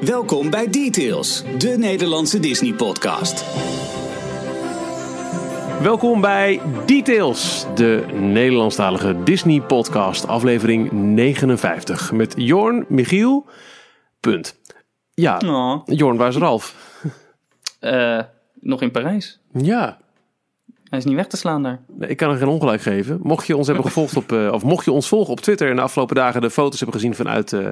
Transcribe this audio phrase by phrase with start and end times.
[0.00, 3.44] Welkom bij Details, de Nederlandse Disney-podcast.
[5.82, 12.12] Welkom bij Details, de Nederlandstalige Disney-podcast, aflevering 59.
[12.12, 13.46] Met Jorn, Michiel,
[14.20, 14.60] punt.
[15.14, 16.74] Ja, Oh, Jorn, waar is Ralf?
[17.80, 18.22] eh,
[18.60, 19.40] nog in Parijs.
[19.52, 19.98] Ja,
[20.88, 21.78] Hij is niet weg te slaan daar.
[21.98, 23.18] Nee, Ik kan er geen ongelijk geven.
[23.22, 25.76] Mocht je ons hebben gevolgd op, eh, of mocht je ons volgen op Twitter en
[25.76, 27.66] de afgelopen dagen de foto's hebben gezien vanuit eh,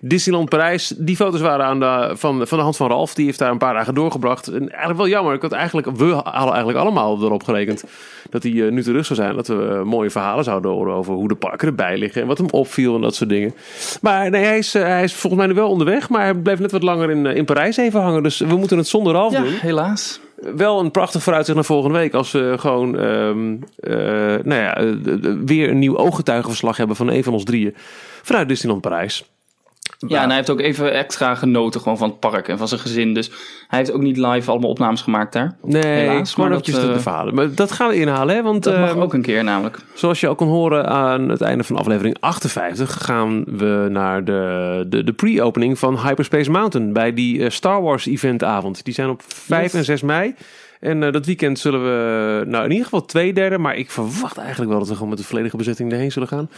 [0.00, 0.94] Disneyland Parijs.
[0.96, 3.14] Die foto's waren aan de, van, van de hand van Ralf.
[3.14, 4.46] Die heeft daar een paar dagen doorgebracht.
[4.46, 5.34] En eigenlijk wel jammer.
[5.34, 7.84] Ik had eigenlijk, we hadden eigenlijk allemaal erop gerekend
[8.30, 9.36] dat hij eh, nu te rust zou zijn.
[9.36, 12.22] Dat we mooie verhalen zouden horen over hoe de parken erbij liggen.
[12.22, 13.54] En wat hem opviel en dat soort dingen.
[14.00, 16.08] Maar nee, hij is, hij is volgens mij nu wel onderweg.
[16.08, 18.22] Maar hij bleef net wat langer in, in Parijs even hangen.
[18.22, 20.20] Dus we moeten het zonder Ralf Ja, doen helaas.
[20.40, 22.14] Wel een prachtig vooruitzicht naar volgende week.
[22.14, 24.94] Als we gewoon ehm, eh, nou ja, eh,
[25.44, 27.74] weer een nieuw ooggetuigenverslag hebben van een van ons drieën.
[28.22, 29.37] Vanuit Disneyland Parijs.
[30.06, 32.80] Ja, en hij heeft ook even extra genoten gewoon van het park en van zijn
[32.80, 33.14] gezin.
[33.14, 33.30] Dus
[33.68, 35.56] hij heeft ook niet live allemaal opnames gemaakt daar.
[35.62, 37.34] Nee, Helaas, maar dat, de eh, verhalen.
[37.34, 38.42] Maar dat gaan we inhalen, hè?
[38.42, 39.78] Want Dat mag ehm, ook een keer namelijk.
[39.94, 43.04] zoals je ook kon horen aan het einde van aflevering 58...
[43.04, 46.92] gaan we naar de, de, de pre-opening van Hyperspace Mountain...
[46.92, 48.84] bij die eh, Star Wars eventavond.
[48.84, 49.74] Die zijn op 5 Yes.
[49.74, 50.34] en 6 mei...
[50.80, 54.36] En eh, dat weekend zullen we, nou in ieder geval twee derde, maar ik verwacht
[54.36, 56.50] eigenlijk wel dat we gewoon met de volledige bezetting erheen zullen gaan.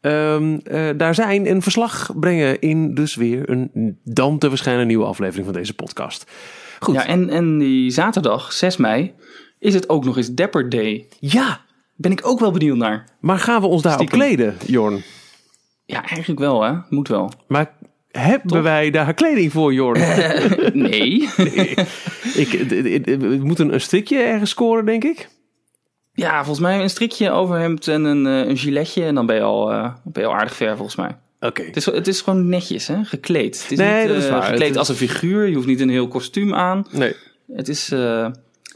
[0.00, 5.04] Ehm, eh, daar zijn een verslag brengen in dus weer een dan te verschijnen nieuwe
[5.04, 6.30] aflevering van deze podcast.
[6.80, 9.12] Goed, Ja, en, en die zaterdag, 6 mei,
[9.58, 11.06] is het ook nog eens Dapper Day.
[11.18, 11.60] ja,
[11.96, 13.04] Ben ik ook wel benieuwd naar.
[13.20, 15.02] maar gaan we ons daarop kleden, Jorn?
[15.84, 16.72] Ja, eigenlijk wel hè.
[16.88, 17.32] Moet wel.
[17.48, 17.72] Maar
[18.10, 20.00] hebben wij daar kleding voor, Jorn?
[20.72, 21.28] Nee.
[22.34, 25.28] ik, d- we moeten een strikje ergens scoren, denk ik.
[26.20, 29.04] Ja, volgens mij een strikje overhemd en een, eh, een giletje.
[29.04, 31.16] En dan ben je al, eh, ben je al aardig ver volgens mij.
[31.40, 31.62] Oké.
[31.62, 33.62] Het is, het is gewoon netjes hè, gekleed.
[33.62, 34.42] Het is Nee, niet dat is eh, waar.
[34.42, 35.48] gekleed is- als een figuur.
[35.48, 36.86] Je hoeft niet een heel kostuum aan.
[36.90, 37.14] Nee,
[37.56, 37.92] Het is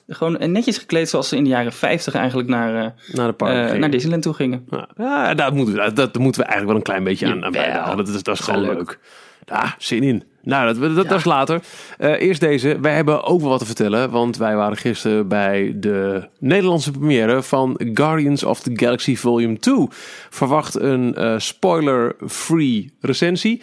[0.08, 3.78] gewoon netjes gekleed zoals ze in de jaren 50 eigenlijk naar, naar de park.
[3.78, 4.68] naar Disneyland toe gingen.
[4.96, 7.96] Ja, dat, moeten we, moeten we eigenlijk wel een klein beetje aan, bijdragen.
[7.96, 8.74] Dat is, dat is gewoon leuk.
[8.76, 8.98] leuk.
[9.44, 10.24] Ja, zin in.
[10.44, 11.60] Nou, dat, dat, dat is later.
[11.98, 12.80] Eh, eerst deze.
[12.80, 14.10] Wij hebben ook wel wat te vertellen.
[14.10, 19.86] Want wij waren gisteren bij de Nederlandse première van Guardians of the Galaxy Volume 2.
[20.30, 23.62] Verwacht een eh, spoiler-free recensie.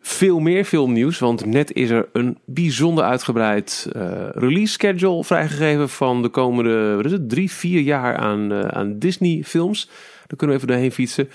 [0.00, 6.22] Veel meer filmnieuws, want net is er een bijzonder uitgebreid eh, release schedule vrijgegeven van
[6.22, 9.86] de komende wat is het, drie, vier jaar aan, aan Disney films.
[10.26, 11.28] Daar kunnen we even doorheen fietsen.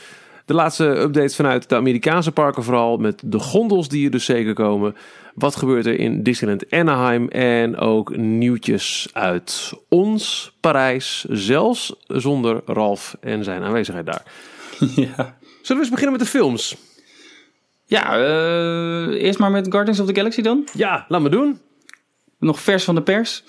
[0.47, 4.53] De laatste updates vanuit de Amerikaanse parken vooral met de gondels die er dus zeker
[4.53, 4.95] komen.
[5.33, 13.17] Wat gebeurt er in Disneyland Anaheim en ook nieuwtjes uit ons, Parijs, zelfs zonder Ralf
[13.21, 14.23] en zijn aanwezigheid daar.
[14.95, 16.75] ja, Zullen we eens beginnen met de films?
[17.85, 20.67] ja eh, eerst maar met Guardians of the Galaxy dan.
[20.73, 21.59] Ja, laat me doen.
[22.39, 23.43] Nog vers van de pers.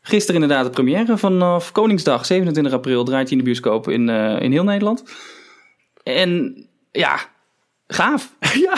[0.00, 4.42] Gisteren inderdaad de première vanaf Koningsdag, 27 april, draait hij in de bioscoop in, eh,
[4.42, 5.04] in heel Nederland.
[6.14, 6.56] En
[6.92, 7.18] ja,
[7.86, 8.32] gaaf.
[8.66, 8.74] Ja.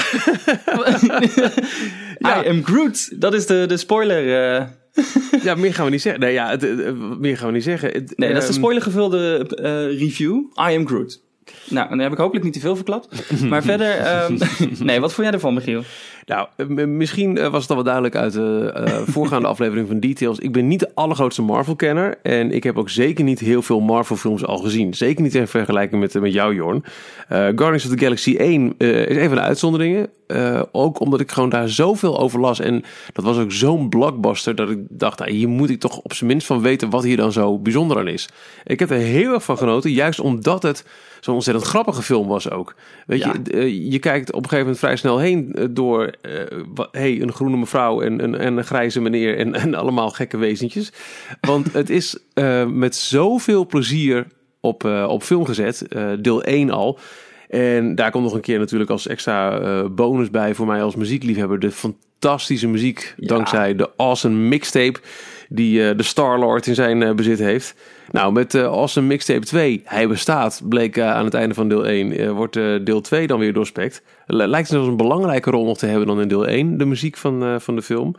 [2.43, 3.21] I am Groot.
[3.21, 4.55] Dat is de, de spoiler.
[4.57, 4.67] eh.
[5.45, 6.21] Ja, meer gaan we niet zeggen.
[6.21, 7.91] Nee, ja, het, het- meer gaan we niet zeggen.
[7.93, 10.35] Het, Nee, dat is de ehm, spoilergevulde eh, review.
[10.71, 11.21] I am Groot.
[11.69, 13.41] Nou, dan heb ik hopelijk niet te veel verklapt.
[13.43, 14.39] Maar verder, ehm,
[14.79, 15.83] nee, wat vond jij ervan, Michiel?
[16.29, 20.39] Nou, misschien eh, was het al wel duidelijk uit de eh, voorgaande aflevering van Details.
[20.39, 22.19] Ik ben niet de allergrootste Marvel-kenner.
[22.23, 24.95] En ik heb ook zeker niet heel veel Marvel-films al gezien.
[24.95, 26.85] Zeker niet in vergelijking met, met jou, Jorn.
[27.29, 30.11] Eh, Guardians of the Galaxy 1 eh, is een van de uitzonderingen.
[30.73, 32.61] Ook omdat ik gewoon daar zoveel over las.
[32.61, 36.13] En dat was ook zo'n blockbuster dat ik dacht, nou, hier moet ik toch op
[36.13, 38.29] zijn minst van weten wat hier dan zo bijzonder aan is.
[38.65, 40.85] Ik heb er heel erg van genoten, juist omdat het
[41.21, 42.75] zo'n ontzettend grappige film was ook.
[43.07, 43.35] Weet Ja.
[43.45, 46.11] je, je kijkt op een gegeven moment vrij snel heen door
[46.75, 50.37] wa- hey, een groene mevrouw en, en, en een grijze meneer en, en allemaal gekke
[50.37, 50.93] wezentjes.
[51.41, 54.27] Want het is eh, met zoveel plezier
[54.61, 55.87] op, eh, op film gezet,
[56.21, 56.99] deel 1 al.
[57.49, 61.59] En daar komt nog een keer natuurlijk als extra bonus bij voor mij als muziekliefhebber
[61.59, 65.01] de fantastische muziek dankzij de awesome mixtape
[65.49, 67.75] die de Star-Lord in zijn bezit heeft.
[68.11, 71.87] Nou, met eh Awesome Mixtape 2, hij bestaat, bleek eh, aan het einde van deel
[71.87, 74.03] 1, eh, wordt deel 2 dan weer doorspekt.
[74.27, 77.61] Lijkt zelfs een belangrijke rol nog te hebben dan in deel 1, de muziek van,
[77.61, 78.15] van de film.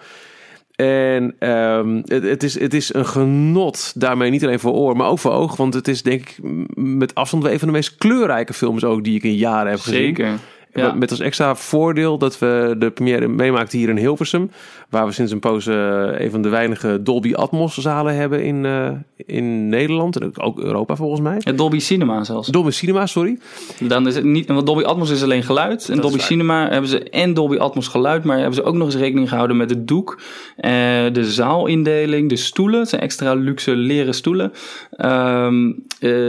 [0.80, 5.08] En ehm, het, het, is, het is een genot daarmee, niet alleen voor oor, maar
[5.08, 5.56] ook voor oog.
[5.56, 6.40] Want het is denk ik
[6.76, 9.80] met afstand wel een van de meest kleurrijke films ook die ik in jaren heb
[9.80, 9.98] gezien.
[9.98, 10.40] Zeker.
[10.74, 10.94] Ja.
[10.94, 14.52] Met als extra voordeel dat we de première meemaakten hier in Hilversum.
[14.90, 18.66] Waar we sinds een poos eh, een van de weinige Dolby Atmos zalen hebben in,
[18.66, 20.20] eh, in Nederland.
[20.20, 21.38] En ook Europa volgens mij.
[21.40, 22.48] Ja, Dolby Cinema zelfs.
[22.48, 23.40] Dolby Cinema, sorry.
[23.80, 25.90] Dan is het niet, want Dolby Atmos is alleen geluid.
[25.90, 26.20] En Dolby.
[26.20, 29.58] Cinema hebben ze en Dolby Atmos geluid, maar hebben ze ook nog eens rekening gehouden
[29.58, 30.22] met het doek,
[30.58, 30.72] eh,
[31.12, 32.80] de zaalindeling, de stoelen.
[32.80, 34.54] Het zijn extra luxe leren stoelen.
[34.90, 35.50] Eh,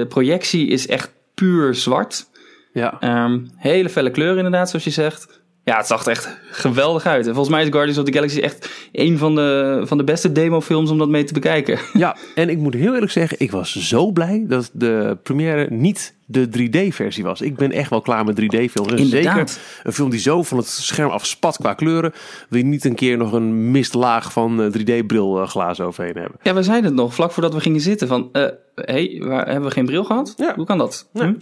[0.08, 2.28] projectie is echt puur zwart.
[2.72, 2.96] Ja.
[3.00, 5.42] Ehm, hele felle kleuren inderdaad, zoals je zegt.
[5.64, 7.26] Ja, het zag echt geweldig uit.
[7.26, 10.32] En volgens mij is Guardians of the Galaxy echt een van de, van de beste
[10.32, 11.78] demofilms om dat mee te bekijken.
[11.92, 16.14] ja, en ik moet heel eerlijk zeggen, ik was zo blij dat de première niet
[16.26, 17.40] de 3D-versie was.
[17.40, 18.92] Ik ben echt wel klaar met 3D-films.
[18.92, 19.50] En Inderdaad.
[19.50, 22.12] zeker een film die zo van het scherm afspat qua kleuren,
[22.48, 26.38] wil je niet een keer nog een mistlaag van 3D-bril glazen overheen hebben.
[26.42, 28.28] Ja, we zeiden het nog vlak voordat we gingen zitten van...
[28.32, 28.44] eh
[28.74, 30.34] hey, waar, hebben we geen bril gehad?
[30.36, 30.54] Ja.
[30.54, 31.08] Hoe kan dat?
[31.12, 31.24] Ja.
[31.24, 31.34] Hm?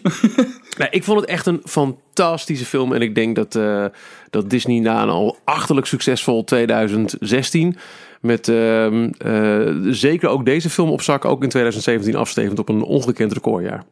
[0.78, 2.92] Nee, ik vond het echt een fantastische film.
[2.92, 3.84] En ik denk dat, eh,
[4.30, 7.76] dat Disney na een al achterlijk succesvol 2016...
[8.20, 11.24] met ehm, eh, zeker ook deze film op zak...
[11.24, 13.84] ook in 2017 afstevend op een ongekend recordjaar.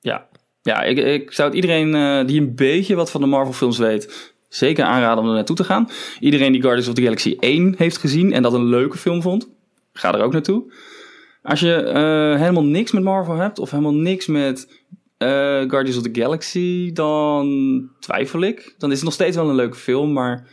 [0.00, 0.26] Ja,
[0.62, 3.78] ja ik, ik zou het iedereen eh, die een beetje wat van de Marvel films
[3.78, 4.34] weet...
[4.48, 5.88] zeker aanraden om er naartoe te gaan.
[6.20, 8.32] Iedereen die Guardians of the Galaxy 1 heeft gezien...
[8.32, 9.48] en dat een leuke film vond,
[9.92, 10.72] ga er ook naartoe.
[11.42, 13.58] Als je eh, helemaal niks met Marvel hebt...
[13.58, 14.83] of helemaal niks met
[15.16, 15.28] eh,
[15.70, 16.92] Guardians of the Galaxy...
[16.92, 18.74] dan twijfel ik.
[18.78, 20.12] Dan is het nog steeds wel een leuke film...
[20.12, 20.46] maar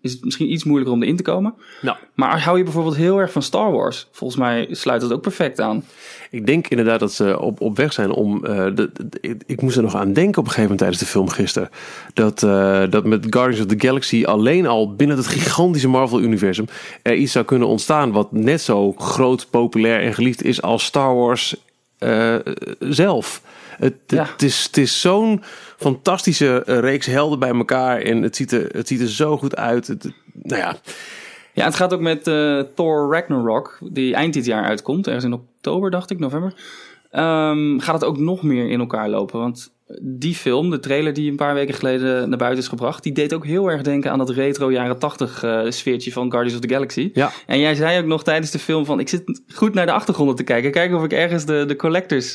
[0.00, 1.54] is het misschien iets moeilijker om erin te komen.
[1.80, 4.08] Nou, Maar hou je bijvoorbeeld heel erg van Star Wars?
[4.12, 5.84] Volgens mij sluit dat ook perfect aan.
[6.30, 8.44] ik denk inderdaad dat ze op, op weg zijn om...
[8.44, 11.00] eh, de, de- ik, ik moest er nog aan denken op een gegeven moment tijdens
[11.00, 11.68] de film gisteren.
[12.14, 16.66] Dat, eh, dat met Guardians of the Galaxy alleen al binnen het gigantische Marvel-universum...
[17.02, 21.14] er iets zou kunnen ontstaan wat net zo groot, populair en geliefd is als Star
[21.14, 21.56] Wars
[21.98, 22.36] eh,
[22.78, 23.42] zelf.
[23.78, 24.24] Het, Ja.
[24.32, 25.42] het is, het is zo'n
[25.76, 29.56] fantastische eh, reeks helden bij elkaar en het ziet er, het ziet er zo goed
[29.56, 29.86] uit.
[29.86, 30.04] Het,
[30.42, 30.76] nou ja,
[31.52, 35.06] Ja, het gaat ook met eh, Thor Ragnarok, die eind dit jaar uitkomt.
[35.06, 36.54] Ergens in oktober, dacht ik, november.
[37.10, 39.38] Ehm, gaat het ook nog meer in elkaar lopen.
[39.40, 39.72] Want
[40.02, 43.02] die film, de trailer die een paar weken geleden naar buiten is gebracht...
[43.02, 46.58] die deed ook heel erg denken aan dat retro jaren 80 eh, sfeertje van Guardians
[46.58, 47.10] of the Galaxy.
[47.14, 47.30] ja.
[47.46, 49.00] En jij zei ook nog tijdens de film van...
[49.00, 50.70] ik zit goed naar de achtergronden te kijken.
[50.70, 52.34] Kijken of ik ergens de, de Collectors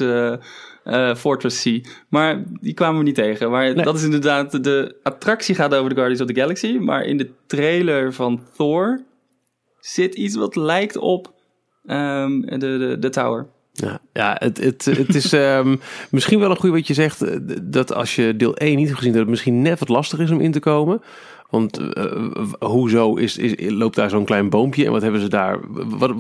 [0.84, 1.86] eh, Fortress zie.
[2.10, 3.52] Maar die kwamen we niet tegen.
[3.52, 3.84] Maar Nee.
[3.84, 4.64] dat is inderdaad...
[4.64, 6.78] De attractie gaat over de Guardians of the Galaxy.
[6.78, 9.02] Maar in de trailer van Thor...
[9.80, 11.34] zit iets wat lijkt op
[11.86, 13.48] ehm, de, de, de tower.
[13.72, 15.76] Ja, ja het, het, het is ehm,
[16.12, 17.22] misschien wel een goed wat je zegt.
[17.22, 20.20] eh, Dat als je deel 1 niet hebt gezien, dat het misschien net wat lastig
[20.20, 21.02] is om in te komen.
[21.50, 22.06] Want eh,
[22.60, 25.60] hoezo is, is, loopt daar zo'n klein boompje en wat hebben ze daar?
[25.98, 26.14] Wat,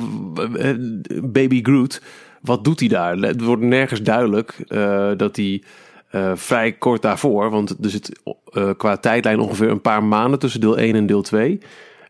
[1.24, 2.01] baby Groot,
[2.44, 3.16] wat doet hij daar?
[3.18, 5.62] Het wordt nergens duidelijk eh, dat hij
[6.10, 8.19] eh, vrij kort daarvoor, want er zit
[8.51, 11.60] eh, qua tijdlijn ongeveer een paar maanden tussen deel 1 en deel 2.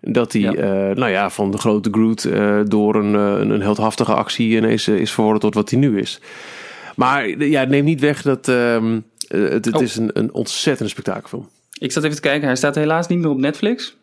[0.02, 0.52] Dat hij, Ja.
[0.94, 2.28] nou ja, van de grote Groot
[2.70, 6.22] door een, een, een heldhaftige actie ineens is verworden tot wat hij nu is.
[6.96, 9.82] Maar ja, het neemt niet weg dat ehm, eh, het, het Oh.
[9.82, 11.50] is een, een ontzettende spektakelfilm.
[11.80, 12.48] Ik zat even te kijken.
[12.48, 13.96] Hij staat helaas niet meer op Netflix.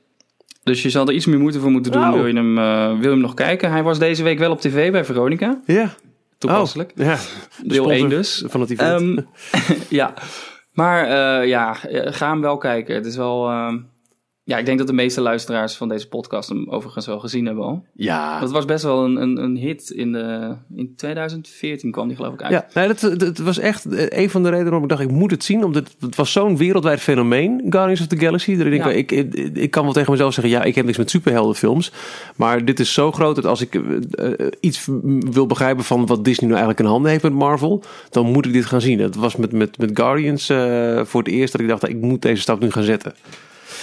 [0.62, 2.12] Dus je zal er iets meer moeite voor moeten doen.
[2.12, 2.54] Wil, je hem,
[3.00, 3.70] wil je hem nog kijken?
[3.70, 5.60] Hij was deze week wel op tv bij Veronica.
[5.66, 5.94] Ja,
[6.40, 6.92] Toepasselijk.
[6.98, 7.16] Oh, ja.
[7.62, 8.44] De Deel sponsor 1 dus.
[8.46, 9.00] Van het event.
[9.00, 10.14] Ehm, ja,
[10.72, 12.94] maar eh, ja, ga hem wel kijken.
[12.94, 13.48] Het is wel.
[13.48, 13.78] ehm,
[14.50, 17.64] ja, ik denk dat de meeste luisteraars van deze podcast hem overigens wel gezien hebben
[17.64, 17.84] al.
[17.92, 22.16] ja, Dat was best wel een, een, een hit in, de, in 2014 kwam die
[22.16, 22.52] geloof ik uit.
[22.52, 25.10] Ja, nee, dat, dat was echt eh, een van de redenen waarom ik dacht, ik
[25.10, 25.64] moet het zien.
[25.64, 28.56] Omdat het was zo'n wereldwijd fenomeen, Guardians of the Galaxy.
[28.56, 28.90] Dat ik, denk, Ja.
[28.90, 31.92] ik, ik, ik kan wel tegen mezelf zeggen, ja, ik heb niks met superheldenfilms.
[32.36, 34.88] Maar dit is zo groot dat als ik eh, eh, iets
[35.30, 38.52] wil begrijpen van wat Disney nou eigenlijk in handen heeft met Marvel, dan moet ik
[38.52, 38.98] dit gaan zien.
[39.00, 40.46] Het was met, met, met Guardians
[41.08, 43.14] voor het eerst dat ik dacht, ik moet deze stap nu gaan zetten.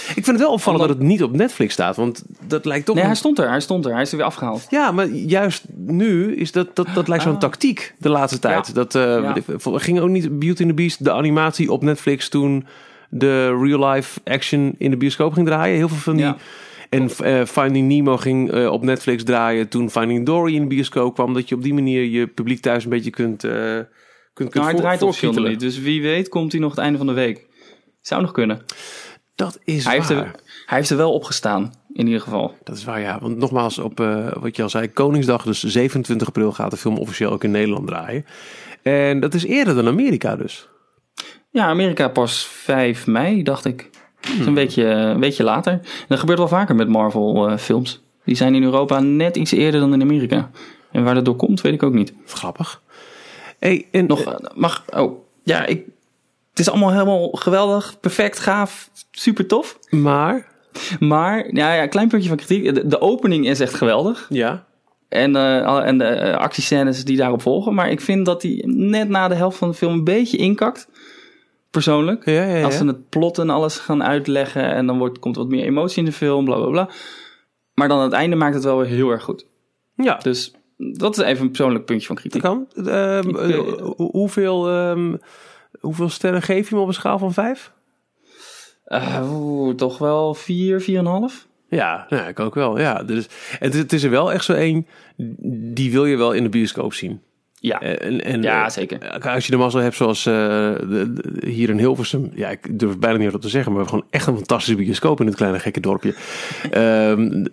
[0.08, 2.86] Ik vind het wel opvallend Omdat- dat het niet op Netflix staat, want dat lijkt
[2.86, 2.94] toch...
[2.94, 3.92] Nee, een- hij stond er, hij stond er.
[3.92, 4.66] Hij is er weer afgehaald.
[4.70, 7.38] ja, maar juist nu is dat, dat, dat lijkt zo'n Ah.
[7.38, 8.66] tactiek de laatste tijd.
[8.66, 8.72] Ja.
[8.72, 9.78] Dat eh, Ja.
[9.78, 12.66] ging ook niet Beauty and the Beast, de animatie op Netflix toen
[13.10, 15.76] de real life action in de bioscoop ging draaien.
[15.76, 16.24] Heel veel van die.
[16.24, 16.36] Ja.
[16.90, 21.14] En eh, Finding Nemo ging eh, op Netflix draaien toen Finding Dory in de bioscoop
[21.14, 21.34] kwam.
[21.34, 23.86] Dat je op die manier je publiek thuis een beetje kunt, eh kunt,
[24.34, 25.60] kunt Nou, hij draait officieel niet.
[25.60, 27.46] Dus wie weet komt hij nog het einde van de week.
[28.00, 28.62] Zou nog kunnen.
[29.38, 30.18] Dat is Hij heeft, waar.
[30.18, 30.34] er,
[30.66, 32.54] hij heeft er wel op gestaan, in ieder geval.
[32.64, 33.18] Dat is waar, ja.
[33.20, 36.96] Want nogmaals, op eh, wat je al zei, Koningsdag, dus 27 april, gaat de film
[36.96, 38.26] officieel ook in Nederland draaien.
[38.82, 40.68] En dat is eerder dan Amerika dus.
[41.50, 43.90] Ja, Amerika pas 5 mei, dacht ik.
[44.20, 45.72] Dat is een weekje, een weekje later.
[45.72, 48.02] En dat gebeurt wel vaker met Marvel-films.
[48.24, 50.50] Die zijn in Europa net iets eerder dan in Amerika.
[50.92, 52.12] En waar dat door komt, weet ik ook niet.
[52.26, 52.82] Grappig.
[53.58, 55.84] Hey, en, Nog, eh, mag, oh, ja, ik
[56.58, 59.78] Het is allemaal helemaal geweldig, perfect, gaaf, super tof.
[59.90, 60.46] Maar,
[61.00, 62.74] Maar, ja, ja, klein puntje van kritiek.
[62.74, 64.26] De, de opening is echt geweldig.
[64.28, 64.66] ja.
[65.08, 67.74] En, alle- en de eh, actiescènes die daarop volgen.
[67.74, 70.88] Maar ik vind dat die net na de helft van de film een beetje inkakt.
[71.70, 72.24] Persoonlijk.
[72.24, 72.64] Ja, ja, ja.
[72.64, 74.62] Als ze het plot en alles gaan uitleggen.
[74.74, 76.44] En dan wordt, komt er wat meer emotie in de film.
[76.44, 76.88] Bla bla bla.
[77.74, 79.46] Maar dan aan het einde maakt het wel weer heel erg goed.
[79.94, 82.42] Ja, Dus dat is even een persoonlijk puntje van dat kritiek.
[82.42, 82.66] kan.
[82.86, 85.14] Ehm, Ik, eh, hoe- hoeveel, ehm,
[85.80, 87.72] hoeveel sterren geef je hem op een schaal van vijf?
[88.84, 91.46] Eh, toch wel 4, 4,5?
[91.68, 92.78] Ja, nou, ik ook wel.
[92.78, 93.26] Ja, dus,
[93.58, 94.86] het, is- het is er wel echt zo één,
[95.74, 97.22] die wil je wel in de bioscoop zien.
[97.60, 97.80] Ja.
[97.80, 99.20] En, en, Ja, eh, zeker.
[99.28, 102.30] Als je de mazzel hebt zoals eh, de- de- hier in Hilversum.
[102.34, 103.72] Ja, ik durf bijna niet wat te zeggen.
[103.72, 106.14] Maar we hebben gewoon echt een fantastische bioscoop in dit kleine gekke dorpje.
[106.70, 107.44] Ehm,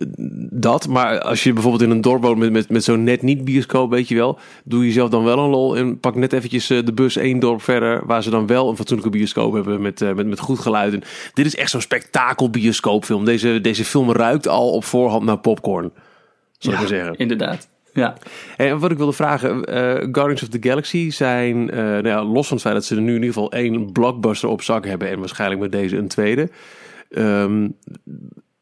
[0.50, 3.44] dat, maar als je bijvoorbeeld in een dorp woont met, met, met zo'n net niet
[3.44, 4.38] bioscoop, weet je wel.
[4.64, 7.62] Doe jezelf dan wel een lol en pak net eventjes eh, de bus één dorp
[7.62, 8.06] verder.
[8.06, 10.92] Waar ze dan wel een fatsoenlijke bioscoop hebben met, eh, met, met goed geluid.
[10.92, 11.02] En
[11.34, 13.24] dit is echt zo'n spektakel bioscoopfilm.
[13.24, 15.90] Deze, deze film ruikt al op voorhand naar popcorn.
[16.58, 17.16] Zal ik maar zeggen.
[17.16, 17.68] Inderdaad.
[17.96, 18.16] Ja.
[18.56, 22.46] En wat ik wilde vragen, eh, Guardians of the Galaxy zijn, eh, nou ja, los
[22.46, 25.08] van het feit dat ze er nu in ieder geval één blockbuster op zak hebben
[25.08, 26.50] en waarschijnlijk met deze een tweede.
[27.10, 27.68] Ehm,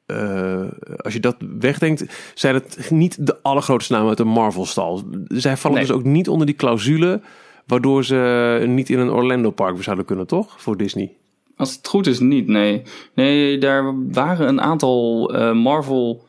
[0.07, 0.63] eh,
[0.97, 5.03] als je dat wegdenkt, zijn het niet de allergrootste namen uit de Marvel-stal.
[5.29, 5.87] Zij vallen Nee.
[5.87, 7.21] dus ook niet onder die clausule,
[7.67, 10.63] waardoor ze niet in een Orlando-park zouden kunnen, toch?
[10.63, 11.13] Voor Disney.
[11.57, 12.83] Als het goed is, niet, nee.
[13.15, 16.25] Nee, daar waren een aantal Marvel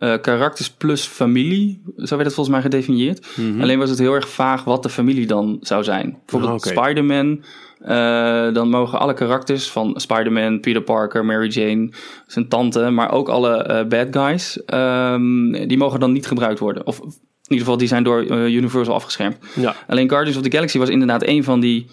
[0.00, 1.82] eh, karakters plus familie.
[1.96, 3.26] Zo werd het volgens mij gedefinieerd.
[3.60, 6.18] Alleen was het heel erg vaag wat de familie dan zou zijn.
[6.26, 6.70] Bijvoorbeeld Ah.
[6.76, 7.42] Spider-Man.
[7.80, 11.90] eh, dan mogen alle karakters van Spider-Man, Peter Parker, Mary Jane,
[12.26, 16.86] zijn tante, maar ook alle eh, bad guys, ehm, die mogen dan niet gebruikt worden.
[16.86, 17.06] Of in
[17.42, 19.36] ieder geval, die zijn door Universal afgeschermd.
[19.56, 19.74] Ja.
[19.88, 21.86] Alleen Guardians of the Galaxy was inderdaad een van die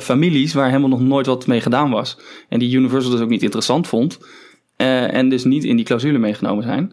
[0.00, 2.18] families waar helemaal nog nooit wat mee gedaan was.
[2.48, 4.18] En die Universal dus ook niet interessant vond.
[4.78, 6.92] Eh, en dus niet in die clausule meegenomen zijn.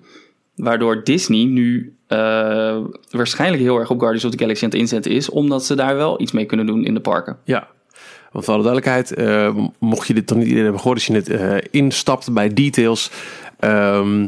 [0.56, 2.77] Waardoor Disney nu eh,
[3.12, 5.30] waarschijnlijk heel erg op Guardians of the Galaxy aan het inzetten is.
[5.30, 7.38] Omdat ze daar wel iets mee kunnen doen in de parken.
[7.44, 7.68] Ja,
[8.32, 11.13] want voor alle duidelijkheid, eh, mocht je dit dan niet eerder hebben gehoord, als je
[11.13, 13.12] net instapt bij details.
[13.60, 14.27] ehm,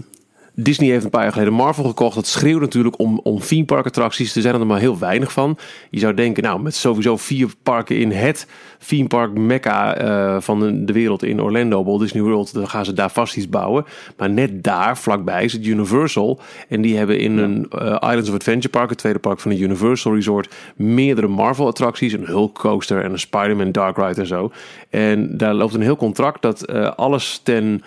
[0.60, 2.16] Disney heeft een paar jaar geleden Marvel gekocht.
[2.16, 4.36] Dat schreeuwt natuurlijk om, om theme park attracties.
[4.36, 5.58] Er zijn er maar heel weinig van.
[5.90, 8.48] Je zou denken, nou, met sowieso vier parken in het
[8.88, 12.94] theme park mecca eh, van de, wereld in Orlando, Walt Disney World, dan gaan ze
[12.94, 13.86] daar vast iets bouwen.
[14.18, 16.40] Maar net daar, vlakbij, zit Universal.
[16.70, 19.60] En die hebben in een eh, Islands of Adventure Park, het tweede park van de
[19.60, 22.14] Universal Resort, meerdere Marvel attracties.
[22.14, 24.52] Een Hulk coaster en een Spider-Man Dark Ride en zo.
[24.90, 27.84] En daar loopt een heel contract dat eh, alles ten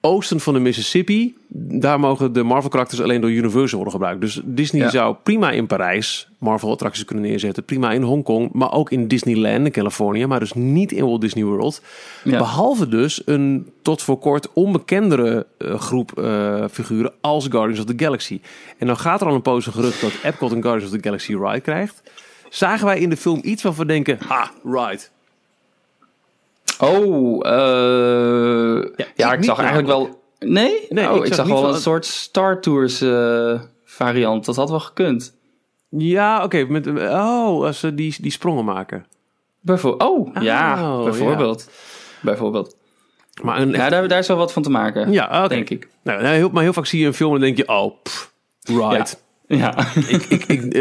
[0.00, 4.20] oosten van de Mississippi, daar mogen de Marvel-karakters alleen door Universal worden gebruikt.
[4.20, 4.90] Dus Disney Ja.
[4.90, 9.72] zou prima in Parijs Marvel-attracties kunnen neerzetten, prima in Hongkong, maar ook in Disneyland in
[9.72, 11.82] Californië, maar dus niet in Walt Disney World.
[12.24, 12.38] Ja.
[12.38, 18.04] Behalve dus een tot voor kort onbekendere eh, groep eh, figuren als Guardians of the
[18.04, 18.40] Galaxy.
[18.78, 21.34] En dan gaat er al een poos gerucht dat Epcot een Guardians of the Galaxy
[21.34, 22.02] ride krijgt.
[22.48, 25.00] Zagen wij in de film iets waarvan we denken, ha, ride.
[26.80, 28.84] Oh, eh,
[29.16, 30.22] ja, ik zag eigenlijk wel...
[30.38, 30.86] Nee?
[30.88, 34.44] Nee, oh, ik ik, zag wel van- een soort Star Tours eh, variant.
[34.44, 35.38] Dat had wel gekund.
[35.88, 39.06] Ja, oké, met oh, als ze die, die sprongen maken.
[39.60, 40.10] Bijvoorbeeld.
[40.10, 41.68] Oh, ja, Oh, bijvoorbeeld.
[42.20, 42.76] Bijvoorbeeld.
[43.42, 45.88] Maar een, Ja, daar, daar is wel wat van te maken, ja, denk ik.
[46.02, 48.32] Nou, nou, heel, maar heel vaak zie je een film en denk je, oh, pff,
[48.62, 49.22] right.
[49.56, 49.86] Ja.
[49.94, 50.72] ik, ik, ik, eh,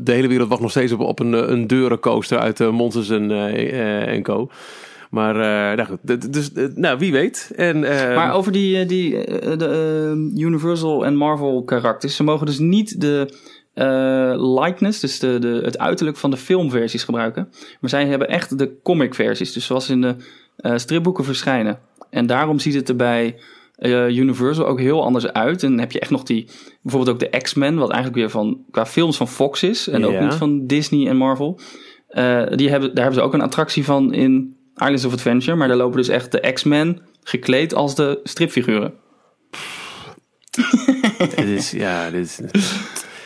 [0.00, 3.10] de hele wereld wacht nog steeds op, op een, eh, een deurencoaster uit uh, Monsters
[3.10, 4.50] en, eh, eh, en Co.
[5.10, 7.50] Maar uh, nou goed, dus, uh, nou, wie weet.
[7.56, 12.22] En, uh, Maar over die, eh, die uh, de, uh, Universal en Marvel karakters, ze
[12.22, 13.34] mogen dus niet de
[13.74, 17.48] uh, likeness, dus de, de, het uiterlijk van de filmversies gebruiken.
[17.80, 20.14] Maar zij hebben echt de comic versies, dus zoals in de
[20.60, 21.78] uh, stripboeken verschijnen.
[22.10, 23.36] En daarom ziet het er bij
[23.78, 25.62] uh, Universal ook heel anders uit.
[25.62, 26.48] En dan heb je echt nog die,
[26.82, 29.88] bijvoorbeeld ook de X-Men, wat eigenlijk weer van, qua films van Fox is.
[29.88, 30.06] En Ja.
[30.06, 31.60] ook niet van Disney en Marvel.
[32.10, 35.56] Uh, die hebben, daar hebben ze ook een attractie van in Islands of Adventure.
[35.56, 38.94] Maar daar lopen dus echt de X-Men gekleed als de stripfiguren.
[41.36, 42.40] dit is, ja, dit is...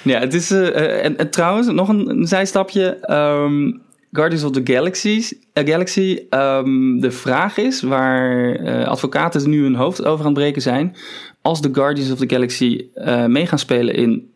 [0.02, 0.50] Ja, het is.
[0.50, 2.98] Uh, en, en, trouwens, nog een, een zijstapje.
[3.10, 6.18] Um, Guardians of the Galaxies, uh, Galaxy.
[6.30, 10.96] Um, de vraag is waar uh, advocaten nu hun hoofd over aan het breken zijn.
[11.42, 14.30] Als de Guardians of the Galaxy uh, mee gaan spelen in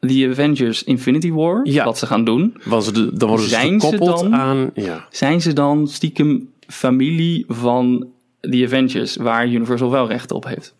[0.00, 1.84] The Avengers Infinity War, ja.
[1.84, 2.56] wat ze gaan doen.
[2.64, 4.70] Dan worden ze zijn gekoppeld ze dan, aan...
[4.74, 5.06] Ja.
[5.10, 8.06] Zijn ze dan stiekem familie van
[8.40, 10.74] The Avengers, waar Universal wel recht op heeft?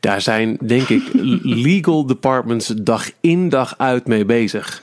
[0.00, 1.02] Daar zijn, denk ik,
[1.68, 4.82] legal departments dag in dag uit mee bezig.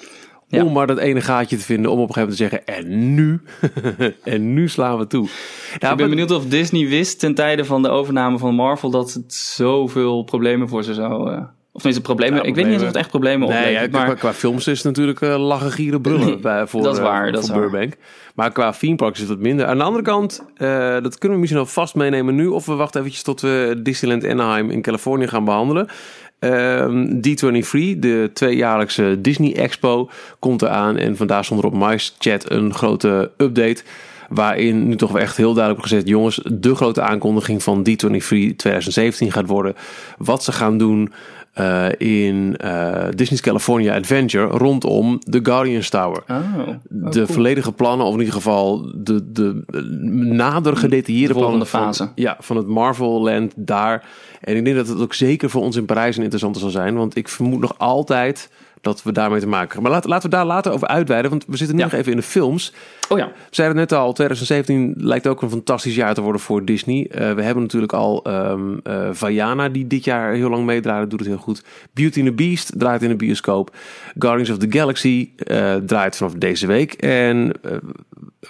[0.51, 0.63] Ja.
[0.65, 3.15] Om maar dat ene gaatje te vinden om op een gegeven moment te zeggen, en
[3.15, 3.41] nu,
[4.33, 5.27] en nu slaan we toe.
[5.79, 9.13] Ja, ik ben benieuwd of Disney wist ten tijde van de overname van Marvel dat
[9.13, 11.31] het zoveel problemen voor ze zou.
[11.31, 11.37] eh,
[11.73, 12.37] of tenminste problemen.
[12.39, 13.89] Ja, ik weet niet eens of het echt problemen Nee, oplevert.
[13.91, 16.99] qua, maar qua films is het natuurlijk eh, lachen, gieren, brullen bij, voor, Dat is
[16.99, 17.69] eh, waar, dat voor is waar.
[17.69, 17.93] Burbank.
[18.35, 19.65] Maar qua theme parks is het wat minder.
[19.65, 20.45] Aan de andere kant,
[21.03, 22.47] dat kunnen we misschien al vast meenemen nu.
[22.47, 25.87] Of we wachten eventjes tot we Disneyland Anaheim in Californië gaan behandelen.
[26.41, 30.97] Ehm, D23, de tweejaarlijkse Disney Expo, komt eraan.
[30.97, 33.83] En vandaar stond er op Mice Chat een grote update.
[34.29, 39.31] Waarin nu toch wel echt heel duidelijk gezegd: jongens, de grote aankondiging van D23 2017
[39.31, 39.75] gaat worden.
[40.17, 41.13] Wat ze gaan doen
[41.51, 46.23] eh, in eh, Disney's California Adventure rondom de Guardians Tower.
[46.27, 49.81] Oh, de volledige plannen, of in ieder geval de, de eh,
[50.35, 52.03] nader gedetailleerde De volgende plannen fase.
[52.03, 54.05] Van, ja, van het Marvel Land daar.
[54.41, 56.95] En ik denk dat het ook zeker voor ons in Parijs een interessante zal zijn.
[56.95, 58.49] Want ik vermoed nog altijd
[58.81, 59.83] dat we daarmee te maken hebben.
[59.83, 61.29] Maar laten, laten we daar later over uitweiden.
[61.31, 61.87] Want we zitten nu Ja.
[61.89, 62.73] nog even in de films.
[63.09, 63.25] oh ja.
[63.27, 67.07] We zeiden net al, 2017 lijkt ook een fantastisch jaar te worden voor Disney.
[67.11, 71.09] Eh, we hebben natuurlijk al ehm eh, Vaiana, die dit jaar heel lang meedraait.
[71.09, 71.63] doet het heel goed.
[71.93, 73.75] Beauty and the Beast draait in de bioscoop.
[74.17, 76.93] Guardians of the Galaxy eh, draait vanaf deze week.
[76.93, 77.51] En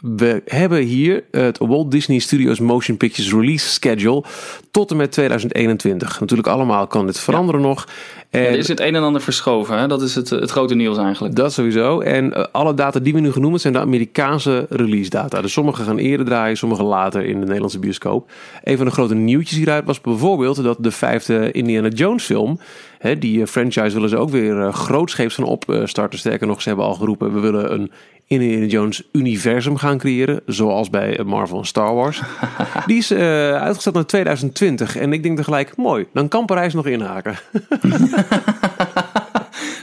[0.01, 4.23] we hebben hier het Walt Disney Studios Motion Pictures Release Schedule
[4.71, 6.19] tot en met 2021.
[6.19, 7.87] Natuurlijk allemaal kan dit veranderen nog.
[8.29, 9.77] En Er is het een en ander verschoven.
[9.77, 9.87] Hè?
[9.87, 11.35] Dat is het, het grote nieuws eigenlijk.
[11.35, 11.99] dat sowieso.
[11.99, 15.41] En eh, alle data die we nu genoemd zijn de Amerikaanse release data.
[15.41, 18.31] Dus sommige gaan eerder draaien, sommige later in de Nederlandse bioscoop.
[18.63, 22.59] Een van de grote nieuwtjes hieruit was bijvoorbeeld dat de vijfde Indiana Jones film,
[23.01, 26.19] hè, die eh, franchise willen ze ook weer eh, grootscheeps gaan opstarten.
[26.19, 27.91] Sterker nog, ze hebben al geroepen, we willen een
[28.27, 32.21] Indiana Jones universum gaan creëren, zoals bij eh, Marvel en Star Wars.
[32.85, 33.19] die is eh,
[33.53, 37.35] uitgesteld naar 2020 en ik denk tegelijk, mooi, dan kan Parijs nog inhaken.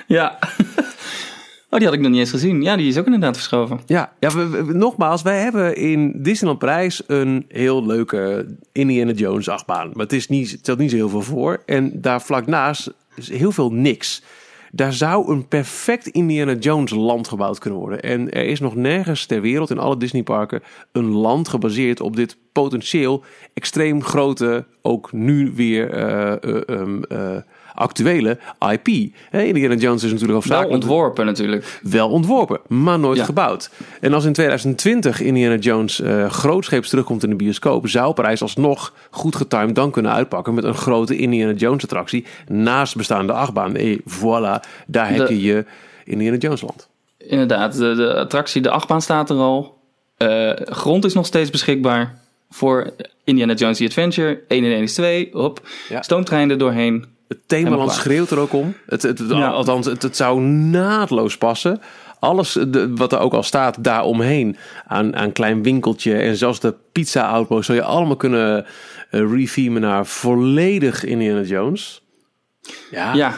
[0.07, 0.39] Ja.
[1.71, 2.63] Oh, die had ik nog niet eens gezien.
[2.63, 3.81] Ja, die is ook inderdaad verschoven.
[3.87, 9.49] Ja, ja we- we- nogmaals, wij hebben in Disneyland Parijs een heel leuke Indiana Jones
[9.49, 9.91] achtbaan.
[9.93, 11.63] Maar het, is niet, het stelt niet zo heel veel voor.
[11.67, 12.93] En daar vlak naast
[13.27, 14.23] heel veel niks.
[14.73, 18.03] Daar zou een perfect Indiana Jones land gebouwd kunnen worden.
[18.03, 22.37] En er is nog nergens ter wereld in alle Disneyparken een land gebaseerd op dit
[22.53, 27.37] potentieel extreem grote, ook nu weer eh, eh, ehm, eh,
[27.79, 28.39] actuele
[28.73, 29.15] IP.
[29.31, 31.79] Hè, Indiana Jones is natuurlijk Wel hoofdzakelijk ontworpen natuurlijk.
[31.83, 33.25] wel ontworpen, maar nooit Ja.
[33.25, 33.71] gebouwd.
[34.01, 38.95] En als in 2020 Indiana Jones eh grootscheeps terugkomt in de bioscoop, zou Parijs alsnog
[39.11, 43.77] goed getimed dan kunnen uitpakken met een grote Indiana Jones attractie naast bestaande achtbaan.
[43.77, 45.65] En voilà, daar heb De- je je
[46.05, 46.89] Indiana Jones land.
[47.19, 49.77] Inderdaad, de, de attractie, de achtbaan staat er al.
[50.17, 52.19] Eh, grond is nog steeds beschikbaar
[52.51, 52.91] voor
[53.25, 54.41] Indiana Jones The Adventure.
[54.49, 55.29] 1 en 1 is 2.
[55.33, 55.61] Hop.
[55.89, 56.03] Ja.
[56.03, 57.05] Stoomtrein er doorheen.
[57.29, 58.75] Het themaland schreeuwt er ook om.
[58.87, 59.49] Het, het, het- Ja.
[59.49, 61.81] Althans, het, het zou naadloos passen.
[62.21, 64.57] Alles de- wat er ook al staat daaromheen.
[64.87, 67.67] Aan, aan klein winkeltje en zelfs de pizza outpost.
[67.67, 68.67] Zou je allemaal kunnen
[69.11, 72.03] uh, rethemen naar volledig Indiana Jones.
[72.91, 73.35] Ja, Ja.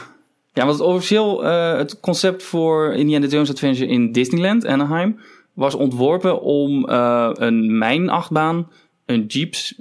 [0.53, 5.19] Ja, want officieel eh, het concept voor Indiana Jones Adventure in Disneyland, Anaheim,
[5.55, 8.71] was ontworpen om eh, een mijnachtbaan,
[9.07, 9.75] een Jeeps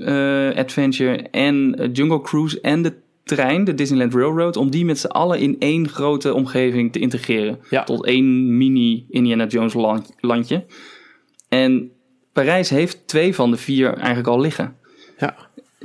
[0.55, 2.93] Adventure en Jungle Cruise en de
[3.35, 7.59] trein, de Disneyland Railroad, om die met z'n allen in één grote omgeving te integreren.
[7.69, 7.83] Ja.
[7.83, 10.65] Tot één mini Indiana Jones land- landje.
[11.49, 11.91] En
[12.33, 14.75] Parijs heeft twee van de vier eigenlijk al liggen.
[15.17, 15.35] ja.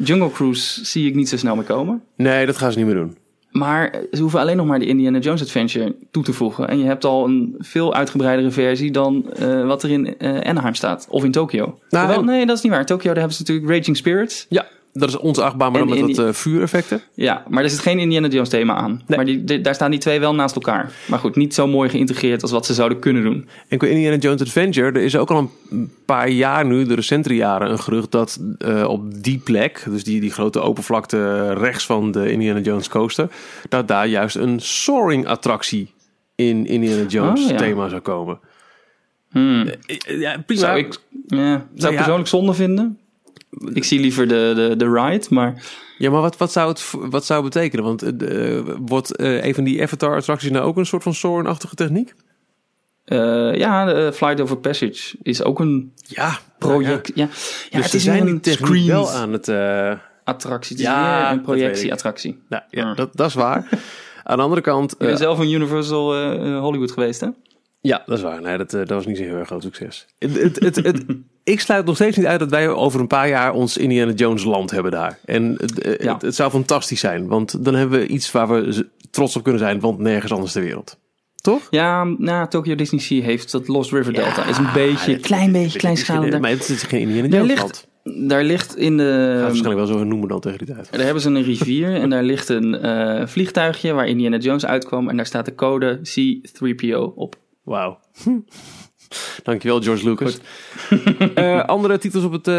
[0.04, 2.02] Jungle Cruise zie ik niet zo snel meer komen.
[2.16, 3.16] Nee, dat gaan ze niet meer doen.
[3.50, 6.68] Maar ze hoeven alleen nog maar de Indiana Jones Adventure toe te voegen.
[6.68, 10.74] En je hebt al een veel uitgebreidere versie dan eh, wat er in eh, Anaheim
[10.74, 11.06] staat.
[11.10, 11.64] Of in Tokio.
[11.64, 12.86] Nou, Terwijl- nee, dat is niet waar.
[12.86, 14.46] Tokio, daar hebben ze natuurlijk Raging Spirits.
[14.48, 17.02] Ja, dat is onze achtbaan, maar dan met wat eh, vuureffecten.
[17.14, 19.02] Ja, maar er zit geen Indiana Jones thema aan.
[19.06, 19.16] Nee.
[19.16, 20.92] Maar die, daar staan die twee wel naast elkaar.
[21.06, 23.48] Maar goed, niet zo mooi geïntegreerd als wat ze zouden kunnen doen.
[23.68, 27.34] En qua Indiana Jones Adventure, er is ook al een paar jaar nu, de recentere
[27.34, 31.86] jaren, een gerucht dat eh, op die plek, dus die, die grote open vlakte rechts
[31.86, 33.28] van de Indiana Jones coaster,
[33.68, 35.92] dat daar juist een soaring attractie
[36.34, 37.56] in Indiana Jones Oh, ja.
[37.56, 38.38] thema zou komen.
[39.30, 39.66] Hmm.
[39.86, 40.60] Eh, Ja, prima.
[40.60, 42.04] Zou ik, ja, zou ik ja.
[42.04, 42.98] persoonlijk zonde vinden.
[43.72, 45.62] Ik zie liever de, de, de ride, maar
[45.98, 47.84] Ja, maar wat, wat, zou het, wat zou het betekenen?
[47.84, 52.14] Want eh, wordt een van die Avatar-attracties nou ook een soort van soaring-achtige techniek?
[53.04, 57.10] eh, ja, de Flight Over Passage is ook een Ja, project.
[57.14, 57.28] Ja,
[57.70, 57.76] ja.
[57.76, 59.48] dus het is zijn een techniek wel aan het...
[60.24, 60.76] attractie.
[60.76, 62.42] Het Ja, meer een projectieattractie.
[62.48, 62.94] nou, ja, Ja.
[62.94, 63.68] dat, dat is waar.
[64.24, 64.94] aan de andere kant...
[64.98, 66.14] Je bent zelf een Universal
[66.60, 67.28] Hollywood geweest, hè?
[67.80, 68.42] Ja, dat is waar.
[68.42, 70.06] Nee, dat, dat was niet zo'n heel erg groot succes.
[70.18, 71.04] Het, het, het, het-
[71.44, 74.44] ik sluit nog steeds niet uit dat wij over een paar jaar ons Indiana Jones
[74.44, 75.18] land hebben daar.
[75.24, 76.12] En het, eh, Ja.
[76.12, 79.60] het, het zou fantastisch zijn, want dan hebben we iets waar we trots op kunnen
[79.60, 80.98] zijn, want nergens anders ter wereld.
[81.34, 81.66] toch?
[81.70, 84.44] Ja, nou, Tokyo Disney Sea heeft dat Lost River Delta.
[84.46, 86.38] is een beetje, klein beetje, kleinschalig.
[86.40, 87.60] Maar het is geen Indiana Jones ligt,
[88.04, 88.28] land.
[88.28, 89.30] daar ligt in de...
[89.34, 90.88] Gaat waarschijnlijk wel zo noemen dan tegen die tijd.
[90.92, 95.08] Daar hebben ze een rivier en daar ligt een eh, vliegtuigje waar Indiana Jones uitkwam.
[95.08, 97.36] En daar staat de code C3PO op.
[97.64, 97.98] Wauw.
[99.42, 100.38] Dankjewel, George Lucas.
[101.34, 102.54] Eh, andere titels op het eh,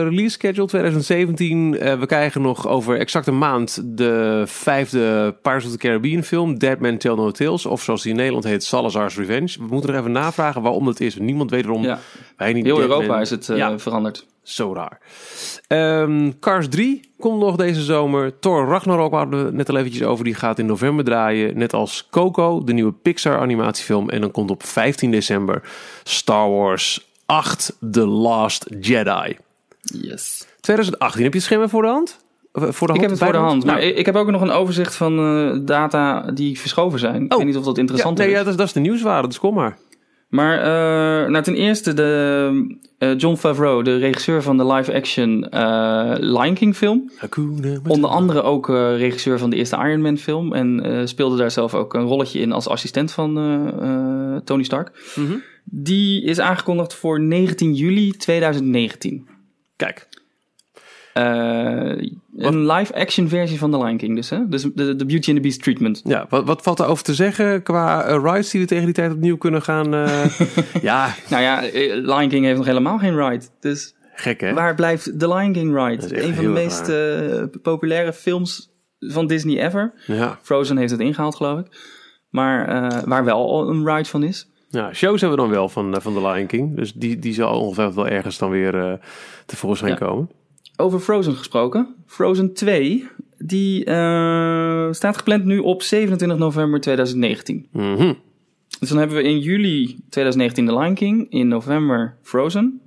[0.00, 1.78] release schedule 2017.
[1.78, 6.58] Eh, we krijgen nog over exact een maand de vijfde Pirates of the Caribbean film,
[6.58, 7.66] Dead Man Tell No Tales.
[7.66, 9.56] Of zoals die in Nederland heet, Salazar's Revenge.
[9.58, 11.16] We moeten er even navragen waarom dat is.
[11.16, 11.82] Niemand weet erom.
[11.82, 11.98] Ja.
[12.44, 13.78] Heel Europa is het eh, Ja.
[13.78, 14.26] veranderd.
[14.42, 14.98] Zo raar.
[15.66, 18.38] Ehm, Cars 3 komt nog deze zomer.
[18.38, 20.24] Thor Ragnarok hadden we net al eventjes over.
[20.24, 21.58] Die gaat in november draaien.
[21.58, 24.08] Net als Coco, de nieuwe Pixar animatiefilm.
[24.10, 25.62] En dan komt op 15 december
[26.02, 29.36] Star Wars 8 The Last Jedi.
[29.80, 30.46] Yes.
[30.60, 32.18] 2018, heb je het schema voor de hand?
[32.52, 33.00] Eh, Voor de Ik hand?
[33.00, 33.64] heb het voor de hand.
[33.64, 37.24] Maar Nou, ik ik heb ook nog een overzicht van eh, data die verschoven zijn.
[37.24, 37.38] Ik Oh.
[37.38, 38.32] weet niet of dat ja, interessant nee, is.
[38.32, 39.76] ja, dat, is, dat is de nieuwswaarde, dus kom maar.
[40.30, 46.14] Maar eh, nou, ten eerste de, eh, John Favreau, de regisseur van de live-action eh,
[46.18, 47.10] Lion King film.
[47.16, 47.78] Hakuna.
[47.86, 50.52] Onder andere ook regisseur van de eerste Iron Man film.
[50.54, 53.34] En speelde daar zelf ook een rolletje in als assistent van
[54.44, 55.12] Tony Stark.
[55.16, 55.36] Mhm.
[55.64, 59.28] Die is aangekondigd voor 19 juli 2019.
[59.76, 60.08] Kijk,
[61.12, 64.48] een live-action versie van The Lion King dus, hè?
[64.48, 66.00] Dus de, de Beauty and the Beast treatment.
[66.04, 68.94] ja, wat, wat valt er over te zeggen qua eh, rides die we tegen die
[68.94, 69.94] tijd opnieuw kunnen gaan...
[69.94, 70.24] eh,
[70.82, 73.44] ja, Nou ja, eh, Lion King heeft nog helemaal geen ride.
[73.60, 74.52] Dus gek hè?
[74.54, 76.22] waar blijft The Lion King ride?
[76.26, 79.92] Een van de meest eh, populaire films van Disney ever.
[80.06, 80.38] Ja.
[80.42, 81.66] Frozen heeft het ingehaald, geloof ik.
[82.30, 84.48] Maar eh, waar wel een ride van is.
[84.68, 86.76] Ja, shows hebben we dan wel van, eh, van The Lion King.
[86.76, 88.92] Dus die, die zal ongeveer wel ergens dan weer eh
[89.46, 89.96] tevoorschijn Ja.
[89.98, 90.30] komen.
[90.80, 91.94] Over Frozen gesproken.
[92.06, 97.66] Frozen 2, die eh, staat gepland nu op 27 november 2019.
[97.72, 98.12] Mhm.
[98.78, 102.80] Dus dan hebben we in juli 2019 The Lion King, in november Frozen.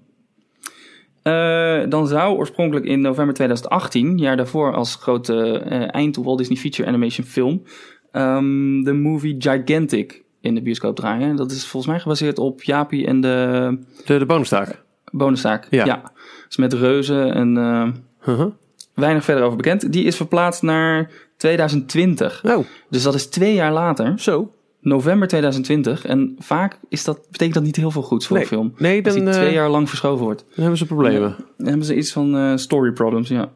[1.22, 6.58] Eh, dan zou oorspronkelijk in november 2018, jaar daarvoor als grote eh, eind Walt Disney
[6.58, 7.64] Feature Animation film,
[8.12, 11.36] ehm, de movie Gigantic in de bioscoop draaien.
[11.36, 14.82] Dat is volgens mij gebaseerd op Jaapie en de De, de.
[15.18, 15.68] Bonuszaak.
[15.70, 16.12] Ja.
[16.48, 17.88] Dus met reuzen en eh,
[18.34, 18.48] Uh-huh.
[18.94, 19.92] weinig verder over bekend.
[19.92, 22.44] Die is verplaatst naar 2020.
[22.46, 24.52] Oh, Dus dat is twee jaar later, zo.
[24.82, 26.06] november 2020.
[26.06, 28.46] En vaak is dat, betekent dat niet heel veel goeds voor Nee.
[28.46, 28.74] een film.
[28.78, 30.40] Nee, Als dan, die eh, twee jaar lang verschoven wordt.
[30.50, 31.36] dan hebben ze problemen.
[31.58, 33.52] Dan hebben ze iets van eh, story problems, ja.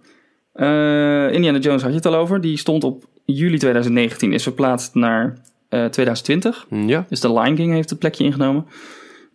[0.54, 2.42] Eh, Indiana Jones had je het al over.
[2.42, 5.38] Die stond op juli 2019, is verplaatst naar
[5.70, 6.66] eh, 2020.
[6.70, 7.06] Ja.
[7.10, 8.66] Dus de Lion King heeft het plekje ingenomen.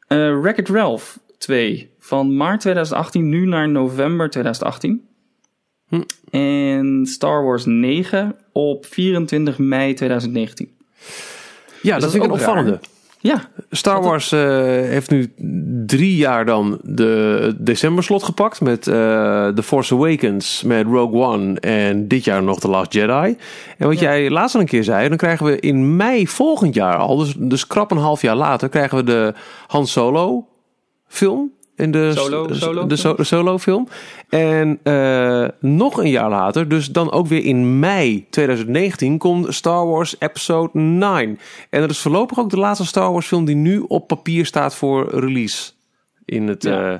[0.06, 5.00] Eh Wreck-It Ralph 2 van maart 2018 nu naar november 2018.
[5.88, 6.02] Hm.
[6.30, 10.70] En Star Wars 9 op 24 mei 2019.
[11.82, 12.80] Ja, dat dat is een opvallende.
[13.18, 15.32] Ja, Star Wars eh, heeft nu
[15.86, 18.94] drie jaar dan de decemberslot gepakt met eh
[19.48, 23.36] The Force Awakens, met Rogue One en dit jaar nog The Last Jedi.
[23.78, 24.02] En wat Ja.
[24.02, 27.34] jij laatst al een keer zei, dan krijgen we in mei volgend jaar al, dus,
[27.38, 29.34] dus krap een half jaar later, krijgen we de
[29.66, 30.48] Han Solo
[31.06, 31.52] film.
[31.76, 33.88] In de Solo- solo de, so- de solo film.
[34.28, 39.86] En eh, nog een jaar later, dus dan ook weer in mei 2019, komt Star
[39.86, 41.38] Wars Episode 9.
[41.70, 44.74] En dat is voorlopig ook de laatste Star Wars film die nu op papier staat
[44.74, 45.72] voor release
[46.24, 46.92] in het, Ja.
[46.92, 46.98] eh,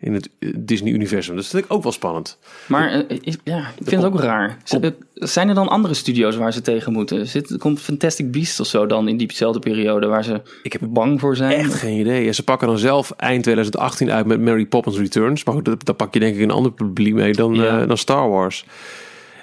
[0.00, 1.34] in het eh, Disney-universum.
[1.34, 2.38] Dus dat vind ik ook wel spannend.
[2.66, 4.56] maar eh, is- ja, ik vind het ook raar.
[4.80, 7.26] Eh, Zijn er dan andere studio's waar ze tegen moeten?
[7.26, 11.20] Zit, komt Fantastic Beasts of zo dan in diezelfde periode waar ze Ik heb bang
[11.20, 11.52] voor zijn?
[11.52, 12.24] Echt geen idee.
[12.24, 15.44] Ja, ze pakken dan zelf eind 2018 uit met Mary Poppins Returns.
[15.44, 17.80] Maar goed, dat- daar pak je denk ik een ander publiek mee dan, Ja.
[17.80, 18.64] eh, dan Star Wars.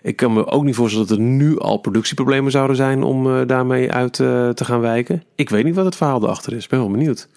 [0.02, 3.42] Ik kan me ook niet voorstellen dat er nu al productieproblemen zouden zijn om eh,
[3.48, 5.24] daarmee uit eh, te gaan wijken.
[5.36, 6.64] Ik weet niet wat het verhaal erachter is.
[6.64, 7.28] Ik ben wel benieuwd.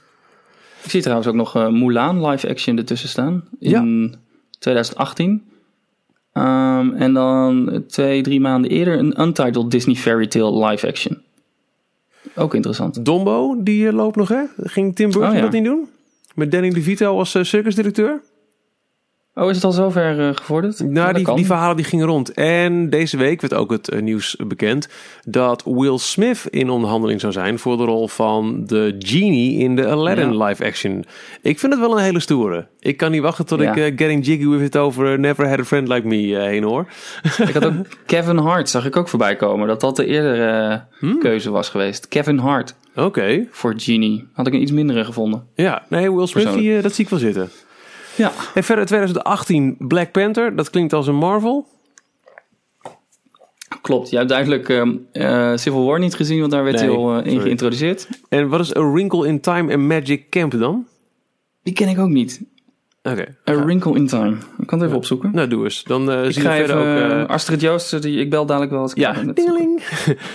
[0.88, 3.44] Ik zie trouwens ook nog eh, Mulan live action ertussen staan.
[3.58, 4.14] In
[4.58, 5.42] 2018.
[6.32, 11.22] Ehm, en dan twee, drie maanden eerder een Untitled Disney Fairy Tale live action.
[12.34, 13.04] Ook interessant.
[13.04, 14.42] Dombo, die eh, loopt nog hè?
[14.56, 15.40] Ging Tim Burton Oh, ja.
[15.40, 15.88] dat niet doen?
[16.34, 18.22] Met Danny DeVito als eh, circusdirecteur?
[19.38, 20.80] Oh, is het al zover eh, gevorderd?
[20.90, 22.32] Nou, die, die verhalen die gingen rond.
[22.32, 24.88] En deze week werd ook het eh, nieuws bekend
[25.24, 29.86] dat Will Smith in onderhandeling zou zijn voor de rol van de genie in de
[29.86, 30.44] Aladdin Ja.
[30.44, 31.04] live action.
[31.42, 32.66] Ik vind het wel een hele stoere.
[32.80, 33.70] Ik kan niet wachten tot Ja.
[33.70, 36.86] ik eh, Getting Jiggy with It over Never Had a Friend Like Me heen hoor.
[37.38, 37.72] Ik had ook
[38.06, 39.66] Kevin Hart, zag ik ook voorbij komen.
[39.68, 41.18] Dat dat de eerdere Hmm.
[41.18, 42.08] keuze was geweest.
[42.08, 43.46] Kevin Hart Oké.
[43.50, 44.26] voor Genie.
[44.32, 45.46] Had ik een iets mindere gevonden.
[45.54, 47.48] Ja, nee, Will Smith, die, dat zie ik wel zitten.
[48.18, 48.32] Ja.
[48.54, 51.66] En verder 2018 Black Panther, dat klinkt als een Marvel.
[53.82, 56.96] Klopt, je hebt duidelijk ehm, eh, Civil War niet gezien, want daar werd Nee, hij
[56.96, 58.08] al eh, in geïntroduceerd.
[58.28, 60.86] En wat is A Wrinkle in Time and Magic Camp dan?
[61.62, 62.40] Die ken ik ook niet.
[63.10, 63.36] Oké.
[63.50, 64.36] A Wrinkle in Time.
[64.58, 65.30] Ik kan het even opzoeken.
[65.34, 65.84] Nou, doe eens.
[65.84, 67.10] Dan eh ik zien ga we verder even, ook...
[67.10, 69.82] eh, eh, Astrid Joost, die, ik bel dadelijk wel als ik Ja, dingeling.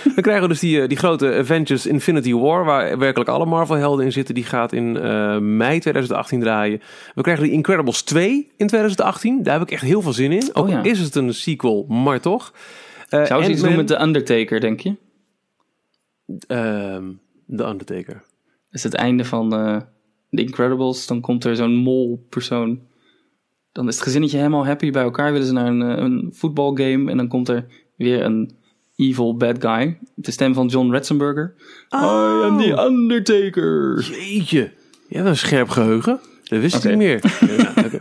[0.04, 4.04] Dan krijgen we dus die, eh, die grote Avengers Infinity War, waar werkelijk alle Marvel-helden
[4.04, 4.34] in zitten.
[4.34, 6.80] Die gaat in eh, mei 2018 draaien.
[7.14, 9.42] We krijgen die Incredibles 2 in 2018.
[9.42, 10.50] Daar heb ik echt heel veel zin in.
[10.52, 10.82] Ook Oh ja.
[10.82, 12.52] is het een sequel, maar toch.
[13.08, 14.96] Eh, Zou ze iets doen met The Undertaker, denk je?
[16.46, 17.04] Ehm,
[17.56, 18.14] The Undertaker.
[18.14, 18.22] Dat
[18.70, 19.76] is het einde van eh
[20.36, 21.06] The Incredibles.
[21.06, 22.80] Dan komt er zo'n mol-persoon.
[23.72, 25.32] Dan is het gezinnetje helemaal happy bij elkaar.
[25.32, 27.10] Willen ze naar een, eh, een voetbalgame.
[27.10, 27.66] En dan komt er
[27.96, 28.56] weer een
[28.96, 29.98] evil bad guy.
[30.14, 31.54] De stem van John Ratzenberger.
[31.94, 34.00] I am the Undertaker.
[34.00, 34.70] Jeetje.
[35.08, 36.20] Je hebt een scherp geheugen.
[36.44, 36.88] Dat wist Oké.
[36.88, 37.20] ik niet meer.
[37.58, 38.00] ja.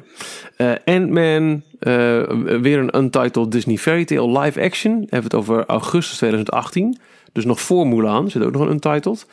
[0.55, 2.21] Eh, Ant-Man, eh,
[2.61, 4.93] weer een Untitled Disney Fairy Tale live action.
[4.93, 6.97] Hebben we het over augustus 2018.
[7.31, 9.25] Dus nog voor Mulan zit ook nog een Untitled.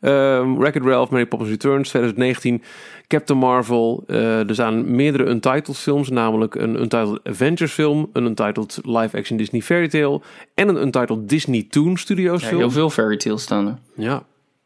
[0.00, 2.62] Ehm Wreck-It Ralph, Mary Poppins Returns 2019.
[3.08, 4.04] Captain Marvel.
[4.06, 6.08] eh, er staan meerdere Untitled films.
[6.10, 8.10] Namelijk een Untitled Avengers film.
[8.12, 10.20] Een Untitled live action Disney Fairy Tale.
[10.54, 12.60] En een Untitled Disney Toon Studios Ja, film.
[12.60, 13.78] heel veel fairy tales staan er.
[14.04, 14.22] Ja.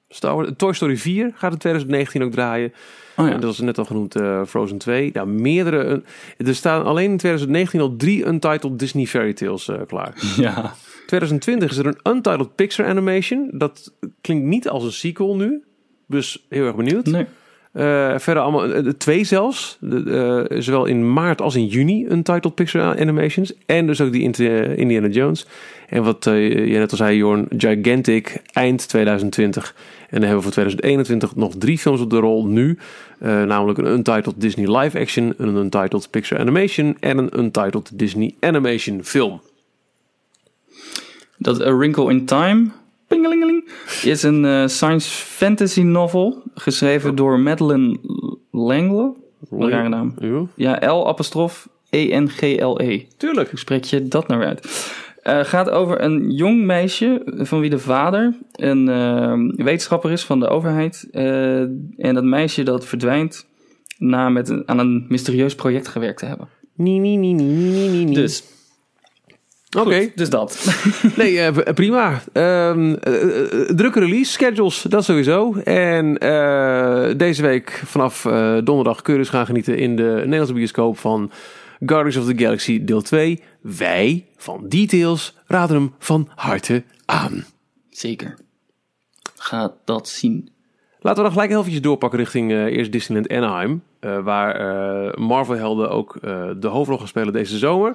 [0.08, 2.72] Star Wars, Toy Story 4 gaat in 2019 ook draaien.
[3.16, 3.32] Oh ja.
[3.32, 5.10] En dat is net al genoemd eh, Frozen 2.
[5.12, 6.02] Ja, meerdere.
[6.36, 10.14] er staan alleen in 2019 al drie Untitled Disney Fairy Tales eh, klaar.
[10.36, 10.74] ja.
[11.10, 13.50] 2020 is er een Untitled Pixar Animation.
[13.52, 15.62] Dat klinkt niet als een sequel nu.
[16.06, 17.06] Dus heel erg benieuwd.
[17.06, 17.26] Nee.
[17.72, 19.76] Eh, verder allemaal, eh, de twee zelfs.
[19.80, 23.54] De, eh, zowel in maart als in juni Untitled Pixar Animations.
[23.66, 24.22] En dus ook die
[24.76, 25.46] Indiana Jones.
[25.88, 29.74] En wat eh, je net al zei, Jorn, Gigantic eind 2020.
[30.00, 32.78] En dan hebben we voor 2021 nog drie films op de rol nu.
[33.18, 39.04] Namelijk een Untitled Disney Live Action, een Untitled Pixar Animation en een Untitled Disney Animation
[39.04, 39.40] film.
[41.42, 42.70] Dat A Wrinkle in Time
[43.06, 43.68] pingelingeling,
[44.02, 46.42] is een eh, science fantasy novel.
[46.54, 47.98] Geschreven door Madeleine
[48.50, 49.14] Langle.
[49.50, 50.14] Een rare naam.
[50.18, 50.46] Ja,
[50.78, 53.06] Ja, L apostrof E-N-G-L-E.
[53.16, 53.50] tuurlijk.
[53.50, 54.92] Hoe spreek je dat nou uit?
[55.22, 60.40] Eh, gaat over een jong meisje van wie de vader een eh, wetenschapper is van
[60.40, 61.08] de overheid.
[61.96, 63.46] En dat meisje dat verdwijnt
[63.98, 66.48] na met een, aan een mysterieus project gewerkt te hebben.
[66.74, 68.14] Nee, nee, nee, nee, nee, nee.
[68.14, 68.44] Dus,
[69.78, 70.10] Oké.
[70.14, 70.64] dus dat.
[71.16, 72.22] Nee, eh, p- prima.
[72.32, 75.54] Ehm, eh, eh, drukke release schedules, dat sowieso.
[75.54, 80.54] En eh, deze week vanaf eh, donderdag kun je dus gaan genieten in de Nederlandse
[80.54, 81.30] bioscoop van
[81.86, 83.42] Guardians of the Galaxy deel 2.
[83.60, 87.44] Wij van Details raden hem van harte aan.
[87.90, 88.34] Zeker.
[89.36, 90.50] Ga dat zien.
[91.00, 93.82] Laten we dan gelijk heel eventjes doorpakken richting eh, eerst Disneyland Anaheim.
[94.00, 97.94] eh, waar eh, Marvel-helden ook eh, de hoofdrol gaan spelen deze zomer.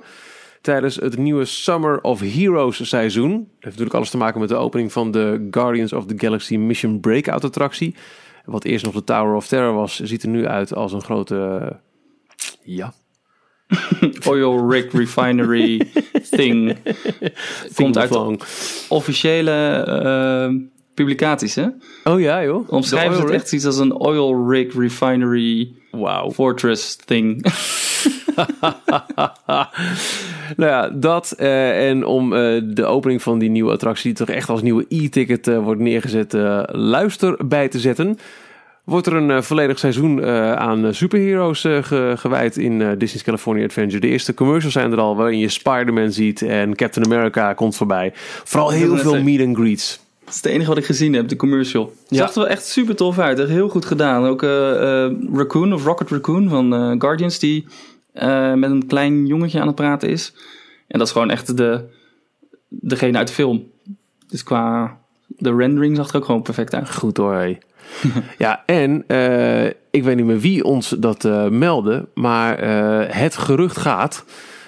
[0.66, 3.32] Tijdens het nieuwe Summer of Heroes seizoen.
[3.32, 6.58] Dat heeft natuurlijk alles te maken met de opening van de Guardians of the Galaxy
[6.58, 7.96] Mission Breakout attractie.
[8.46, 11.60] Wat eerst nog de Tower of Terror was, ziet er nu uit als een grote...
[11.62, 11.76] eh,
[12.64, 12.94] ja,
[14.30, 15.88] Oil Rig Refinery
[16.30, 16.78] Thing.
[17.76, 18.18] Komt uit
[18.90, 20.56] officiële eh,
[20.94, 21.68] publicaties, hè?
[22.04, 22.72] Oh ja joh.
[22.72, 25.74] Omschrijven het echt iets als een Oil Rig Refinery?
[25.92, 26.32] Wauw.
[26.32, 27.46] Fortress Thing.
[30.58, 31.32] Nou ja, dat.
[31.32, 34.86] eh, en om eh, de opening van die nieuwe attractie, die toch echt als nieuwe
[34.90, 36.34] e-ticket eh, wordt neergezet,
[36.72, 38.18] luister bij te zetten.
[38.84, 40.26] Wordt er een volledig seizoen
[40.58, 44.00] aan superheroes ge- gewijd in Disney's California Adventure.
[44.00, 48.12] De eerste commercials zijn er al, waarin je Spider-Man ziet en Captain America komt voorbij.
[48.44, 50.00] Vooral heel veel meet and greets.
[50.26, 51.94] Dat is het enige wat ik gezien heb, de commercial.
[52.08, 53.40] Het zag er wel echt super tof uit.
[53.40, 54.26] Echt heel goed gedaan.
[54.26, 54.42] Ook
[55.34, 57.66] Raccoon of Rocket Raccoon van Guardians, die
[58.16, 60.34] eh, met een klein jongetje aan het praten is.
[60.88, 61.84] En dat is gewoon echt de,
[62.70, 63.64] degene uit de film.
[64.28, 64.98] Dus qua
[65.28, 66.96] de rendering zag er ook gewoon perfect uit.
[66.96, 67.58] Goed hoor.
[68.38, 72.60] ja, en eh, ik weet niet meer wie ons dat eh meldde, maar
[73.18, 74.26] het gerucht gaat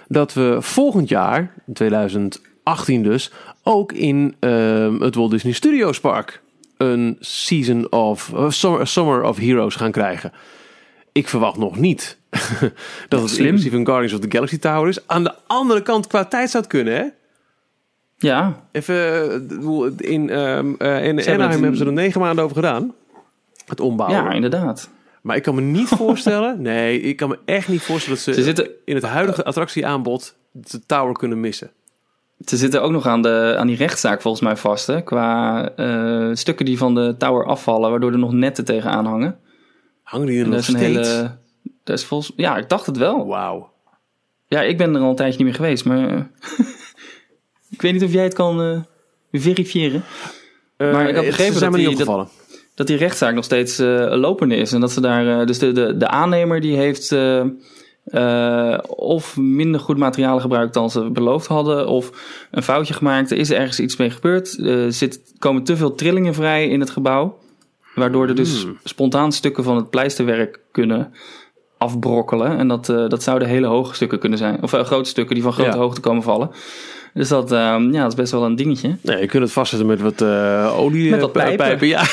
[0.08, 3.32] dat we volgend jaar, in 2018 dus,
[3.64, 4.36] ook in
[5.00, 6.42] het Walt Disney Studios Park
[6.78, 8.32] een season of
[8.84, 10.32] summer of Heroes gaan krijgen.
[11.12, 12.18] Ik verwacht nog niet
[13.10, 13.46] dat het Slim.
[13.46, 15.08] inclusief een Guardians of the Galaxy Tower is.
[15.08, 17.04] Aan de andere kant qua tijd zou het kunnen, hè?
[18.18, 22.94] Ja, Even, eh, in, eh in Anaheim in- hebben ze er negen maanden over gedaan.
[23.66, 24.24] Het ombouwen.
[24.24, 24.90] ja, inderdaad.
[25.22, 28.34] Maar ik kan me niet voorstellen, nee, ik kan me echt niet voorstellen dat ze,
[28.34, 31.70] Ze zitten, in het huidige attractieaanbod de tower kunnen missen.
[32.46, 34.88] ze zitten ook nog aan, de, aan die rechtszaak volgens mij vast.
[34.88, 35.02] Hè?
[35.02, 39.38] Qua eh, stukken die van de tower afvallen, waardoor er nog netten tegenaan hangen.
[40.04, 40.80] Hangen die er En nog steeds?
[41.10, 41.38] hele.
[41.88, 43.28] Dat is volgens, ja, ik dacht het wel.
[43.28, 43.70] Wauw.
[44.48, 46.10] Ja, ik ben er al een tijdje niet meer geweest, maar.
[46.10, 46.20] eh,
[47.70, 48.80] Ik weet niet of jij het kan eh,
[49.42, 50.04] verifiëren.
[50.78, 52.32] Maar ik had het begrepen dat die- dat-.
[52.76, 54.72] Dat die rechtszaak nog steeds eh, lopende is.
[54.72, 55.40] En dat ze daar.
[55.40, 57.12] eh, dus de, de, de aannemer die heeft.
[57.12, 57.44] eh,
[58.06, 61.88] eh, of minder goed materialen gebruikt dan ze beloofd hadden.
[61.88, 62.12] Of
[62.52, 63.32] een foutje gemaakt.
[63.32, 64.58] Er is ergens iets mee gebeurd.
[64.60, 67.38] Er zit, komen te veel trillingen vrij in het gebouw.
[67.96, 68.78] Waardoor er dus Hmm.
[68.84, 71.14] spontaan stukken van het pleisterwerk kunnen
[71.78, 72.58] afbrokkelen.
[72.58, 74.58] En dat, eh, dat zouden hele hoge stukken kunnen zijn.
[74.62, 75.78] Of eh, grote stukken die van grote Ja.
[75.78, 76.52] hoogte komen vallen.
[77.14, 78.96] Dus dat, ehm, ja, dat is best wel een dingetje.
[79.02, 81.88] Nee, je kunt het vastzetten met wat eh olie Met wat pijpen.
[81.88, 82.04] Ja.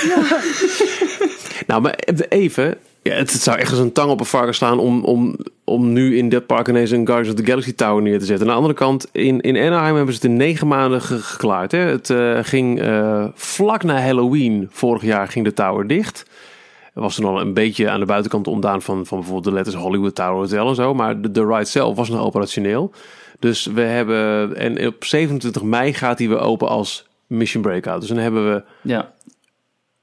[1.67, 1.99] nou, maar
[2.29, 2.75] even.
[3.03, 5.93] Ja, het, het zou echt als een tang op een varken slaan om, om, om
[5.93, 8.47] nu in dat park ineens een Guardians of the Galaxy Tower neer te zetten.
[8.47, 11.73] Aan de andere kant, in, in Anaheim hebben ze het in negen maanden ge- geklaard.
[11.73, 11.79] Hè?
[11.79, 12.15] Het
[12.47, 12.83] ging
[13.35, 16.25] vlak na Halloween vorig jaar ging de tower dicht.
[16.95, 19.77] Er was toen al een beetje aan de buitenkant ontdaan van, van bijvoorbeeld de letters
[19.77, 20.95] Hollywood Tower Hotel en zo.
[20.95, 22.93] Maar de, de ride zelf was nog operationeel.
[23.39, 28.01] Dus we hebben, en op 27 mei gaat die weer open als Mission Breakout.
[28.01, 29.13] Dus dan hebben we, Ja,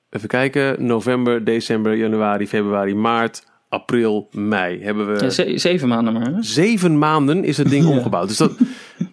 [0.09, 4.83] even kijken, november, december, januari, februari, maart, april, mei.
[4.83, 6.25] Hebben we Ja, ze- zeven maanden maar.
[6.33, 6.43] Hè?
[6.43, 7.89] zeven maanden is het ding Ja.
[7.89, 8.27] omgebouwd.
[8.27, 8.51] Dus dat,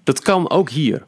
[0.05, 1.03] dat kan ook hier.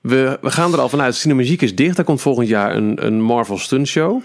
[0.00, 1.96] We, we gaan er al vanuit, Cinemagique is dicht.
[1.96, 4.22] Daar komt volgend jaar een, een Marvel Stunt Show.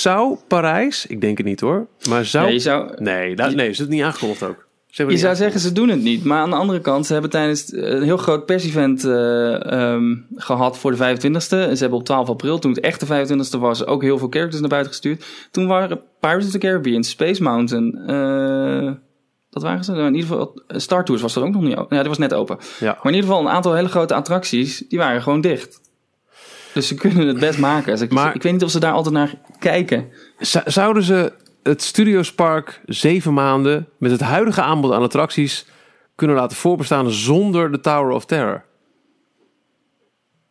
[0.00, 2.58] Zou Parijs, ik denk het niet hoor, maar zou...
[2.60, 4.66] Zou, Nee, dat, nee, is het niet aangekondigd ook?
[4.86, 6.24] Je zou zeggen, ze doen het niet.
[6.24, 10.78] Maar aan de andere kant, ze hebben tijdens eh, een heel groot persevent ehm, gehad
[10.78, 11.28] voor de 25e.
[11.28, 14.28] En ze hebben op 12 april, toen het echt de 25e was, ook heel veel
[14.30, 15.24] characters naar buiten gestuurd.
[15.50, 18.92] Toen waren Pirates of the Caribbean, Space Mountain, eh,
[19.50, 19.92] dat waren ze.
[19.92, 21.96] In ieder geval, Star Tours was dat ook nog niet open.
[21.96, 22.58] Ja, die was net open.
[22.80, 22.86] Ja.
[22.86, 25.80] Maar in ieder geval, een aantal hele grote attracties, die waren gewoon dicht.
[26.74, 27.92] Dus ze kunnen het best maken.
[27.92, 30.08] Dus ik, Maar- ik weet niet of ze daar altijd naar kijken.
[30.38, 31.32] Zou- Zouden ze
[31.62, 35.66] het Studiospark zeven maanden met het huidige aanbod aan attracties
[36.14, 38.64] kunnen laten voorbestaan zonder de Tower of Terror?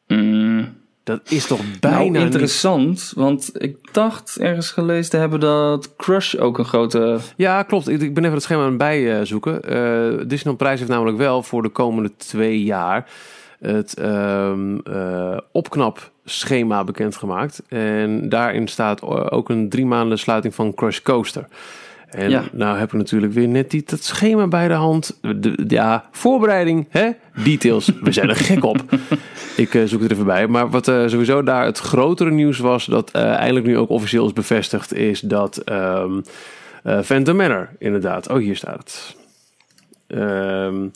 [0.08, 0.80] Mm.
[1.04, 2.22] Dat is toch bijna Nou, niet...
[2.22, 7.18] interessant, want ik dacht ergens gelezen te hebben dat Crush ook een grote...
[7.36, 7.90] Ja, klopt.
[7.90, 9.64] Ik, ben even het schema aan het bijzoeken.
[9.64, 13.10] Eh Disneyland Prijs heeft namelijk wel voor de komende twee jaar
[13.62, 17.62] het ehm eh, opknapschema bekendgemaakt.
[17.68, 21.46] En daarin staat ook een drie maanden sluiting van Crush Coaster.
[22.10, 22.44] En Ja.
[22.52, 25.18] nou heb ik natuurlijk weer net die, dat schema bij de hand.
[25.22, 27.10] De, de- ja, voorbereiding, hè?
[27.44, 27.92] details.
[28.02, 28.78] We zijn er gek op.
[29.58, 30.48] Ik eh, zoek het er even bij.
[30.48, 32.86] Maar wat eh, sowieso daar het grotere nieuws was...
[32.86, 34.94] dat eh, eindelijk nu ook officieel is bevestigd...
[34.94, 36.06] is dat eh
[37.04, 38.30] Phantom Manor inderdaad...
[38.30, 39.16] Oh, hier staat het.
[40.08, 40.88] Ehm,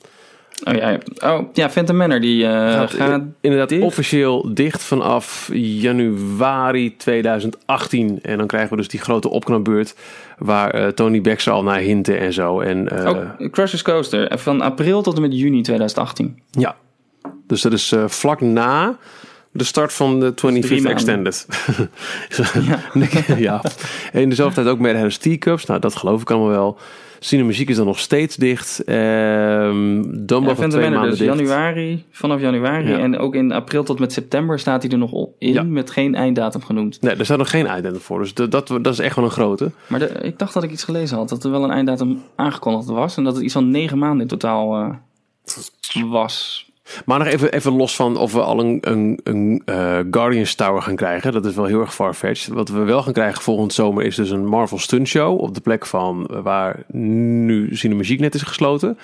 [0.63, 0.99] Oh ja, ja.
[1.33, 3.21] oh, ja Phantom Manor, die eh, gaat, gaat...
[3.41, 3.83] inderdaad dicht?
[3.83, 8.19] officieel dicht vanaf januari 2018.
[8.21, 9.95] En dan krijgen we dus die grote opknapbeurt...
[10.37, 12.59] waar eh, Tony Baxter al naar hinten en zo.
[12.59, 16.39] En, eh, Oh, Crush's Coaster, van april tot en met juni 2018.
[16.51, 16.75] Ja,
[17.47, 18.97] dus dat is vlak na
[19.51, 20.91] de start van de 25th maanden.
[20.91, 21.47] Extended.
[22.67, 23.35] ja.
[23.37, 23.61] ja.
[24.11, 25.65] En dezelfde tijd ook met T-Cups.
[25.65, 26.77] Nou, dat geloof ik allemaal wel.
[27.25, 28.83] Cinemuziek is dan nog steeds dicht.
[28.83, 31.35] Ehm Dumbo Ja, van twee maanden dus dicht.
[31.37, 32.89] januari, vanaf januari.
[32.89, 32.97] Ja.
[32.97, 35.63] En ook in april tot met september staat hij er nog in, Ja.
[35.63, 37.01] met geen einddatum genoemd.
[37.01, 38.19] Nee, er staat nog geen einddatum voor.
[38.19, 39.71] Dus dat, dat, dat is echt wel een grote.
[39.87, 42.87] Maar de- ik dacht dat ik iets gelezen had, dat er wel een einddatum aangekondigd
[42.87, 43.17] was.
[43.17, 44.89] En dat het iets van negen maanden in totaal eh,
[46.09, 46.64] was.
[47.05, 50.81] Maar nog even, even los van of we al een, een, een eh, Guardians Tower
[50.81, 51.31] gaan krijgen.
[51.31, 52.53] Dat is wel heel erg farfetched.
[52.53, 55.39] Wat we wel gaan krijgen volgend zomer is dus een Marvel Stunt Show.
[55.39, 58.97] Op de plek van waar nu Cinemagiek net is gesloten.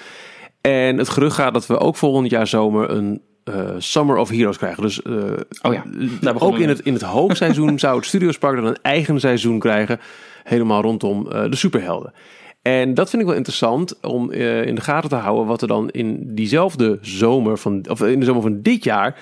[0.62, 4.58] En het gerucht gaat dat we ook volgend jaar zomer een eh, Summer of Heroes
[4.58, 4.84] krijgen.
[4.84, 5.14] Dus eh,
[5.62, 5.84] Oh ja,
[6.22, 10.00] daar ook in het, in het hoogseizoen zou het Studiospark dan een eigen seizoen krijgen.
[10.44, 12.14] Helemaal rondom de superhelden.
[12.62, 15.68] En dat vind ik wel interessant om eh, in de gaten te houden wat er
[15.68, 19.20] dan in diezelfde zomer van, of in de zomer van dit jaar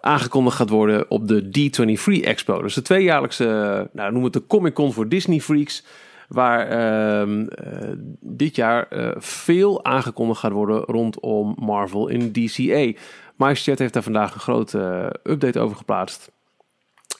[0.00, 2.62] aangekondigd gaat worden op de D23 Expo.
[2.62, 5.84] Dus de tweejaarlijkse, nou noem het de Comic Con voor Disney Freaks.
[6.28, 12.92] Waar ehm, eh, dit jaar eh, veel aangekondigd gaat worden rondom Marvel in DCA.
[13.36, 16.30] MyChat heeft daar vandaag een grote update over geplaatst.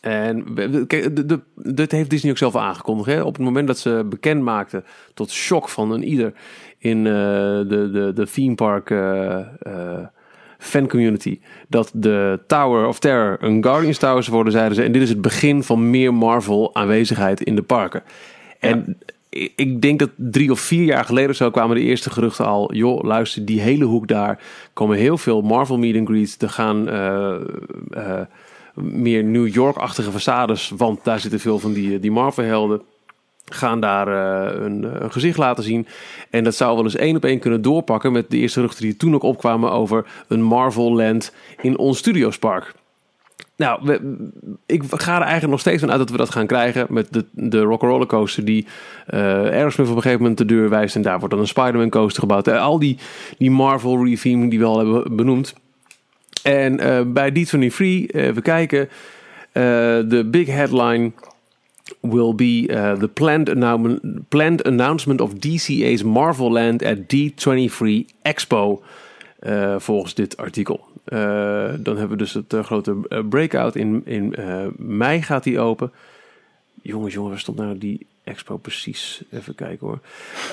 [0.06, 3.08] En we- we- kijk, de, de, dit heeft Disney ook zelf aangekondigd.
[3.08, 3.22] Hè?
[3.22, 6.32] Op het moment dat ze bekend maakten, tot shock van een ieder
[6.78, 9.44] in eh, de, de, de theme park eh, eh,
[10.58, 14.82] fan community, dat de Tower of Terror een Guardians Tower zou worden, zeiden ze.
[14.82, 18.02] En dit is het begin van meer Marvel aanwezigheid in de parken.
[18.60, 22.46] En ik- ik denk dat drie of vier jaar geleden zo kwamen de eerste geruchten
[22.46, 22.74] al.
[22.74, 24.38] Joh, luister, die hele hoek daar
[24.72, 26.36] komen heel veel Marvel meet and greets.
[26.38, 26.88] Er gaan
[28.76, 32.82] meer New York-achtige façades, want daar zitten veel van die, die Marvel-helden.
[33.44, 35.86] gaan daar uh, een, een, gezicht laten zien.
[36.30, 38.96] En dat zou wel eens één op één kunnen doorpakken met de eerste geruchten die
[38.96, 42.74] toen ook opkwamen over een Marvel Land in ons Studiospark.
[43.56, 43.98] Nou,
[44.66, 47.24] ik ga er eigenlijk nog steeds van uit dat we dat gaan krijgen met de,
[47.30, 48.66] de Rock'n'Roller Coaster die
[49.10, 51.90] uh, Aerosmith op een gegeven moment de deur wijst en daar wordt dan een Spider-Man
[51.90, 52.48] coaster gebouwd.
[52.48, 52.98] Al die,
[53.38, 55.54] die Marvel retheming die we al hebben benoemd.
[56.46, 58.88] En uh, bij D23, uh, we kijken,
[60.08, 61.12] de big headline
[62.00, 62.64] will be
[62.98, 67.86] the planned, announcement, planned announcement of DCA's Marvel Land at D23
[68.22, 68.82] Expo.
[69.76, 70.88] Volgens dit artikel.
[71.04, 72.94] Dan hebben we dus het grote
[73.28, 74.34] breakout in, in
[74.76, 75.92] mei gaat die open.
[76.82, 79.22] Jongens, jongens, waar stond nou die expo precies?
[79.32, 80.00] Even kijken hoor.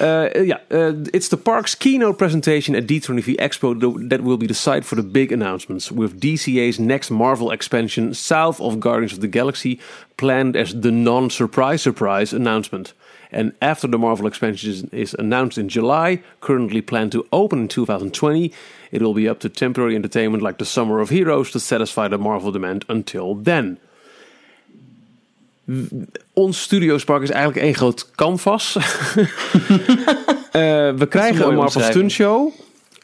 [0.02, 3.74] Uh, ja, uh, it's the park's keynote presentation at D23 Expo
[4.10, 8.60] that will be the site for the big announcements, with DCA's next Marvel expansion south
[8.62, 9.80] of Guardians of the Galaxy
[10.18, 12.94] planned as the non-surprise surprise announcement.
[13.32, 17.68] And after the Marvel expansion is, is announced in July, currently planned to open in
[17.68, 18.54] 2020,
[18.92, 22.20] it will be up to temporary entertainment like the Summer of Heroes to satisfy the
[22.20, 23.80] Marvel demand until then.
[26.34, 28.76] Ons studiospark is eigenlijk één groot canvas.
[28.76, 28.84] uh,
[31.02, 32.52] we krijgen een, een Marvel Stunt Show.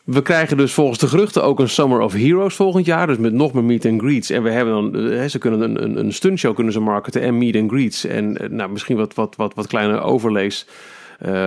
[0.04, 3.08] We krijgen dus volgens de geruchten ook een Summer of Heroes volgend jaar.
[3.08, 4.30] Dus met nog meer meet and greets.
[4.30, 7.38] En we hebben dan, uh, ze kunnen een, een, een stuntshow kunnen ze marketen en
[7.38, 8.06] meet and greets.
[8.06, 10.68] En uh, nou, misschien wat, wat, wat, wat kleine overlays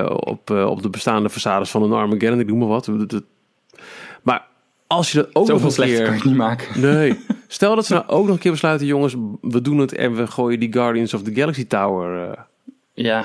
[0.09, 2.41] op, op de bestaande façades van een Armageddon.
[2.41, 2.91] Ik noem maar wat.
[4.23, 4.47] Maar
[4.93, 6.05] als je dat ook Zoveel nog een keer...
[6.05, 6.81] kan je niet maken.
[6.91, 7.19] Nee.
[7.49, 10.27] Stel dat ze nou ook nog een keer besluiten, jongens, we doen het en we
[10.27, 12.29] gooien die Guardians of the Galaxy Tower.
[12.29, 12.33] Uh...
[12.93, 13.25] Ja.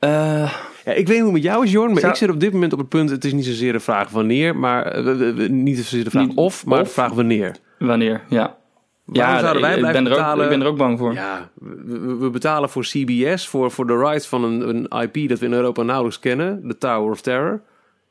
[0.00, 0.52] Uh,
[0.84, 0.92] ja.
[0.92, 2.12] Ik weet niet hoe het met jou is, Jorn, maar zou...
[2.12, 4.56] ik zit op dit moment op het punt, het is niet zozeer de vraag wanneer,
[4.56, 7.56] maar uh, niet zozeer de vraag niet, of, maar of, de vraag wanneer.
[7.78, 8.56] Wanneer, ja.
[9.04, 10.36] Waarom ja, zouden wij ik ben, er betalen?
[10.36, 11.12] ook, ik ben er ook bang voor.
[11.12, 15.38] Ja, we, we betalen voor CBS, voor, voor de rights van een, een IP dat
[15.38, 17.62] we in Europa nauwelijks kennen, de Tower of Terror.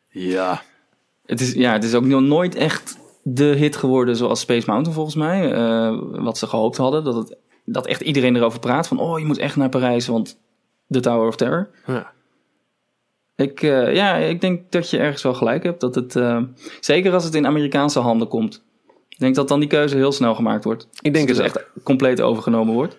[0.10, 0.62] Ja.
[1.26, 4.96] Het is, ja, het is ook nog nooit echt de hit geworden zoals Space Mountain
[4.96, 5.54] volgens mij.
[5.54, 7.04] Uh, wat ze gehoopt hadden.
[7.04, 8.88] Dat, het, dat echt iedereen erover praat.
[8.88, 10.40] Van, oh, je moet echt naar Parijs, want
[10.88, 11.70] de Tower of Terror.
[11.88, 12.14] Ja.
[13.36, 15.80] Ik, uh, ja, ik denk dat je ergens wel gelijk hebt.
[15.80, 16.42] Dat het, uh,
[16.80, 18.64] zeker als het in Amerikaanse handen komt.
[19.10, 20.88] Ik denk dat dan die keuze heel snel gemaakt wordt.
[21.02, 22.98] Ik denk dat het dus echt compleet overgenomen wordt.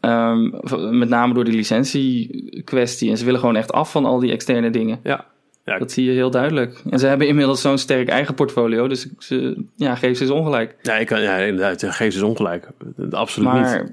[0.00, 0.60] Um,
[0.98, 3.10] met name door die licentie kwestie.
[3.10, 5.00] En ze willen gewoon echt af van al die externe dingen.
[5.02, 5.26] Ja.
[5.66, 6.82] Ja, dat zie je heel duidelijk.
[6.90, 10.76] En ze hebben inmiddels zo'n sterk eigen portfolio, dus ze, ja, geef ze eens ongelijk.
[10.82, 12.68] Ja, ik kan, ja inderdaad, geef ze eens ongelijk.
[13.10, 13.92] Absoluut maar, niet.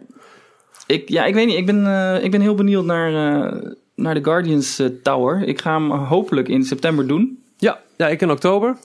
[0.88, 4.13] Ik, ja, ik weet niet, ik ben, uh, ik ben heel benieuwd naar, uh, naar
[4.13, 5.47] de Guardians uh, Tower.
[5.47, 7.43] Ik ga hem hopelijk in september doen.
[7.57, 8.78] Ja, ja ik in oktober.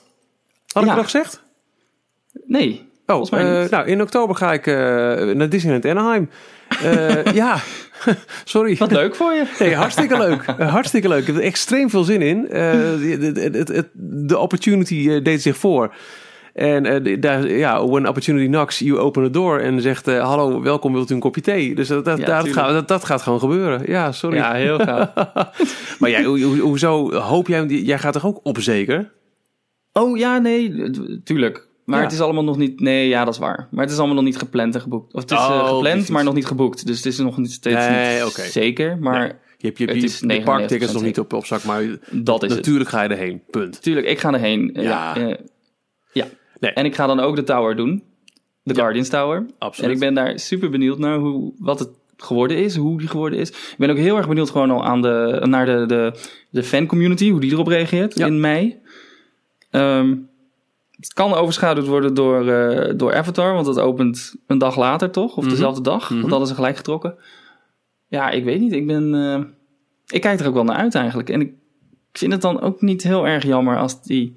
[0.72, 0.94] Had ik ja.
[0.94, 1.42] nog gezegd?
[2.44, 2.86] Nee.
[3.06, 3.30] Oh,
[3.70, 4.66] nou, in oktober ga ik
[5.34, 6.30] naar Disneyland Anaheim.
[7.42, 7.58] ja,
[8.44, 8.76] sorry.
[8.76, 9.44] Wat leuk voor je.
[9.58, 10.44] Nee, hartstikke leuk.
[10.44, 11.20] hartstikke leuk.
[11.20, 12.38] Ik heb er extreem veel zin in.
[12.44, 15.94] Uh, de, de opportunity deed zich voor.
[16.58, 19.58] En uh, daar, ja, when opportunity knocks, you open the door.
[19.58, 21.74] En zegt, uh, hallo, welkom, wilt u een kopje thee?
[21.74, 23.82] Dus dat, dat, ja, dat, gaat, dat, dat, gaat gewoon gebeuren.
[23.86, 24.36] Ja, sorry.
[24.36, 25.12] Ja, heel gaaf.
[25.98, 29.10] maar jij, ho, ho, hoezo hoop jij, jij gaat toch ook op zeker?
[29.92, 30.90] Oh ja, nee,
[31.24, 31.67] tuurlijk.
[31.88, 32.04] Maar ja.
[32.04, 32.80] het is allemaal nog niet.
[32.80, 33.68] Nee, ja, dat is waar.
[33.70, 35.14] Maar het is allemaal nog niet gepland en geboekt.
[35.14, 36.86] Of het is oh, uh, gepland, maar nog niet geboekt.
[36.86, 38.46] Dus het is nog niet steeds nee, niet okay.
[38.46, 38.98] zeker.
[38.98, 39.32] Maar nee.
[39.56, 42.48] je hebt je, je, je, je parktickets nog niet op, op zak, maar dat is
[42.48, 42.98] natuurlijk het.
[42.98, 43.42] ga je erheen.
[43.50, 43.82] Punt.
[43.82, 44.70] Tuurlijk, ik ga erheen.
[44.74, 45.18] Ja.
[45.18, 45.34] Uh,
[46.12, 46.26] ja.
[46.60, 46.72] Nee.
[46.72, 48.02] En ik ga dan ook de tower doen.
[48.62, 48.80] De ja.
[48.80, 49.46] Guardians Tower.
[49.58, 49.90] Absoluut.
[49.90, 53.38] En ik ben daar super benieuwd naar hoe, wat het geworden is, hoe die geworden
[53.38, 53.48] is.
[53.50, 56.12] Ik ben ook heel erg benieuwd gewoon al aan de, naar de, de,
[56.50, 58.26] de fan community, hoe die erop reageert ja.
[58.26, 58.76] in mei.
[59.70, 60.28] Um,
[61.00, 65.24] het kan overschaduwd worden door, uh, door Avatar, want dat opent een dag later toch?
[65.24, 65.40] Of Mhm.
[65.40, 65.54] mm -hmm.
[65.54, 66.18] dezelfde dag, mm -hmm.
[66.18, 67.14] want hadden ze gelijk getrokken.
[68.06, 68.72] Ja, ik weet niet.
[68.72, 69.14] Ik ben.
[69.14, 69.38] Uh,
[70.06, 71.30] ik kijk er ook wel naar uit eigenlijk.
[71.30, 71.52] En ik
[72.12, 74.36] vind het dan ook niet heel erg jammer als die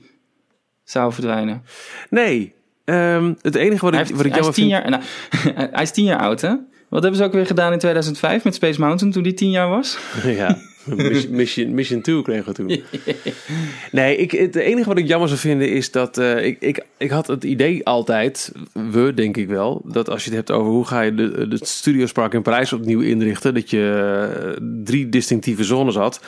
[0.84, 1.64] zou verdwijnen.
[2.10, 2.54] Nee.
[2.86, 4.70] Um, het enige wat ik, heeft, wat ik jammer vind...
[4.70, 5.04] jaar, nou,
[5.72, 6.56] hij is tien jaar oud, hè?
[6.90, 9.70] Wat hebben ze ook weer gedaan in 2005 met Space Mountain toen die tien jaar
[9.70, 9.98] was?
[10.24, 10.58] ja.
[11.30, 12.68] Mission, mission 2 kregen we toen.
[13.92, 17.10] nee, ik, het enige wat ik jammer zou vinden is dat uh, ik, ik, ik
[17.10, 20.86] had het idee altijd, we denk ik wel, dat als je het hebt over hoe
[20.86, 25.96] ga je de, de studiospark in Parijs opnieuw inrichten, dat je uh, drie distinctieve zones
[25.96, 26.22] had.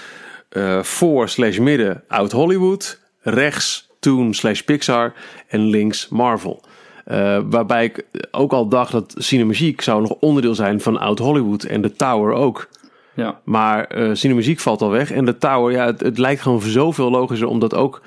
[0.52, 5.14] Uh, voor slash midden Oud Hollywood, rechts Toon slash Pixar
[5.48, 6.64] en links Marvel.
[7.08, 11.64] Uh, waarbij ik ook al dacht dat Cinemagiek zou nog onderdeel zijn van Oud Hollywood
[11.64, 12.70] en de Tower ook.
[13.16, 13.40] Ja.
[13.44, 15.12] Maar uh, Cinemuziek valt al weg.
[15.12, 18.02] En de Tower, ja, het, het lijkt gewoon zoveel logischer om dat ook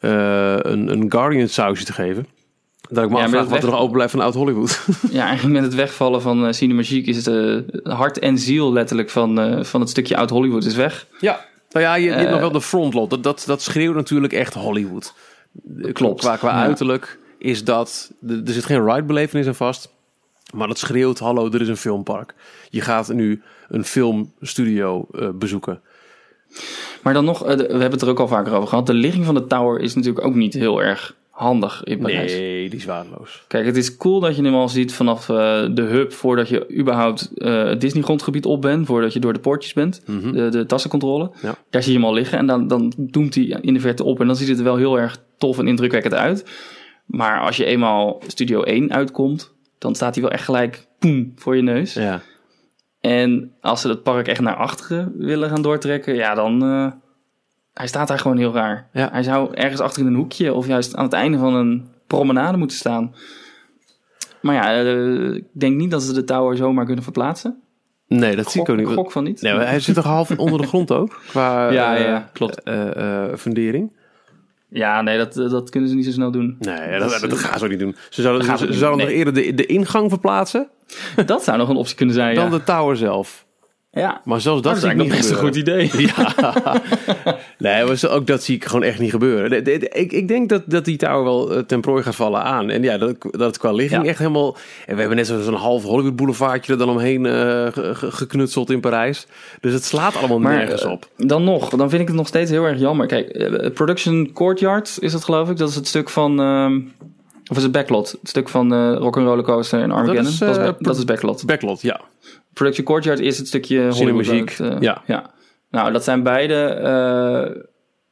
[0.00, 0.10] uh,
[0.56, 2.26] een, een Guardian sausje te geven.
[2.88, 4.80] Dat ik me Ja, afvraag wat er nog open blijft van oud-Hollywood.
[5.10, 9.10] Ja, eigenlijk met het wegvallen van uh, Cinemagique is het uh, hart en ziel letterlijk
[9.10, 11.06] van, uh, van het stukje oud Hollywood is weg.
[11.20, 12.30] Ja, nou ja, je, je hebt Eh.
[12.30, 13.10] nog wel de frontlot.
[13.10, 15.14] Dat, dat, dat schreeuwt natuurlijk echt Hollywood.
[15.92, 16.62] Klopt, Qua, qua ja.
[16.62, 18.12] uiterlijk is dat...
[18.28, 19.92] Er er zit geen ride-belevenis aan vast.
[20.54, 22.34] Maar dat schreeuwt, hallo, er is een filmpark.
[22.70, 25.80] Je gaat nu een filmstudio eh, bezoeken.
[27.02, 28.86] Maar dan nog, eh, we hebben het er ook al vaker over gehad.
[28.86, 32.32] De ligging van de tower is natuurlijk ook niet heel erg handig in Parijs.
[32.32, 33.44] Nee, die is waardeloos.
[33.46, 35.36] Kijk, het is cool dat je hem al ziet vanaf eh,
[35.70, 39.38] de hub voordat je überhaupt eh, het Disney grondgebied op bent, voordat je door de
[39.38, 41.30] poortjes bent, de, de tassencontrole.
[41.42, 41.54] Ja.
[41.70, 44.20] Daar zie je hem al liggen en dan, dan doemt hij in de verte op
[44.20, 46.44] en dan ziet het er wel heel erg tof en indrukwekkend uit.
[47.06, 51.56] Maar als je eenmaal Studio 1 uitkomt, dan staat hij wel echt gelijk poem voor
[51.56, 51.94] je neus.
[51.94, 52.22] Ja.
[53.00, 56.62] En als ze het park echt naar achteren willen gaan doortrekken, ja, dan.
[56.62, 56.86] eh,
[57.74, 58.88] hij staat daar gewoon heel raar.
[58.92, 59.08] Ja.
[59.12, 62.56] Hij zou ergens achter in een hoekje of juist aan het einde van een promenade
[62.58, 63.14] moeten staan.
[64.42, 67.60] Maar ja, eh, ik denk niet dat ze de tower zomaar kunnen verplaatsen.
[68.06, 68.86] Nee, dat zie ik ook niet.
[68.88, 69.42] gok van niet.
[69.42, 71.20] Nee, hij zit toch half onder de grond ook?
[71.28, 72.60] Qua Ja, eh, ja, klopt.
[73.40, 73.92] fundering?
[74.70, 76.56] Ja, nee, dat, dat kunnen ze niet zo snel doen.
[76.58, 77.96] Nee, dat, Dat dat, is, gaan ze ook niet doen.
[78.10, 80.68] Ze zouden, ze, zouden nog eerder de, de ingang verplaatsen
[81.26, 82.34] Dat zou nog een optie kunnen zijn.
[82.34, 82.50] dan ja.
[82.50, 83.46] de tower zelf.
[83.92, 84.20] Ja.
[84.24, 85.90] Maar zelfs dat, dat is zie ik eigenlijk niet nog best een goed idee.
[87.58, 89.50] Nee, maar zo- ook dat zie ik gewoon echt niet gebeuren.
[89.50, 92.14] De- de- de- ik, ik denk dat, dat die tower wel eh, ten prooi gaat
[92.14, 92.70] vallen aan.
[92.70, 94.08] En ja, dat, dat het qua ligging Ja.
[94.08, 94.56] echt helemaal...
[94.86, 98.10] En we hebben net zo- zo'n half Hollywood boulevardje er dan omheen eh, ge- ge-
[98.12, 99.26] geknutseld in Parijs.
[99.60, 101.08] Dus het slaat allemaal Maar nergens eh, op.
[101.16, 103.06] dan nog, dan vind ik het nog steeds heel erg jammer.
[103.06, 105.56] Kijk, Production Courtyard is het geloof ik.
[105.56, 106.40] Dat is het stuk van...
[107.50, 108.10] of is het Backlot?
[108.10, 110.24] Het stuk van eh Rock'n'Roller Coaster en Armageddon.
[110.24, 111.46] Dat is, is, eh, dat is Backlot.
[111.46, 112.00] Backlot, ja.
[112.52, 114.26] Production Courtyard is het stukje Hollywood.
[114.26, 115.02] Het, eh, ja.
[115.06, 115.30] ja.
[115.70, 117.68] Nou, dat zijn beide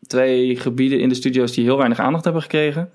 [0.07, 2.91] twee gebieden in de studio's die heel weinig aandacht hebben gekregen.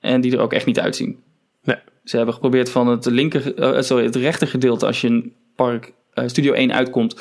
[0.00, 1.18] En die er ook echt niet uitzien.
[1.62, 1.76] Nee.
[2.04, 3.52] Ze hebben geprobeerd van het linker,
[3.84, 5.92] sorry, het rechter gedeelte als je een park
[6.26, 7.20] Studio 1 uitkomt,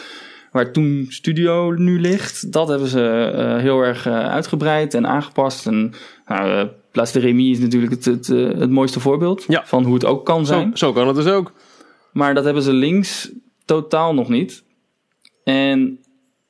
[0.51, 5.67] waar toen Studio nu ligt, dat hebben ze heel erg uitgebreid en aangepast.
[5.67, 5.93] En
[6.25, 9.61] nou, eh, Place de Remy is natuurlijk het, het, eh, het mooiste voorbeeld Ja.
[9.65, 10.77] van hoe het ook kan zijn.
[10.77, 11.51] zo kan het dus ook.
[12.11, 13.31] Maar dat hebben ze links
[13.65, 14.63] totaal nog niet.
[15.43, 15.99] En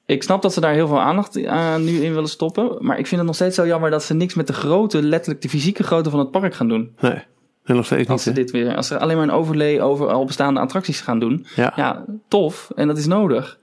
[0.05, 2.77] ik snap dat ze daar heel veel aandacht aan nu in willen stoppen.
[2.79, 5.41] Maar ik vind het nog steeds zo jammer dat ze niks met de grootte, letterlijk
[5.41, 6.95] de fysieke grootte van het park gaan doen.
[6.99, 7.21] Nee,
[7.63, 8.09] en nog steeds niet.
[8.09, 8.35] Als ze hè?
[8.35, 11.45] dit weer, als ze alleen maar een overlay over al bestaande attracties gaan doen.
[11.55, 11.73] Ja.
[11.75, 12.71] Ja, tof.
[12.75, 13.59] En dat is nodig.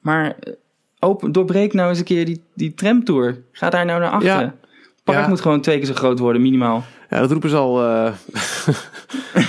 [0.00, 0.52] Maar eh,
[0.98, 3.42] open, doorbreek nou eens een keer die, die tramtour.
[3.52, 4.40] Ga daar nou naar achteren.
[4.40, 4.59] Ja.
[5.12, 5.28] Park Ja.
[5.28, 6.84] moet gewoon twee keer zo groot worden, minimaal.
[7.10, 8.12] Ja, dat roepen ze al eh,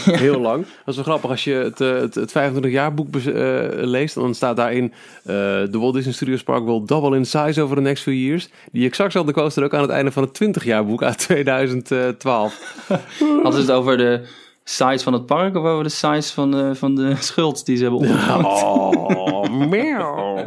[0.25, 0.65] heel lang.
[0.65, 3.23] Dat is wel grappig als je het, eh, het, het 25 jaar boek eh,
[3.71, 4.15] leest.
[4.15, 4.93] Dan staat daarin
[5.23, 8.49] de Walt Disney Studios Park will double in size over the next few years.
[8.71, 12.59] Die exact zelfde coaster ook aan het einde van het 20 jaar boek uit 2012.
[13.43, 14.21] Hadden ze het over de
[14.63, 17.81] size van het park of over de size van de, van de schuld die ze
[17.81, 18.63] hebben opgebouwd?
[18.63, 20.39] Oh, meow.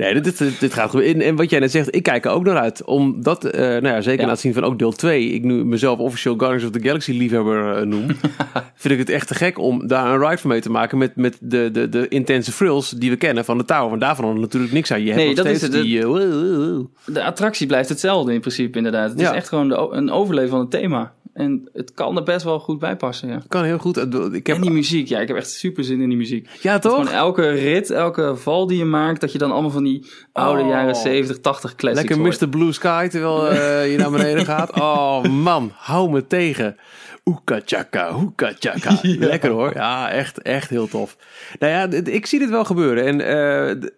[0.00, 1.02] Nee, dit, dit, dit gaat goed.
[1.02, 2.84] En, en wat jij net zegt, ik kijk er ook naar uit.
[2.84, 4.24] Omdat, eh, nou ja, zeker Ja.
[4.26, 7.12] na het zien van ook deel 2, ik nu mezelf officieel Guardians of the Galaxy
[7.12, 8.06] liefhebber eh, noem,
[8.74, 11.16] vind ik het echt te gek om daar een ride van mee te maken met,
[11.16, 13.88] met de, de, de intense frills die we kennen van de Tower.
[13.88, 15.00] Want daarvan hadden natuurlijk niks aan.
[15.02, 15.72] Je hebt Nee, dat is het.
[15.72, 16.06] die...
[16.06, 16.86] woe.
[17.06, 19.10] De attractie blijft hetzelfde in principe inderdaad.
[19.10, 19.30] Het Ja.
[19.30, 21.12] is echt gewoon de, een overleven van het thema.
[21.40, 23.42] En het kan er best wel goed bij passen, ja.
[23.48, 23.96] kan heel goed.
[24.32, 26.48] Ik heb, En die muziek, ja, ik heb echt super zin in die muziek.
[26.60, 26.92] ja, toch?
[26.92, 30.62] Gewoon elke rit, elke val die je maakt, dat je dan allemaal van die oude
[30.62, 30.68] Oh.
[30.68, 32.40] jaren 70, 80 classics Lekker hoort.
[32.40, 32.48] Mr.
[32.48, 34.72] Blue Sky terwijl eh, je naar beneden gaat.
[34.80, 36.76] Oh man, hou me tegen.
[37.24, 38.98] Oeka chaka, chaka.
[39.02, 39.74] Lekker hoor.
[39.74, 41.16] Ja, echt, echt heel tof.
[41.58, 43.04] Nou ja, ik zie dit wel gebeuren.
[43.04, 43.88] En eh,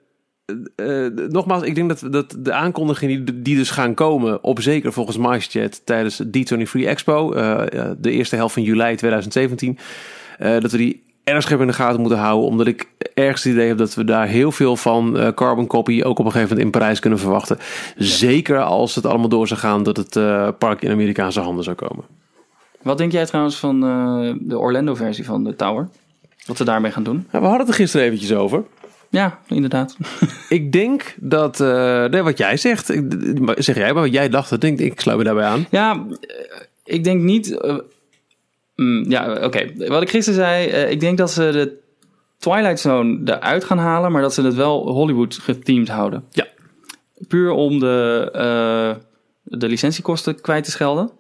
[0.76, 4.60] eh, d- nogmaals, ik denk dat, dat de aankondigingen die, die dus gaan komen, op
[4.60, 9.78] zeker volgens MyChat tijdens de D23 Expo, eh, de eerste helft van juli 2017,
[10.38, 12.48] eh, dat we die erg scherp in de gaten moeten houden.
[12.48, 16.02] Omdat ik ergens het idee heb dat we daar heel veel van eh, carbon copy
[16.02, 17.58] ook op een gegeven moment in Parijs kunnen verwachten.
[17.96, 21.76] Zeker als het allemaal door zou gaan dat het eh, park in Amerikaanse handen zou
[21.76, 22.04] komen.
[22.82, 25.88] Wat denk jij trouwens van eh, de Orlando-versie van de Tower?
[26.46, 27.26] Wat ze daarmee gaan doen?
[27.30, 28.64] We hadden het er gisteren eventjes over.
[29.12, 29.96] Ja, inderdaad.
[30.48, 31.58] Ik denk dat,
[32.10, 35.00] nee, wat jij zegt, ik- zeg jij maar wat jij dacht, dat denk ik, ik
[35.00, 35.66] sluit me daarbij aan.
[35.70, 37.58] Ja, eh, ik denk niet.
[37.60, 37.78] eh,
[38.76, 39.72] mm, ja, oké.
[39.88, 41.78] Wat ik gisteren zei, ik denk dat ze de
[42.38, 46.24] Twilight Zone eruit gaan halen, maar dat ze het wel Hollywood gethemed houden.
[46.30, 46.46] Ja.
[47.28, 48.96] Puur om de,
[49.44, 51.10] de licentiekosten kwijt te schelden.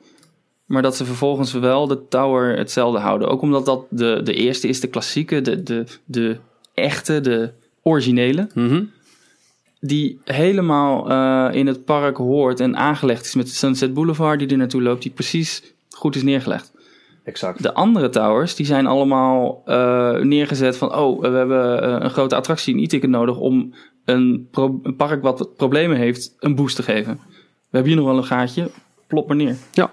[0.66, 3.28] Maar dat ze vervolgens wel de tower hetzelfde houden.
[3.28, 6.36] Ook omdat dat de, de eerste is, de klassieke, de, de, de
[6.74, 7.50] echte, de
[7.82, 8.48] originele.
[8.54, 8.84] Mhm.
[9.80, 14.48] Die helemaal eh, in het park hoort en aangelegd is met de Sunset Boulevard die
[14.48, 15.02] er naartoe loopt.
[15.02, 16.72] Die precies goed is neergelegd.
[17.24, 17.62] Exact.
[17.62, 20.94] De andere towers die zijn allemaal eh, neergezet van...
[20.94, 23.36] oh, we hebben eh, een grote attractie, een e-ticket nodig...
[23.38, 23.74] om
[24.04, 27.14] een, een park wat problemen heeft een boost te geven.
[27.14, 28.70] We hebben hier nog wel een gaatje,
[29.06, 29.56] plop maar neer.
[29.72, 29.90] Ja.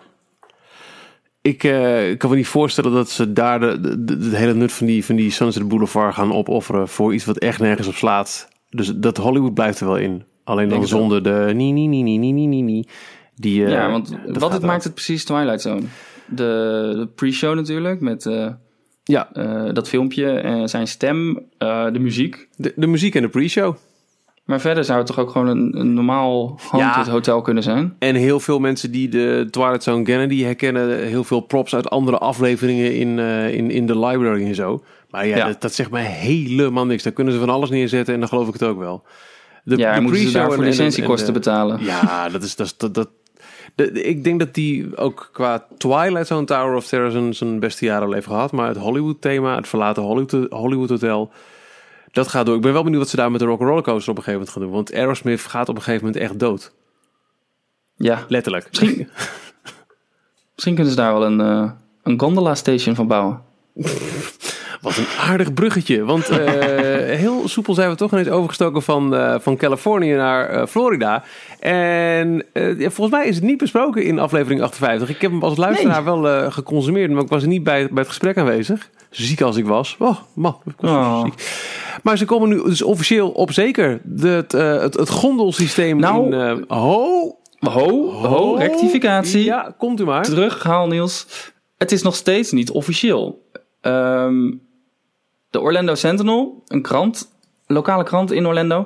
[1.42, 5.06] Ik eh, kan me niet voorstellen dat ze daar de, het hele nut van die,
[5.06, 8.48] van die Sunset Boulevard gaan opofferen voor iets wat echt nergens op slaat.
[8.70, 10.24] Dus dat Hollywood blijft er wel in.
[10.44, 12.88] Alleen dan zonder de nie, nie, nie, nie, nie, nie, nie.
[13.36, 15.82] Die, eh, ja, want wat het maakt het precies Twilight Zone?
[16.26, 18.52] De, de pre-show natuurlijk, met eh,
[19.04, 19.30] Ja,
[19.74, 22.50] dat filmpje, eh, zijn stem, de muziek.
[22.56, 23.76] de, de muziek en de pre-show.
[24.50, 27.12] Maar verder zou het toch ook gewoon een, een normaal haunted Ja.
[27.12, 27.96] hotel kunnen zijn?
[28.00, 31.90] En heel veel mensen die de Twilight Zone kennen, die herkennen heel veel props uit
[31.90, 34.84] andere afleveringen in, eh, in, in de library en zo.
[35.10, 35.48] Maar ja, Ja.
[35.48, 37.04] Dat, dat zegt mij helemaal niks.
[37.04, 39.04] Daar kunnen ze van alles neerzetten en dan geloof ik het ook wel.
[39.64, 41.84] De, Ja, en moeten ze daarvoor en- en- licentiekosten en de- betalen?
[41.84, 42.74] Ja, dat is dat.
[42.78, 43.10] dat, dat
[43.76, 47.60] de, de- ik denk dat die ook qua Twilight Zone Tower of Terror zijn, zijn
[47.60, 48.52] beste jaren al heeft gehad.
[48.52, 51.32] Maar het Hollywood thema, het verlaten Hollywood, Hollywood Hotel,
[52.12, 52.56] dat gaat door.
[52.56, 54.50] Ik ben wel benieuwd wat ze daar met de Rock'n'Roller Coaster op een gegeven moment
[54.50, 54.72] gaan doen.
[54.72, 56.74] Want Aerosmith gaat op een gegeven moment echt dood.
[57.96, 58.68] Ja, Letterlijk.
[58.70, 59.10] Misschien-
[60.56, 61.72] misschien kunnen ze daar wel een, eh,
[62.04, 63.42] een gondola station van bouwen.
[64.82, 66.06] Wat een aardig bruggetje.
[66.06, 66.38] Want eh,
[67.24, 71.24] heel soepel zijn we toch ineens overgestoken van, eh, van Californië naar Florida.
[71.60, 72.46] En
[72.78, 75.10] volgens mij is het niet besproken in aflevering 58.
[75.10, 78.08] Ik heb hem als luisteraar wel geconsumeerd, maar ik was er niet bij, bij het
[78.08, 78.90] gesprek aanwezig.
[79.10, 79.96] Ziek als ik was.
[80.00, 81.24] Oh, man, ik was Oh.
[81.24, 81.34] ziek.
[82.04, 84.02] Maar ze komen nu dus officieel op zeker.
[84.04, 86.34] De, het, eh, het, het gondelsysteem Nou, in...
[86.68, 89.44] eh, ho, Ho, ho, rectificatie.
[89.44, 90.24] Ja, komt u maar.
[90.24, 91.28] Terug, haal Niels.
[91.78, 93.46] Het is nog steeds niet officieel.
[93.82, 94.52] Ehm,
[95.50, 97.30] de Orlando Sentinel, een krant,
[97.68, 98.86] lokale krant in Orlando,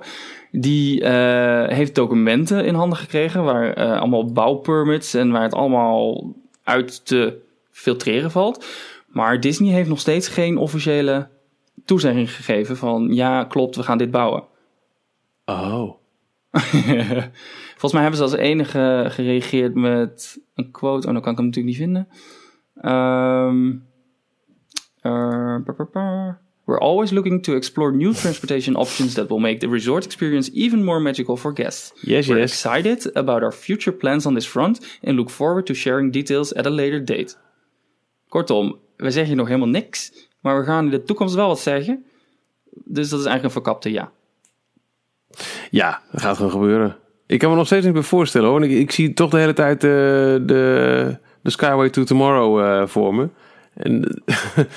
[0.51, 7.05] die eh, heeft documenten in handen gekregen waar allemaal bouwpermits en waar het allemaal uit
[7.05, 7.37] te
[7.71, 8.65] filtreren valt.
[9.13, 11.29] Maar Disney heeft nog steeds geen officiële
[11.85, 14.43] toezegging gegeven van ja, klopt, we gaan dit bouwen.
[15.45, 15.91] Oh.
[17.71, 21.07] Volgens mij hebben ze als enige gereageerd met een quote.
[21.07, 22.07] Oh, dan kan ik hem natuurlijk niet vinden.
[22.75, 23.73] Ehm,
[25.01, 26.31] eh.
[26.65, 30.83] We're always looking to explore new transportation options that will make the resort experience even
[30.83, 31.91] more magical for guests.
[32.01, 32.51] Yes, We're yes.
[32.51, 36.65] excited about our future plans on this front and look forward to sharing details at
[36.65, 37.35] a later date.
[38.29, 42.05] Kortom, we zeggen nog helemaal niks, maar we gaan in de toekomst wel wat zeggen.
[42.85, 44.11] Dus dat is eigenlijk een verkapte ja.
[45.69, 46.97] Ja, dat gaat gewoon gebeuren.
[47.25, 48.63] Ik kan me nog steeds niet meer voorstellen hoor.
[48.63, 53.15] Ik, ik zie toch de hele tijd de, de, de Skyway to Tomorrow eh, voor
[53.15, 53.29] me.
[53.73, 54.21] En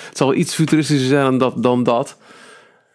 [0.09, 1.63] het zal iets futuristischer zijn dan dat.
[1.63, 2.19] Dan dat.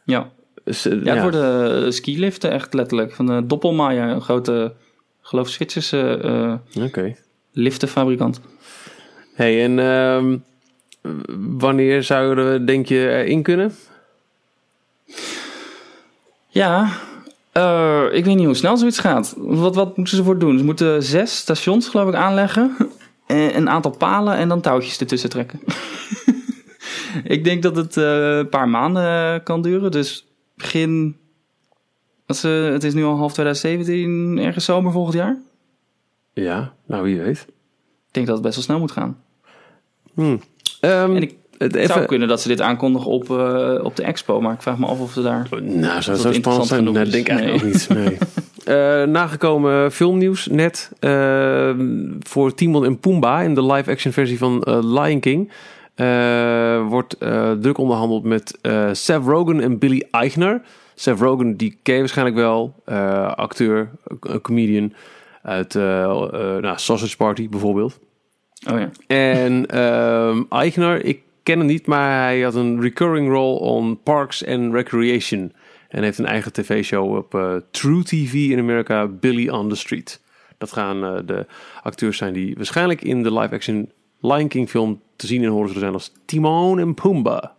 [0.06, 0.32] Ja.
[0.64, 3.12] Dus, eh, Ja, worden eh, skiliften echt letterlijk.
[3.12, 4.74] Van de Doppelmayr, een grote,
[5.22, 6.20] geloof Zwitserse
[6.74, 7.04] eh,
[7.52, 8.42] liftenfabrikant.
[9.34, 10.38] Hey, en ehm,
[11.58, 13.76] wanneer zouden we, denk je, erin kunnen?
[16.48, 16.90] Ja,
[17.52, 19.34] eh, ik weet niet hoe snel zoiets gaat.
[19.38, 20.58] Wat, wat moeten ze voor doen?
[20.58, 22.76] Ze moeten zes stations, geloof ik, aanleggen.
[23.26, 25.60] En een aantal palen en dan touwtjes ertussen trekken.
[27.36, 29.92] ik denk dat het eh, een paar maanden eh, kan duren.
[29.92, 31.18] Dus begin...
[32.26, 35.38] Als, het is nu al half 2017, ergens zomer volgend jaar.
[36.34, 37.46] Ja, nou wie weet.
[38.08, 39.18] Ik denk dat het best wel snel moet gaan.
[40.14, 40.38] Hm.
[40.82, 44.42] Ehm, En ik het zou kunnen dat ze dit aankondigen op, eh, op de expo,
[44.42, 45.48] maar ik vraag me af of ze daar...
[45.62, 46.84] Nou, zou zo spannend interessant zijn?
[46.84, 47.90] Nee, denk ik eigenlijk ook niet.
[47.90, 48.18] Nee.
[48.66, 50.92] Eh, nagekomen filmnieuws net.
[51.00, 51.70] eh,
[52.20, 55.52] voor Timon en Pumbaa in de live-action versie van eh, Lion King.
[55.96, 60.62] eh, wordt eh, druk onderhandeld met eh Seth Rogen en Billy Eichner.
[60.96, 62.74] Seth Rogen, die ken je waarschijnlijk wel.
[62.86, 63.90] eh, acteur,
[64.42, 64.94] comedian
[65.42, 68.00] uit nou, Sausage Party bijvoorbeeld.
[68.70, 68.90] Oh ja.
[69.08, 74.46] En ehm Eichner, ik ken hem niet, maar hij had een recurring role on Parks
[74.46, 75.54] and Recreation.
[75.88, 80.22] En heeft een eigen tv-show op eh, True TV in Amerika, Billy on the Street.
[80.58, 81.46] Dat gaan eh, de
[81.84, 85.82] acteurs zijn die waarschijnlijk in de live-action Lion King film te zien en horen zullen
[85.82, 87.56] zijn als Timon en Pumbaa.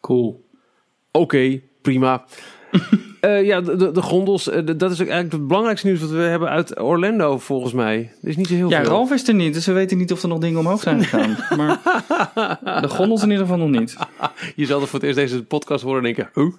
[0.00, 0.44] Cool.
[1.10, 2.24] Oké, prima.
[3.20, 6.10] Eh, ja, de, de, de gondels, eh, dat is ook eigenlijk het belangrijkste nieuws wat
[6.10, 8.12] we hebben uit Orlando volgens mij.
[8.22, 8.90] Er is niet zo heel Ja, veel.
[8.90, 11.36] Ralf is er niet, dus we weten niet of er nog dingen omhoog zijn gegaan.
[11.58, 11.80] maar
[12.80, 13.96] de gondels in ieder geval nog niet.
[14.56, 16.52] Je zal er voor het eerst deze podcast horen en denken, huh?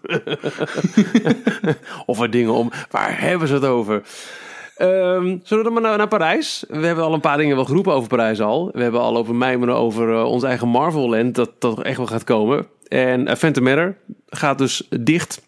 [2.05, 4.01] of er dingen om, waar hebben ze het over?
[4.77, 6.63] Ehm, zullen we dan maar naar, naar Parijs?
[6.67, 8.69] We hebben al een paar dingen wel geroepen over Parijs al.
[8.73, 12.23] We hebben al over mijmeren over eh, ons eigen Marvel-land, dat dat echt wel gaat
[12.23, 12.67] komen.
[12.87, 13.97] En uh, Phantom Matter
[14.27, 15.41] gaat dus dicht,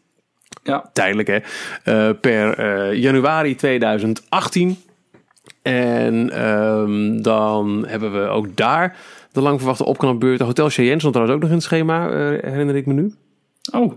[0.69, 1.37] Ja, tijdelijk hè,
[1.83, 4.77] eh, per eh, januari 2018.
[5.61, 8.95] En ehm, dan hebben we ook daar
[9.31, 10.39] De lang verwachte opknapbeurt.
[10.39, 13.13] Hotel Cheyenne stond trouwens ook nog in het schema, eh, herinner ik me nu.
[13.73, 13.93] Oh,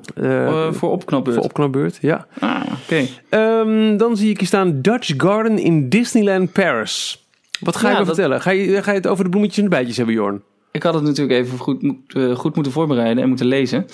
[0.72, 1.36] voor opknapbeurt.
[1.36, 2.26] voor opknapbeurt, ja.
[2.38, 3.06] Ah, oké.
[3.28, 7.26] Ehm, dan zie ik hier staan Dutch Garden in Disneyland Paris.
[7.60, 8.40] Wat ga je Ja, me dat- vertellen?
[8.40, 10.42] Ga je, ga je het over de bloemetjes en de bijtjes hebben, Jorn?
[10.72, 11.84] Ik had het natuurlijk even goed,
[12.34, 13.86] goed moeten voorbereiden en moeten lezen.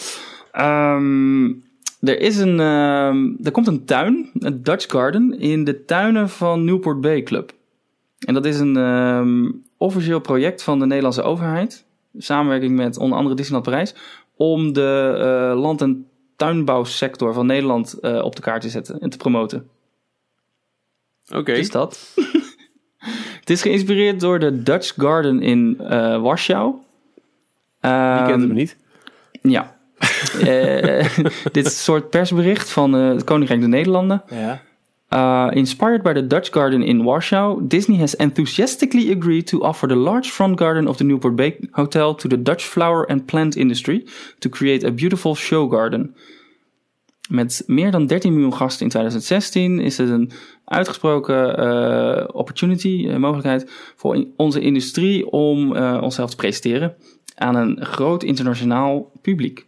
[0.52, 1.46] Ehm,
[2.00, 6.64] er, is een, ehm, er komt een tuin, een Dutch Garden, in de tuinen van
[6.64, 7.52] Newport Bay Club.
[8.26, 11.84] En dat is een ehm, officieel project van de Nederlandse overheid.
[12.12, 13.94] in Samenwerking met onder andere Disneyland Parijs.
[14.36, 15.14] Om de
[15.52, 19.68] eh, land- en tuinbouwsector van Nederland eh, op de kaart te zetten en te promoten.
[21.34, 21.52] Oké.
[21.52, 22.14] Is dat?
[23.40, 26.70] het is geïnspireerd door de Dutch Garden in eh Warschau.
[27.80, 28.76] Die kent Ehm, hem niet.
[29.42, 29.77] Ja.
[30.38, 31.08] Eh,
[31.52, 34.22] dit soort persbericht van eh, het Koninkrijk der Nederlanden.
[34.30, 34.60] Ja.
[35.10, 39.96] Uh, inspired by the Dutch garden in Warsaw, Disney has enthusiastically agreed to offer the
[39.96, 44.06] large front garden of the Newport Bay Hotel to the Dutch flower and plant industry
[44.38, 46.14] to create a beautiful show garden.
[47.28, 50.30] Met meer dan 13 miljoen gasten in 2016 is het een
[50.64, 56.94] uitgesproken opportunity, mogelijkheid voor in- onze industrie om onszelf te presenteren
[57.34, 59.67] aan een groot internationaal publiek.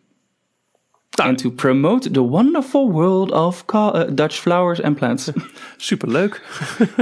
[1.10, 5.30] And to promote the wonderful world of eh, Dutch flowers and plants.
[5.76, 6.42] Superleuk.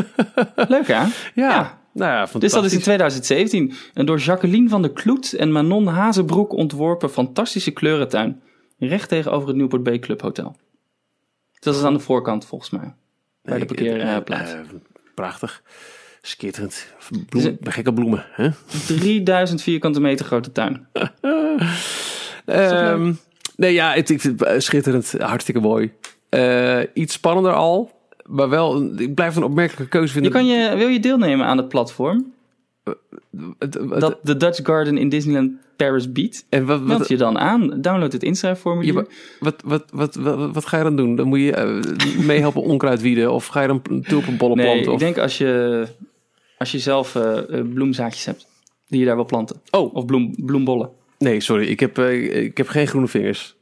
[0.68, 0.94] Leuk hè?
[0.94, 1.10] Ja.
[1.34, 1.78] Ja.
[1.92, 2.40] Nou ja, fantastisch.
[2.40, 7.10] Dus dat is in 2017 een door Jacqueline van der Kloet en Manon Hazenbroek ontworpen
[7.10, 8.42] fantastische kleurentuin.
[8.78, 10.56] Recht tegenover het Newport Bay Club Hotel.
[11.58, 12.94] Dat is aan de voorkant volgens mij.
[13.42, 14.52] Bij de Ik- eh, parkeerplaats.
[14.52, 14.60] eh,
[15.14, 15.62] prachtig.
[16.22, 16.86] Skitterend.
[17.10, 18.24] Dus Bloem, gekke bloemen.
[18.30, 18.48] Hè?
[18.86, 20.86] 3000 vierkante meter grote tuin.
[22.44, 23.12] Ehm,
[23.58, 25.14] nee, ja, het, ik vind het eh, schitterend.
[25.18, 25.92] Hartstikke mooi.
[26.28, 27.90] Eh, iets spannender al.
[28.26, 30.32] Maar wel, ik blijf een opmerkelijke keuze Je vinden.
[30.32, 32.32] kan je, wil je deelnemen aan het platform
[33.58, 36.46] het- dat de Dutch Garden in Disneyland Paris biedt?
[36.48, 37.80] en wat, Meld wat, je dan aan.
[37.80, 38.94] Download het inschrijfformulier.
[38.94, 39.04] Ja,
[39.40, 41.16] wat, wat, wat, wat, wat ga je dan doen?
[41.16, 43.32] Dan moet je eh, meehelpen onkruid wieden?
[43.32, 44.86] Of ga je dan tulpenbollen Nee, planten?
[44.86, 45.00] ik Of...
[45.00, 45.84] denk als je,
[46.58, 48.46] als je zelf eh, eh, bloemzaadjes hebt,
[48.86, 49.60] die je daar wil planten.
[49.70, 50.90] Oh, Of bloem, bloembollen.
[51.18, 51.66] Nee, sorry.
[51.66, 53.56] Ik heb, eh, ik heb geen groene vingers.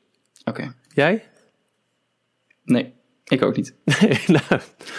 [0.44, 0.74] Oké.
[0.94, 1.24] Jij?
[2.64, 2.92] Nee,
[3.24, 3.74] ik ook niet.
[4.00, 4.42] Nee, nou,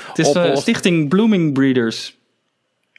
[0.08, 0.62] Het is eh, Oplost.
[0.62, 2.18] Stichting Blooming Breeders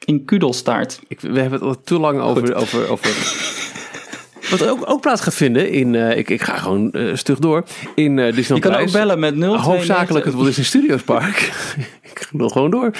[0.05, 0.99] in Kudelstaart.
[1.07, 2.55] ik, we hebben het al te lang over...
[2.55, 3.09] over, over
[4.49, 5.95] wat ook, ook plaats gaat vinden in...
[5.95, 7.63] eh, ik, ik ga gewoon eh, stug door.
[7.95, 11.37] In eh Je Disneyland kan ook bellen met 0 hoofdzakelijk het Walt Disney Studios Park.
[12.11, 12.91] ik ga nog gewoon door.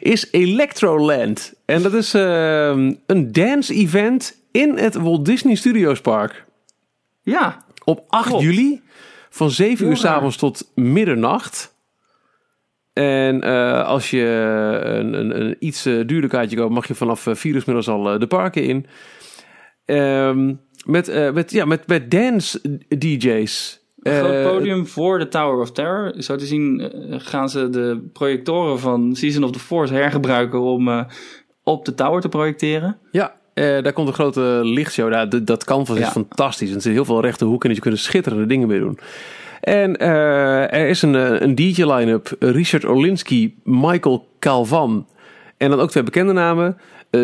[0.00, 1.52] Is Electroland.
[1.64, 6.44] En dat is ehm, een dance event in het Walt Disney Studios Park.
[7.22, 8.42] Ja, Op 8 Klopt.
[8.42, 8.82] juli
[9.30, 11.76] van 7 uur s'avonds tot middernacht.
[12.92, 14.24] En eh, als je
[14.84, 17.64] een, een, een iets eh, duurder kaartje koopt, mag je vanaf eh, 4 uur 's
[17.64, 18.86] middags al eh, de parken in.
[19.84, 20.54] Ehm,
[20.84, 22.60] met, eh, met, ja, met, met dance
[22.98, 23.80] DJ's.
[24.02, 26.14] een groot Eh, podium voor de Tower of Terror.
[26.22, 30.88] Zo te zien eh, gaan ze de projectoren van Season of the Force hergebruiken om
[30.88, 31.04] eh,
[31.62, 32.98] op de tower te projecteren.
[33.10, 35.08] Ja, eh, daar komt een grote lichtshow.
[35.10, 36.10] Nou, dat, van is Ja.
[36.10, 36.68] fantastisch.
[36.68, 38.98] En er zitten heel veel rechte hoeken en je kunt er schitterende dingen mee doen.
[39.60, 42.36] En eh, er is een, eh, een DJ-line-up.
[42.38, 45.06] Richard Orlinski, Michael Calvan.
[45.56, 46.76] En dan ook twee bekende namen.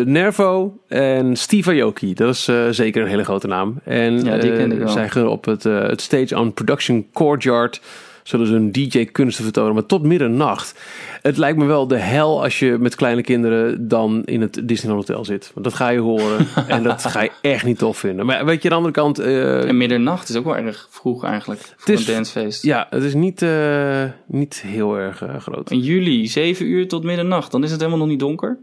[0.05, 2.13] Nervo en Steve Aoki.
[2.13, 3.79] Dat is zeker een hele grote naam.
[3.83, 4.87] En Ja, die ken ik wel.
[4.87, 7.81] zij gaan op het, het Stage on Production Courtyard...
[8.25, 10.79] zullen ze hun DJ-kunsten vertonen, maar tot middernacht.
[11.21, 15.07] Het lijkt me wel de hel als je met kleine kinderen dan in het Disneyland
[15.07, 15.51] Hotel zit.
[15.53, 18.25] Want dat ga je horen en dat ga je echt niet tof vinden.
[18.25, 19.19] Maar weet je, aan de andere kant...
[19.19, 22.63] eh, En middernacht is ook wel erg vroeg eigenlijk voor is- een dancefeest.
[22.63, 25.71] ja, het is niet, eh, niet heel erg eh, groot.
[25.71, 27.51] In juli, 7 uur tot middernacht.
[27.51, 28.57] Dan is het helemaal nog niet donker.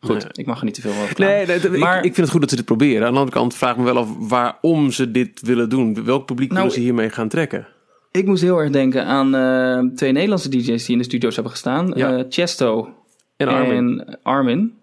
[0.00, 1.70] Goed, ik mag er niet te veel over praten.
[1.70, 3.06] Nee, Maar- ik, ik vind het goed dat ze dit proberen.
[3.06, 6.04] Aan de andere kant vraag ik me wel af waarom ze dit willen doen.
[6.04, 7.66] Welk publiek Nou, willen ze hiermee gaan trekken?
[8.12, 11.52] Ik moest heel erg denken aan eh, twee Nederlandse DJ's die in de studio's hebben
[11.52, 11.92] gestaan.
[11.94, 12.16] Ja.
[12.16, 12.88] Eh, Chesto
[13.36, 14.00] En Armin.
[14.00, 14.74] en Armin.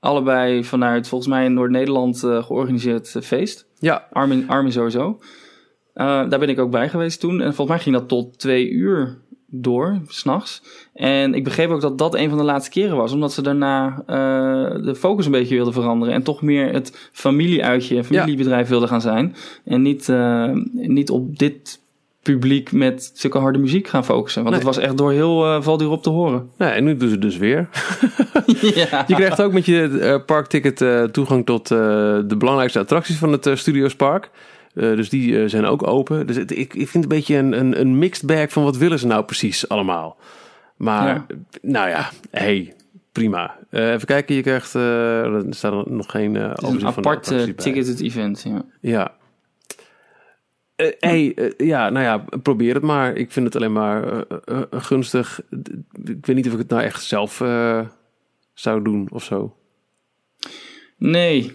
[0.00, 3.66] Allebei vanuit volgens mij een Noord-Nederland eh, georganiseerd feest.
[3.78, 5.18] Ja, Armin, Armin sowieso.
[5.94, 7.40] Daar ben ik ook bij geweest toen.
[7.40, 10.62] En volgens mij ging dat tot twee uur door, s'nachts.
[10.94, 13.12] En ik begreep ook dat dat een van de laatste keren was.
[13.12, 14.02] Omdat ze daarna
[14.82, 16.14] de focus een beetje wilden veranderen.
[16.14, 19.34] En toch meer het familieuitje, familiebedrijf wilden gaan zijn.
[19.64, 20.12] En niet,
[20.72, 21.80] niet op dit
[22.22, 24.42] publiek met zulke harde muziek gaan focussen.
[24.42, 24.64] Want Nee.
[24.64, 26.50] het was echt door heel uh, Valduur op te horen.
[26.58, 27.68] nou, en nu doen ze het dus weer.
[28.74, 29.04] ja.
[29.06, 31.78] Je krijgt ook met je eh, parkticket eh, toegang tot eh,
[32.26, 34.30] de belangrijkste attracties van het eh, Studios Park.
[34.74, 36.26] Eh, dus die eh, zijn ook open.
[36.26, 38.76] Dus het, ik, ik vind het een beetje een, een, een mixed bag van wat
[38.76, 40.16] willen ze nou precies allemaal.
[40.76, 41.26] Maar, Ja.
[41.62, 42.74] nou ja, hey,
[43.12, 43.56] prima.
[43.70, 44.74] Eh, even kijken, je krijgt...
[44.74, 47.64] eh, er staat nog geen eh Het is overzicht een van apart eh, attracties bij.
[47.82, 48.42] ticketed event.
[48.42, 48.62] Ja.
[48.80, 49.12] Ja.
[50.80, 53.16] Eh, hey, eh, ja, nou ja, probeer het maar.
[53.16, 55.40] Ik vind het alleen maar eh, gunstig.
[56.04, 57.42] Ik weet niet of ik het nou echt zelf
[58.54, 59.56] zou doen of zo.
[60.96, 61.52] Nee.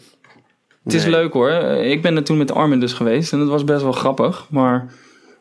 [0.83, 1.51] Het is leuk hoor.
[1.51, 4.47] Ik ben er toen met Armin dus geweest en het was best wel grappig.
[4.49, 4.93] Maar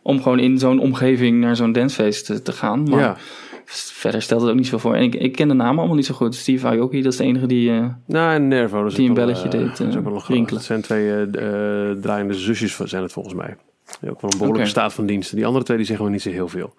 [0.02, 2.82] om gewoon in zo'n omgeving naar zo'n dancefeest te, te gaan.
[2.82, 3.16] Maar Ja.
[3.64, 4.94] verder stelt het ook niet zo voor.
[4.94, 6.34] En ik, ik ken de namen allemaal niet zo goed.
[6.34, 7.70] Steve Aoki, dat is de enige die...
[8.06, 8.82] Nou, en Nervo.
[8.82, 11.30] Dat Die een belletje deed, dat is ook wel zijn twee
[12.00, 13.56] draaiende zusjes zijn het volgens mij.
[14.08, 15.36] Ook wel een behoorlijke staat van diensten.
[15.36, 16.74] Die andere twee die zeggen we niet zo heel veel.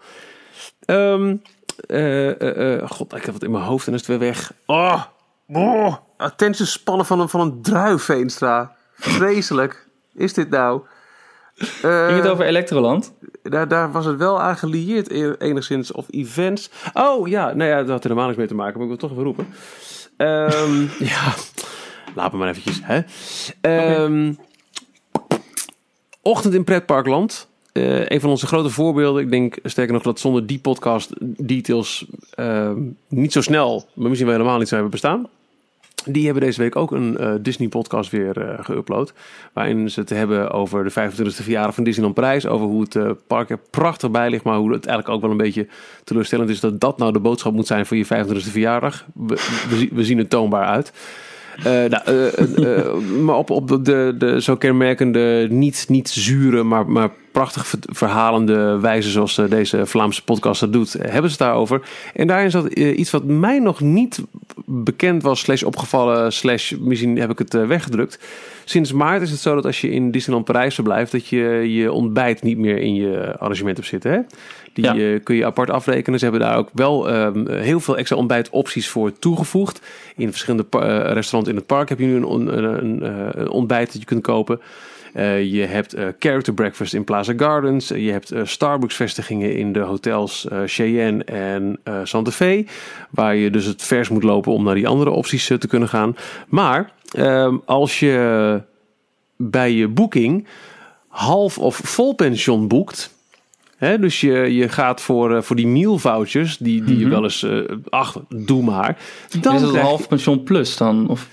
[0.86, 4.54] Eh, God, ik heb het in mijn hoofd en is het weer weg.
[4.66, 5.04] Oh,
[5.48, 8.76] oh attentiespannen van een, van een druif, Veenstra.
[8.94, 9.88] Vreselijk.
[10.14, 10.82] Is dit nou?
[11.56, 13.14] Ging het over Electroland?
[13.50, 15.10] daar, daar was het wel aan gelieerd
[15.42, 15.92] enigszins.
[15.92, 16.70] Of events.
[16.94, 18.74] Oh ja, nou ja, dat had er helemaal niks mee te maken.
[18.74, 19.48] Maar ik wil het toch even roepen.
[20.18, 20.82] Ehm,
[21.14, 21.34] ja,
[22.16, 22.82] laat me maar eventjes.
[22.84, 23.02] Hè.
[23.62, 24.34] Ehm,
[26.28, 27.48] Ochtend in Pretparkland.
[27.72, 29.24] Eh een van onze grote voorbeelden.
[29.24, 31.12] Ik denk sterker nog dat zonder die podcast
[31.48, 35.28] details ehm, niet zo snel, maar misschien wel helemaal niet zou hebben bestaan.
[36.06, 39.14] Die hebben deze week ook een eh, Disney podcast weer eh geüpload.
[39.54, 42.46] Waarin ze het hebben over de 25e verjaardag van Disneyland Parijs.
[42.46, 44.44] Over hoe het eh, park er prachtig bij ligt.
[44.44, 45.68] Maar hoe het eigenlijk ook wel een beetje
[46.04, 49.06] teleurstellend is dat dat nou de boodschap moet zijn voor je 25e verjaardag.
[49.14, 50.92] We, we zien het toonbaar uit.
[51.58, 56.64] Eh, nou, eh, eh, maar op, op de, de, de zo kenmerkende, niet, niet zure,
[56.64, 61.32] maar, maar prachtig ver- verhalende wijze zoals eh, deze Vlaamse podcast dat doet, eh, hebben
[61.32, 61.82] ze het daarover.
[62.14, 64.22] En daarin zat eh, iets wat mij nog niet
[64.66, 68.20] bekend was, slash opgevallen, slash misschien heb ik het weggedrukt.
[68.66, 71.92] Sinds maart is het zo dat als je in Disneyland Parijs verblijft, dat je je
[71.92, 74.12] ontbijt niet meer in je arrangement hebt zitten.
[74.12, 74.20] Hè?
[74.74, 75.20] Die Ja.
[75.24, 76.20] kun je apart afrekenen.
[76.20, 79.82] Ze hebben daar ook wel ehm, heel veel extra ontbijtopties voor toegevoegd.
[80.16, 80.66] In verschillende
[81.14, 83.02] restaurants in het park heb je nu een, on- een, een,
[83.42, 84.60] een ontbijt dat je kunt kopen.
[85.16, 87.88] Eh, je hebt eh, character breakfast in Plaza Gardens.
[87.88, 92.66] je hebt eh, Starbucks vestigingen in de hotels eh, Cheyenne en eh, Santa Fe.
[93.10, 95.90] Waar je dus het vers moet lopen om naar die andere opties eh, te kunnen
[95.90, 96.16] gaan.
[96.48, 98.62] Maar ehm, als je
[99.36, 100.48] bij je boeking
[101.08, 103.14] half of vol pension boekt.
[103.78, 107.24] Hè, dus je, je gaat voor, eh, voor die meal vouchers, die, die je wel
[107.24, 107.60] eens, eh
[107.90, 108.98] ach, doe maar.
[109.42, 111.08] Dan is het half pension plus dan?
[111.10, 111.28] Of,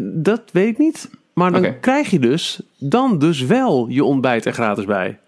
[0.00, 1.10] Dat weet ik niet.
[1.36, 5.18] Maar dan krijg je dus dan dus wel je ontbijt er gratis bij.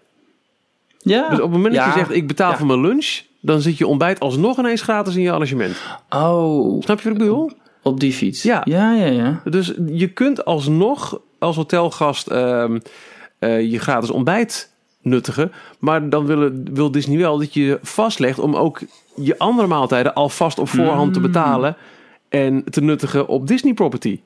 [0.97, 1.29] ja.
[1.29, 1.89] Dus op het moment dat Ja.
[1.93, 2.57] je zegt ik betaal Ja.
[2.57, 5.75] voor mijn lunch, dan zit je ontbijt alsnog ineens gratis in je arrangement.
[6.09, 7.51] Oh, Snap je wat ik bedoel?
[7.83, 8.43] op die fiets.
[8.43, 8.61] Ja.
[8.65, 9.41] Ja, ja, ja.
[9.43, 12.79] Dus je kunt alsnog als hotelgast ehm,
[13.39, 15.51] eh, je gratis ontbijt nuttigen.
[15.79, 18.79] Maar dan wil, wil Disney wel dat je vastlegt om ook
[19.15, 21.13] je andere maaltijden alvast op voorhand Mm.
[21.13, 21.75] te betalen.
[22.29, 24.19] En te nuttigen op Disney property.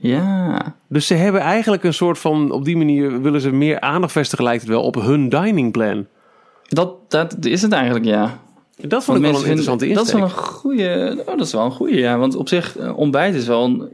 [0.00, 0.74] Ja.
[0.88, 4.44] Dus ze hebben eigenlijk een soort van, op die manier willen ze meer aandacht vestigen,
[4.44, 6.06] lijkt het wel, op hun dining plan.
[6.68, 8.40] Dat, dat is het eigenlijk, ja.
[8.76, 10.06] Dat vond ik wel een interessante insteek.
[10.06, 11.16] Dat is wel een goede.
[11.26, 12.18] Oh, dat is wel een goede, ja.
[12.18, 13.88] Want op zich, eh, ontbijt is wel een,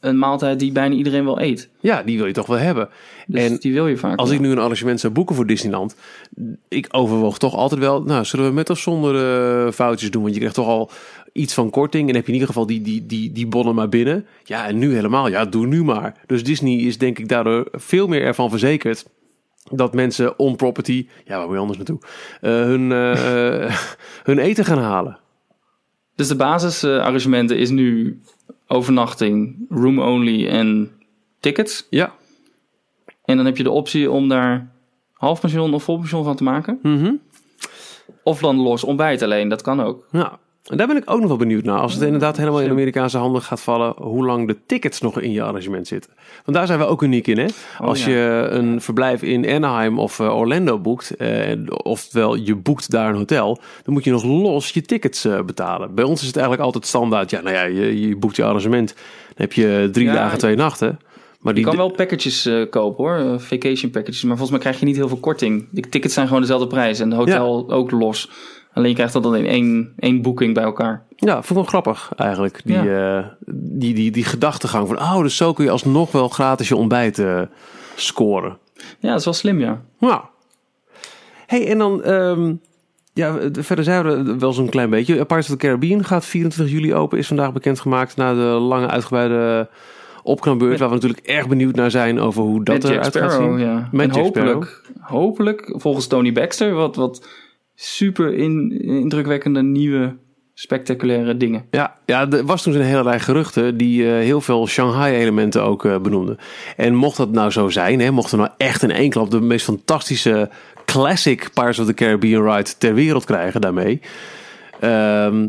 [0.00, 1.68] een maaltijd die bijna iedereen wel eet.
[1.80, 2.88] Ja, die wil je toch wel hebben.
[3.26, 4.18] Dus en die wil je vaak.
[4.18, 4.38] als wel.
[4.38, 5.96] ik nu een arrangement zou boeken voor Disneyland,
[6.68, 9.14] ik overwoog toch altijd wel, nou, zullen we met of zonder
[9.66, 10.22] eh foutjes doen?
[10.22, 10.90] Want je krijgt toch al
[11.34, 13.88] iets van korting en heb je in ieder geval die, die, die, die bonnen maar
[13.88, 14.26] binnen.
[14.44, 16.20] Ja, en nu helemaal, ja, doe nu maar.
[16.26, 19.06] Dus Disney is denk ik daardoor veel meer ervan verzekerd
[19.70, 21.98] dat mensen on property, ja, waar moet je anders naartoe,
[22.40, 23.78] eh, hun, eh,
[24.28, 25.18] hun eten gaan halen.
[26.14, 28.20] Dus de basisarrangementen is nu
[28.66, 30.90] overnachting, room only en
[31.40, 31.86] tickets.
[31.90, 32.14] Ja.
[33.24, 34.72] En dan heb je de optie om daar
[35.12, 36.78] half pension of vol pension van te maken.
[36.82, 37.14] Mhm.
[38.22, 40.06] Of dan los ontbijt alleen, dat kan ook.
[40.10, 40.32] Nou,
[40.64, 41.78] en daar ben ik ook nog wel benieuwd naar.
[41.78, 42.70] Als het inderdaad helemaal in.
[42.70, 46.10] Amerikaanse handen gaat vallen, hoe lang de tickets nog in je arrangement zitten.
[46.44, 47.46] Want daar zijn we ook uniek in, hè?
[47.78, 48.12] Als Oh, ja.
[48.12, 53.16] je een verblijf in Anaheim of eh, Orlando boekt, eh, oftewel je boekt daar een
[53.16, 55.94] hotel, dan moet je nog los je tickets eh, betalen.
[55.94, 57.30] Bij ons is het eigenlijk altijd standaard.
[57.30, 60.56] Ja, nou ja, je, je boekt je arrangement, dan heb je drie Ja, dagen, twee
[60.56, 60.98] nachten.
[61.40, 64.22] Maar Je die kan wel packages kopen hoor, vacation packages.
[64.22, 65.68] Maar volgens mij krijg je niet heel veel korting.
[65.70, 68.30] De tickets zijn gewoon dezelfde prijs en de hotel ook los.
[68.74, 71.04] Alleen je krijgt dat dan in één, één boeking bij elkaar.
[71.16, 72.60] Ja, vond ik wel grappig eigenlijk.
[72.64, 76.68] Die, eh, die, die, die gedachtegang van, oh, dus zo kun je alsnog wel gratis
[76.68, 77.40] je ontbijt eh,
[77.94, 78.58] scoren.
[78.98, 79.82] Ja, dat is wel slim ja.
[79.98, 80.20] Nou.
[81.46, 82.54] hey, en dan, ehm,
[83.12, 85.14] ja, verder zijn we wel zo'n klein beetje.
[85.14, 89.68] Pirates of the Caribbean gaat 24 juli open, is vandaag bekendgemaakt na de lange uitgebreide
[90.22, 93.32] opknapbeurt, waar we natuurlijk erg benieuwd naar zijn over hoe dat Met Jack eruit gaat
[93.32, 93.58] zien.
[93.58, 93.88] ja.
[93.92, 97.26] Met en hopelijk, hopelijk, volgens Tony Baxter, wat, wat
[97.74, 100.16] super in, indrukwekkende nieuwe
[100.54, 101.64] spectaculaire dingen.
[101.70, 105.84] Ja, ja, er was toen een hele rij geruchten die eh, heel veel Shanghai-elementen ook
[105.84, 106.38] eh, benoemden.
[106.76, 109.40] En mocht dat nou zo zijn, hè, mocht er nou echt in één klap de
[109.40, 110.50] meest fantastische
[110.84, 114.00] classic Pirates of the Caribbean ride ter wereld krijgen daarmee.
[114.80, 115.46] Ehm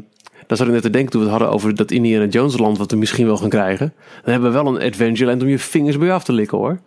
[0.48, 2.78] dan zat ik net te denken toen we het hadden over dat Indiana Jones land
[2.78, 3.94] wat we misschien wel gaan krijgen.
[4.24, 6.80] Dan hebben we wel een Adventureland om je vingers bij je af te likken hoor.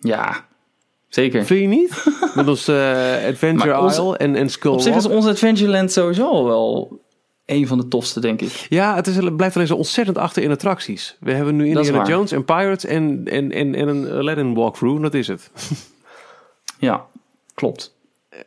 [0.00, 0.47] Ja,
[1.08, 1.44] zeker.
[1.44, 2.04] Vind je niet?
[2.34, 2.76] Met ons eh,
[3.26, 7.00] Adventure Maar onze- Isle en, en Skull Op zich is ons Adventureland sowieso wel
[7.46, 8.66] een van de tofste, denk ik.
[8.68, 11.16] Ja, het, is, het blijft alleen zo ontzettend achter in attracties.
[11.20, 12.06] We hebben nu Indiana.
[12.06, 15.02] Jones en Pirates en, en, en, en een Aladdin walkthrough.
[15.02, 15.50] Dat is het.
[16.78, 17.06] Ja,
[17.54, 17.96] klopt.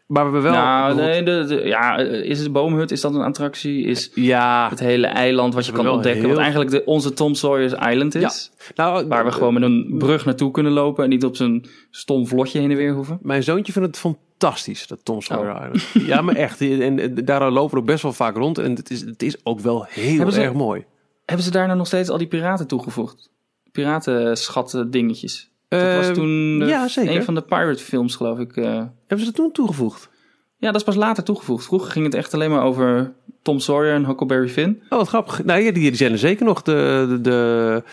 [0.08, 0.52] Maar we wel...
[0.52, 2.92] nou, nee, de, de- ja, eh, is het de boomhut?
[2.92, 3.84] Is dat een attractie?
[3.86, 6.22] Is Ja, het hele eiland wat je kan ontdekken?
[6.22, 8.52] heel- Wat eigenlijk de, onze Tom Sawyer's Island is.
[8.76, 12.28] nou, Waar we gewoon met een brug naartoe kunnen lopen en niet op zo'n stom
[12.28, 13.20] vlotje heen en weer hoeven.
[13.22, 15.62] Mijn zoontje vindt het fantastisch, dat Tom Sawyer Oh.
[15.74, 16.08] Island.
[16.08, 16.62] Ja, maar echt.
[16.62, 18.58] En, en daar lopen we ook best wel vaak rond.
[18.58, 20.86] En het is, het is ook wel heel ze- erg mooi.
[21.26, 23.30] Hebben ze daar nou nog steeds al die piraten toegevoegd?
[23.72, 25.50] Piratenschatten dingetjes.
[25.68, 27.16] Dat was Eh, toen de- ja, zeker.
[27.16, 28.56] een van de pirate films, geloof ik.
[28.58, 28.84] eh.
[29.12, 30.10] Hebben ze dat toen toegevoegd?
[30.58, 31.66] Ja, dat is pas later toegevoegd.
[31.66, 34.82] Vroeger ging het echt alleen maar over Tom Sawyer en Huckleberry Finn.
[34.90, 35.44] Oh, wat grappig.
[35.44, 36.62] Nou ja, die, die zijn er zeker nog.
[36.62, 37.84] De, de, de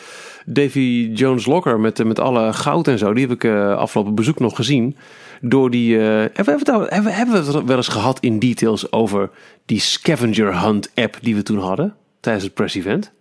[0.47, 3.13] Davy Jones Locker met, met alle goud en zo.
[3.13, 4.97] Die heb ik eh, afgelopen bezoek nog gezien.
[5.41, 5.97] Door die...
[5.99, 9.31] eh, hebben, we het hebben, hebben we het wel eens gehad in details over
[9.67, 11.95] die scavenger hunt app die we toen hadden?
[12.21, 13.13] Tijdens het press event?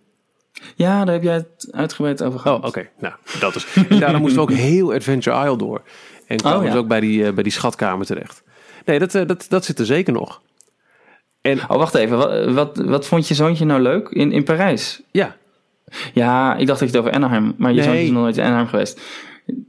[0.74, 2.58] Ja, daar heb jij het uitgebreid over gehad.
[2.58, 2.88] Oh, oké.
[2.98, 3.66] Nou, dat is.
[3.88, 5.82] En daarna moesten we ook heel Adventure Isle door.
[6.28, 6.70] En kwamen Oh, ja.
[6.70, 8.42] dus ook bij die, eh, bij die schatkamer terecht.
[8.84, 10.40] Nee, dat, eh, dat, dat zit er zeker nog.
[11.40, 12.18] En Oh, wacht even.
[12.18, 15.00] Wat, wat, wat vond je zoontje nou leuk in, in Parijs?
[15.10, 15.36] ja,
[16.12, 17.54] Ja, ik dacht dat je het over Anaheim...
[17.56, 17.84] Maar je Nee.
[17.84, 19.00] zoontje is nog nooit in Anaheim geweest.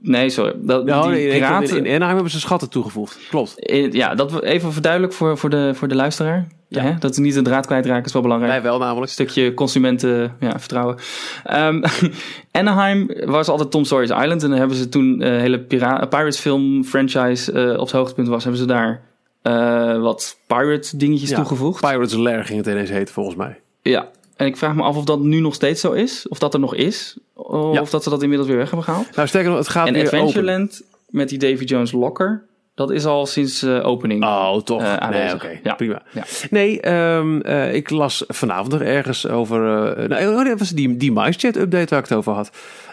[0.01, 0.53] Nee, sorry.
[0.57, 1.77] Dat, nou, die piraten...
[1.77, 3.19] in, Anaheim hebben ze schatten toegevoegd.
[3.29, 3.59] Klopt.
[3.59, 6.47] in- ja, dat even verduidelijk voor, voor, de, voor de luisteraar.
[6.67, 6.81] Ja.
[6.81, 6.93] Hè?
[6.99, 8.51] Dat ze niet de draad kwijtraken is wel belangrijk.
[8.53, 9.11] Wij wel namelijk.
[9.11, 10.95] stukje consumenten ja, vertrouwen.
[11.43, 11.83] Ehm,
[12.51, 14.43] Anaheim was altijd Tom Sawyer's Island.
[14.43, 18.27] En dan hebben ze toen een hele pira- Pirates film franchise eh, op zijn hoogtepunt
[18.27, 19.01] was, hebben ze daar
[19.41, 21.81] eh, wat pirate dingetjes Ja, toegevoegd.
[21.81, 23.59] Pirates Lair ging het ineens heten volgens mij.
[23.81, 24.09] ja.
[24.39, 26.27] En ik vraag me af of dat nu nog steeds zo is.
[26.27, 27.17] Of dat er nog is.
[27.33, 27.83] Of Ja.
[27.89, 29.15] dat ze dat inmiddels weer weg hebben gehaald.
[29.15, 30.19] Nou, sterker nog, het gaat en weer open.
[30.19, 32.43] Adventureland met die Davy Jones Locker.
[32.75, 34.23] Dat is al sinds eh, opening.
[34.23, 34.81] Oh, toch?
[34.81, 35.59] Eh, nee, oké.
[35.63, 35.73] Ja.
[35.73, 36.01] Prima.
[36.11, 36.23] Ja.
[36.49, 39.59] Nee, ehm, eh, ik las vanavond nog ergens over...
[40.07, 42.51] nou, oh, dat was die, die MyChat update waar ik het over had.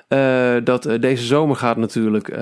[0.08, 2.38] Eh, dat eh, deze zomer gaat natuurlijk eh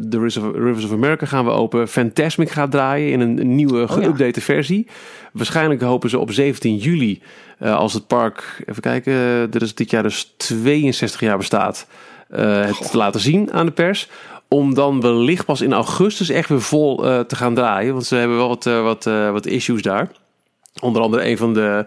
[0.00, 1.88] de Rivers of, Rivers of America gaan we open.
[1.88, 4.08] Fantasmic gaat draaien in een nieuwe Oh, ja.
[4.08, 4.86] geüpdate versie.
[5.32, 7.22] Waarschijnlijk hopen ze op 17 juli,
[7.58, 9.12] eh, als het park, even kijken,
[9.52, 11.86] er is dit jaar dus 62 jaar bestaat,
[12.28, 14.08] eh, het te laten zien aan de pers.
[14.48, 17.92] Om dan wellicht pas in augustus echt weer vol eh, te gaan draaien.
[17.92, 20.10] Want ze hebben wel wat, eh, wat, eh, wat issues daar.
[20.80, 21.84] Onder andere een van de,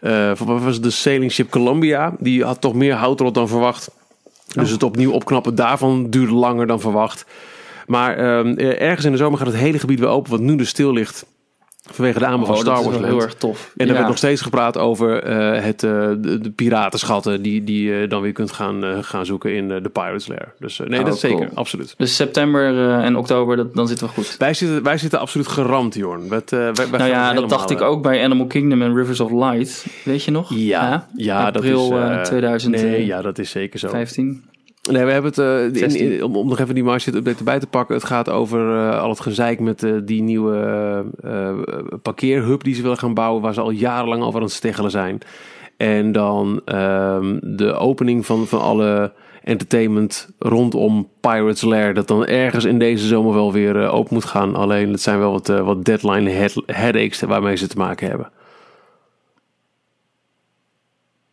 [0.00, 2.14] eh, van- wat was de Sailing Ship Columbia.
[2.18, 3.90] Die had toch meer houtrot dan verwacht.
[4.52, 7.26] Dus het opnieuw opknappen daarvan duurde langer dan verwacht.
[7.86, 10.56] Maar ehm, eh, ergens in de zomer gaat het hele gebied weer open, wat nu
[10.56, 11.26] dus stil ligt.
[11.90, 13.12] Vanwege de aanbouw Oh, van dat Star is Wars wel Land.
[13.20, 13.72] heel erg tof.
[13.76, 13.92] En er Ja.
[13.92, 18.22] werd nog steeds gepraat over eh, het, eh, de, de piratenschatten die, die je dan
[18.22, 20.52] weer kunt gaan, eh, gaan zoeken in eh, de Pirates Lair.
[20.58, 21.50] Dus eh, nee, Oh, dat is zeker, cool.
[21.54, 21.94] absoluut.
[21.96, 24.36] Dus september eh, en oktober, dat, dan zitten we goed.
[24.38, 26.28] Wij zitten, wij zitten absoluut geramd, Jorn.
[26.28, 28.94] Met, eh, wij, wij Nou ja, dat dacht ik eh, ook bij Animal Kingdom en
[28.96, 29.86] Rivers of Light.
[30.04, 30.50] Weet je nog?
[30.54, 32.04] Ja, ja, April dat is...
[32.04, 32.90] eh, eh, 2015.
[32.90, 33.88] Nee, ja, dat is zeker zo.
[34.90, 36.12] Nee, we hebben het, eh, in- 16.
[36.12, 37.94] in- om, om nog even die market update erbij te pakken.
[37.94, 41.04] Het gaat over eh, al het gezeik met eh, die nieuwe
[42.02, 45.18] parkeerhub die ze willen gaan bouwen, waar ze al jarenlang over aan het steggelen zijn.
[45.76, 49.12] En dan ehm, de opening van, van alle
[49.42, 54.54] entertainment rondom Pirates Lair, dat dan ergens in deze zomer wel weer open moet gaan.
[54.54, 58.30] Alleen het zijn wel wat, wat deadline head- headaches waarmee ze te maken hebben.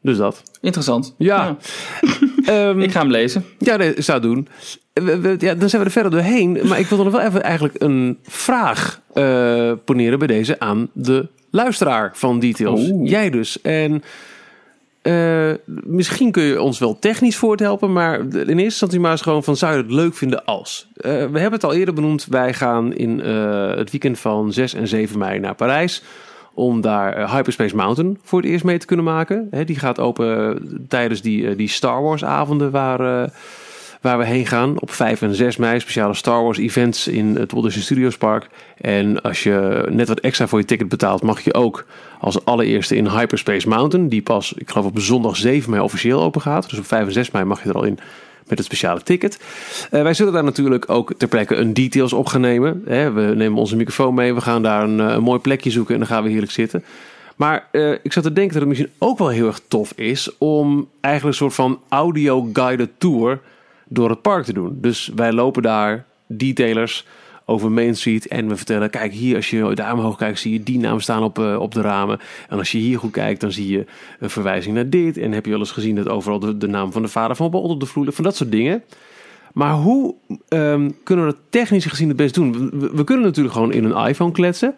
[0.02, 0.44] Dus dat.
[0.62, 1.16] Interessant.
[1.18, 1.58] Ja.
[2.46, 3.46] Ehm, Ik ga hem lezen.
[3.58, 4.48] ja, dat zou doen.
[4.94, 6.60] We- we- ja, dan zijn we er verder doorheen.
[6.64, 11.28] Maar ik wilde nog wel even eigenlijk een vraag eh poneren bij deze aan de
[11.52, 12.90] luisteraar van Details.
[12.90, 13.10] Oeh.
[13.10, 13.62] Jij dus.
[13.62, 14.04] En
[15.02, 15.52] eh,
[15.84, 17.94] misschien kun je ons wel technisch voorthelpen.
[17.94, 20.88] Maar in eerste instantie maar eens gewoon van zou je het leuk vinden als.
[20.96, 22.26] Eh, we hebben het al eerder benoemd.
[22.26, 26.04] Wij gaan in het weekend van 6 en 7 mei naar Parijs.
[26.60, 29.50] Om daar eh, Hyperspace Mountain voor het eerst mee te kunnen maken.
[29.66, 33.32] Die gaat open eh, tijdens die, eh, die Star Wars avonden waar,
[34.02, 34.80] waar we heen gaan.
[34.80, 38.50] Op 5 en 6 mei speciale Star Wars events in het Walt Disney Studios Park.
[38.78, 41.86] En als je net wat extra voor je ticket betaalt, mag je ook
[42.20, 44.10] als allereerste in Hyperspace Mountain.
[44.10, 46.70] Die pas, ik geloof op zondag 7 mei officieel open gaat.
[46.70, 48.00] Dus op 5 en 6 mei mag je er al in
[48.50, 49.40] met het speciale ticket.
[49.92, 52.82] Eh, wij zullen daar natuurlijk ook ter plekke een details op gaan nemen.
[52.86, 56.00] Hè, we nemen onze microfoon mee, we gaan daar een, eh, mooi plekje zoeken en
[56.00, 56.84] dan gaan we heerlijk zitten.
[57.36, 60.38] Maar eh, ik zat te denken dat het misschien ook wel heel erg tof is
[60.38, 63.40] om eigenlijk een soort van audio-guided tour
[63.88, 64.78] door het park te doen.
[64.82, 67.06] Dus wij lopen daar, detailers,
[67.50, 70.64] over Main Street en we vertellen, kijk hier, als je daar omhoog kijkt, zie je
[70.64, 72.20] die naam staan op, eh, op de ramen.
[72.50, 73.86] En als je hier goed kijkt, dan zie je
[74.20, 75.18] een verwijzing naar dit.
[75.18, 77.52] En heb je wel eens gezien dat overal de, de naam van de vader van
[77.52, 78.84] Bolt op de vloer van dat soort dingen.
[79.54, 80.16] Maar hoe
[80.48, 82.52] ehm, kunnen we dat technisch gezien het best doen?
[82.80, 84.76] We, we kunnen natuurlijk gewoon in een iPhone kletsen.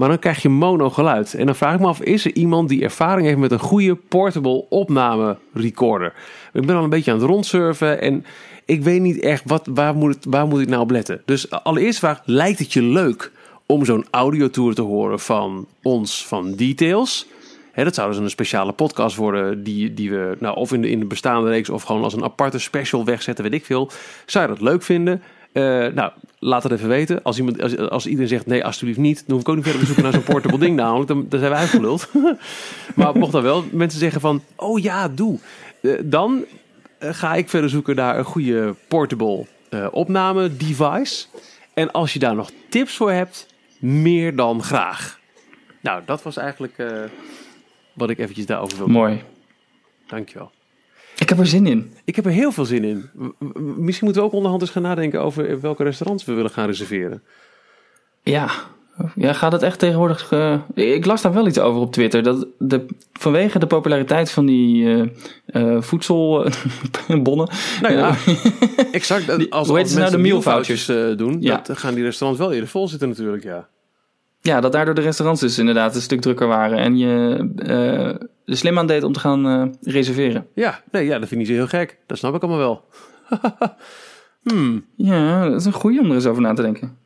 [0.00, 1.34] Maar dan krijg je mono geluid.
[1.34, 3.94] En dan vraag ik me af, is er iemand die ervaring heeft met een goede
[3.94, 6.12] portable opname recorder?
[6.52, 8.24] Ik ben al een beetje aan het rondsurfen en
[8.70, 11.22] ik weet niet echt, wat, waar, moet het, waar moet ik nou op letten?
[11.24, 13.32] Dus allereerst vraag, lijkt het je leuk
[13.66, 17.26] om zo'n audiotour te horen van ons, van Details?
[17.72, 20.90] Hè, dat zou dus een speciale podcast worden die, die we nou, of in de,
[20.90, 23.90] in de bestaande reeks of gewoon als een aparte special wegzetten, weet ik veel.
[24.26, 25.22] Zou je dat leuk vinden?
[25.52, 27.22] Eh, nou, laat het even weten.
[27.22, 29.80] Als, iemand, als, als iedereen zegt nee, alsjeblieft niet, dan hoef ik ook niet verder
[29.80, 31.08] te zoeken naar zo'n portable ding namelijk.
[31.08, 32.08] Dan, dan zijn we uitgeluld.
[32.96, 35.38] maar mocht dan wel mensen zeggen van, oh ja, doe.
[35.80, 36.44] Eh, dan
[37.00, 41.26] ga ik verder zoeken naar een goede portable uh, opname device.
[41.74, 43.46] En als je daar nog tips voor hebt,
[43.78, 45.20] meer dan graag.
[45.80, 47.02] Nou, dat was eigenlijk uh,
[47.92, 49.22] wat ik eventjes daarover wil Mooi.
[50.06, 50.50] Dankjewel.
[51.18, 51.94] Ik heb er zin in.
[52.04, 53.10] Ik heb er heel veel zin in.
[53.76, 57.22] Misschien moeten we ook onderhand eens gaan nadenken over welke restaurants we willen gaan reserveren.
[58.22, 58.50] Ja,
[59.14, 60.30] ja, gaat het echt tegenwoordig.
[60.32, 62.22] Uh, ik las daar wel iets over op Twitter.
[62.22, 65.06] Dat de, vanwege de populariteit van die uh,
[65.46, 67.48] uh, voedselbonnen.
[67.82, 68.14] Nou ja,
[68.92, 69.38] exact.
[69.38, 70.86] Die, als, hoe heet als ze nou de mealvouchers?
[71.16, 71.60] doen, Ja.
[71.66, 73.68] dat gaan die restaurants wel eerder vol zitten natuurlijk, ja.
[74.42, 76.78] Ja, dat daardoor de restaurants dus inderdaad een stuk drukker waren.
[76.78, 78.06] En je eh,
[78.44, 80.46] er slim aan deed om te gaan eh, reserveren.
[80.54, 81.98] Ja, nee, ja, dat vind ik niet zo heel gek.
[82.06, 82.84] Dat snap ik allemaal wel.
[84.48, 84.84] hmm.
[84.96, 86.98] Ja, dat is een goeie om er eens over na te denken.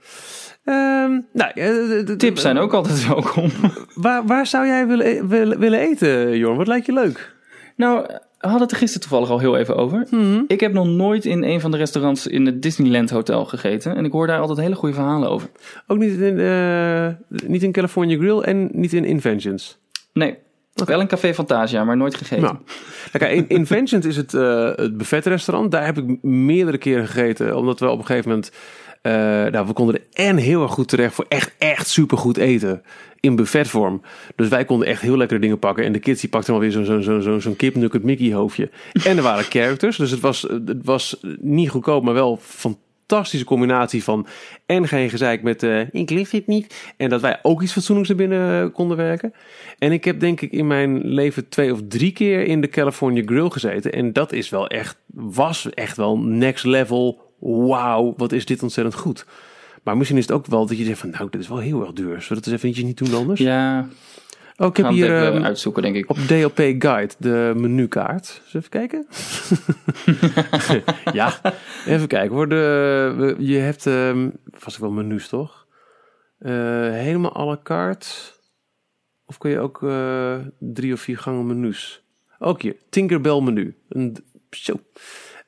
[0.64, 3.50] Ehm, nou, ja, de- de- Tips zijn ook altijd welkom.
[3.94, 6.56] Waar, waar zou jij willen, willen, willen eten, Jorn?
[6.56, 7.34] Wat lijkt je leuk?
[7.76, 8.00] Nou,
[8.38, 10.06] we hadden het er gisteren toevallig al heel even over.
[10.46, 13.96] Ik heb nog nooit in een van de restaurants in het Disneyland Hotel gegeten.
[13.96, 15.48] En ik hoor daar altijd hele goede verhalen over.
[15.86, 17.06] Ook niet in, eh,
[17.46, 19.78] niet in California Grill en niet in Inventions.
[20.12, 20.36] Nee,
[20.84, 22.58] wel een Café Fantasia, maar nooit gegeten.
[23.12, 25.70] Nou, in Inventions is het, eh het buffetrestaurant.
[25.70, 27.56] Daar heb ik meerdere keren gegeten.
[27.56, 28.52] Omdat we op een gegeven moment...
[29.04, 29.12] eh,
[29.50, 32.82] nou, we konden er en heel erg goed terecht voor echt, echt supergoed eten.
[33.20, 34.02] In buffetvorm.
[34.36, 35.84] Dus wij konden echt heel lekkere dingen pakken.
[35.84, 38.70] En de kids die pakten dan weer zo'n zo'n zo'n zo'n Mickey hoofdje.
[39.04, 39.96] En er waren characters.
[39.96, 44.26] Dus het was, het was niet goedkoop, maar wel fantastische combinatie van...
[44.66, 46.92] En geen gezeik met eh ik lief niet.
[46.96, 49.34] En dat wij ook iets fatsoenlijks er binnen eh, konden werken.
[49.78, 53.22] En ik heb denk ik in mijn leven twee of drie keer in de California
[53.26, 53.92] Grill gezeten.
[53.92, 57.23] En dat is wel echt, was echt wel next level.
[57.44, 59.26] Wauw, wat is dit ontzettend goed.
[59.82, 61.80] Maar misschien is het ook wel dat je zegt van, nou, dit is wel heel
[61.80, 62.22] erg duur.
[62.22, 63.40] Zullen we het eens even niet doen anders?
[63.40, 63.88] Ja,
[64.56, 66.10] oh, ik heb hier ehm, uitzoeken, denk ik.
[66.10, 68.42] op DLP Guide de menukaart.
[68.46, 69.06] Zullen we even kijken?
[71.20, 71.40] ja,
[71.86, 72.48] even kijken hoor.
[72.48, 75.66] De, je hebt ehm vast wel menus, toch?
[76.38, 76.52] Eh,
[76.90, 78.06] helemaal à la carte.
[79.26, 82.04] Of kun je ook eh, drie of vier gangen menus?
[82.38, 83.76] Ook hier, Tinkerbell menu.
[83.88, 84.16] Een,
[84.50, 84.80] zo.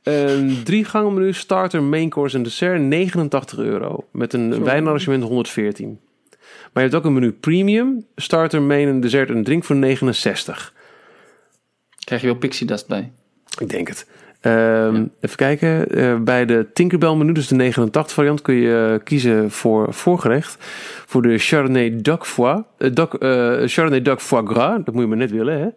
[0.06, 4.04] Een drie gangen menu, starter, main course en dessert, 89 euro.
[4.12, 5.98] Met een wijnarrangement 114.
[6.72, 10.72] Maar je hebt ook een menu premium, starter, main en dessert en drink voor 69.
[12.04, 13.12] Krijg je wel pixie dust bij.
[13.60, 14.06] Ik denk het.
[14.40, 15.88] Ehm, Even kijken.
[15.88, 20.56] Eh, bij de Tinkerbell menu, dus de 89 variant, kun je eh, kiezen voor voorgerecht.
[21.06, 22.64] Voor de Chardonnay Duck Foie.
[22.78, 23.10] eh, duck,
[23.70, 24.78] Chardonnay Duck Foie Gras.
[24.84, 25.68] Dat moet je maar net willen, hè.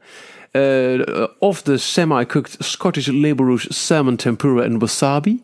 [0.54, 5.44] Eh, of de semi-cooked Scottish Label Rouge Salmon Tempura en Wasabi.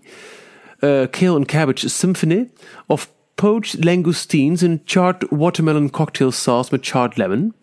[0.82, 2.50] Eh, Kale and Cabbage Symphony.
[2.90, 7.54] Of poached langoustines in charred watermelon cocktail sauce met charred lemon.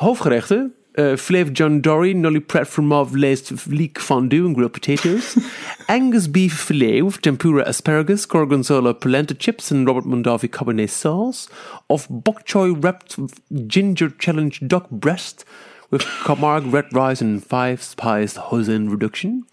[0.00, 0.72] Hoofdgerechten.
[0.94, 5.38] Filet John Dory, Nolly Pratt Fromage Laced Leek Fondue and grilled potatoes.
[5.88, 11.48] Angus beef filet with tempura asparagus, gorgonzola polenta chips and Robert Mondavi cabernet sauce.
[11.88, 13.18] Of bok choy wrapped
[13.66, 15.46] ginger challenge duck breast
[15.92, 19.46] with Camargue red rice and five spiced hoisin reduction.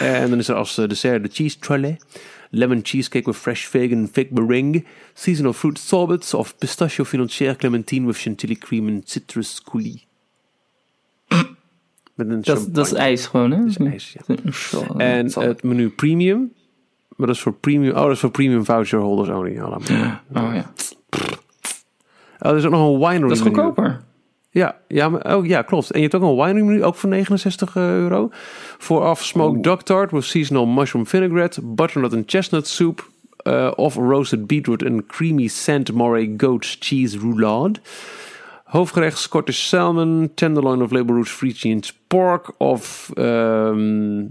[0.00, 1.98] And then is also als dessert de cheese trolley.
[2.52, 4.84] Lemon cheesecake with fresh fig and fig meringue.
[5.14, 10.06] Seasonal fruit sorbets of pistachio financière clementine with chantilly cream and citrus coulis.
[12.14, 13.58] Met een Dat, dat is ijs gewoon, hè?
[13.58, 14.34] Dat is ijs, ja.
[14.96, 16.52] En het menu premium.
[17.16, 17.90] Maar dat is voor premium.
[17.90, 19.60] Oh, dat is voor premium voucher holders only.
[19.60, 20.22] Oh ja.
[20.32, 20.54] Oh,
[22.38, 24.00] er is ook nog een winery Dat is goedkoper.
[24.52, 25.90] Ja, ja, maar, oh, ja, klopt.
[25.90, 28.28] En je hebt ook een winery menu, ook voor 69 euro.
[28.78, 33.08] Vooraf smoked duck tart with seasonal mushroom vinaigrette, butternut and chestnut soup.
[33.44, 37.80] eh, of roasted beetroot and creamy Saint Moray goat cheese roulade.
[38.64, 44.26] Hoofdgerecht Scottish Salmon, Tenderloin of Labor Roots Frisian Pork of ehm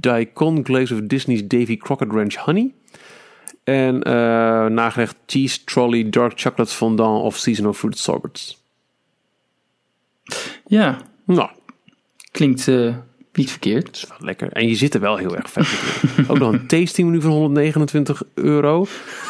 [0.00, 2.72] Daikon Glaze of Disney's Davy Crockett Ranch Honey.
[3.64, 8.63] En eh nagerecht Cheese Trolley Dark Chocolate Fondant of Seasonal Fruit Sorbets.
[10.66, 11.50] Ja, Nou,
[12.30, 12.94] klinkt eh,
[13.32, 13.84] niet verkeerd.
[13.84, 14.52] dat is wel lekker.
[14.52, 15.66] En je zit er wel heel erg vet
[16.16, 16.24] in.
[16.30, 18.86] Ook nog een tasting menu van 129 euro.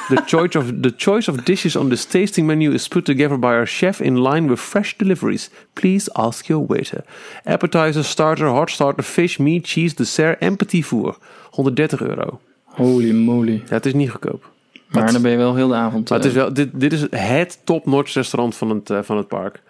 [0.08, 3.46] The choice, of, the choice of dishes on this tasting menu is put together by
[3.46, 5.50] our chef in line with fresh deliveries.
[5.72, 7.04] Please ask your waiter.
[7.44, 11.18] Appetizer, starter, hot starter, fish, meat, cheese, dessert en petit four.
[11.50, 12.40] 130 euro.
[12.64, 13.62] Holy moly.
[13.66, 14.52] Ja, het is niet goedkoop.
[14.88, 16.08] Maar dan ben je wel heel de avond...
[16.08, 19.16] Maar het is eh, wel, dit, dit is het top-notch restaurant van het, eh, van
[19.16, 19.62] het park.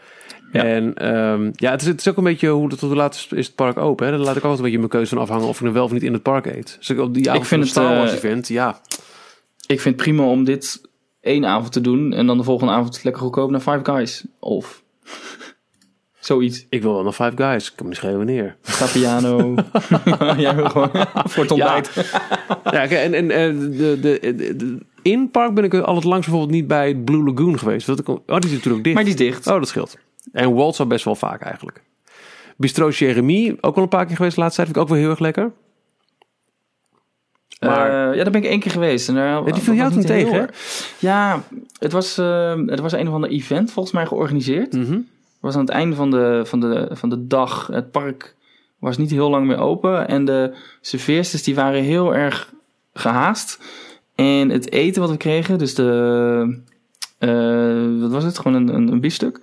[0.55, 0.65] Ja.
[0.65, 3.29] En ehm, ja, het is, het is ook een beetje hoe, het- hoe laat is-
[3.31, 4.07] is het park open.
[4.07, 4.13] Hè?
[4.13, 5.93] Daar laat ik altijd een beetje mijn keuze van afhangen of ik er wel of
[5.93, 6.77] niet in het park eet.
[6.79, 8.81] Dus ik op die avond vind het het, Star Wars eh, event, ja.
[9.67, 10.81] Ik vind het prima om dit
[11.21, 14.25] één avond te doen en dan de volgende avond lekker goedkoop naar Five Guys.
[14.39, 14.83] Of
[16.21, 16.67] zoiets.
[16.71, 17.67] Ik wil wel naar Five Guys.
[17.67, 18.57] Ik kan me niet schelen wanneer.
[18.79, 19.55] Capiano.
[20.37, 21.91] Jij wil gewoon voor het ontbijt.
[22.65, 26.29] ja, en, en eh, de, de, de, de- in park ben ik al het langst
[26.29, 27.87] bijvoorbeeld niet bij Blue Lagoon geweest.
[27.87, 28.95] Dat ik, oh, die is natuurlijk dicht.
[28.97, 29.47] Maar die is dicht.
[29.47, 29.97] Oh, dat scheelt.
[30.35, 31.83] En Walt zou best wel vaak eigenlijk.
[32.57, 34.73] Bistro Jeremy, ook al een paar keer geweest de laatste tijd.
[34.75, 35.53] Vind ik ook wel heel erg lekker.
[37.61, 39.09] Maar- Eh, ja, daar ben ik één keer geweest.
[39.09, 40.45] En daar, die viel jou toen tegen, hè?
[40.99, 41.43] Ja,
[41.79, 44.73] het was, eh, het was een of ander event volgens mij georganiseerd.
[44.73, 44.93] Mhm.
[44.93, 47.67] Het was aan het einde van de, van, de, van de dag.
[47.67, 48.35] Het park
[48.79, 50.09] was niet heel lang meer open.
[50.09, 52.53] En de serveersters die waren heel erg
[52.95, 53.59] gehaast.
[54.15, 56.63] En het eten wat we kregen, dus de...
[57.19, 58.39] eh, wat was het?
[58.39, 59.41] Gewoon een, een, een biefstuk.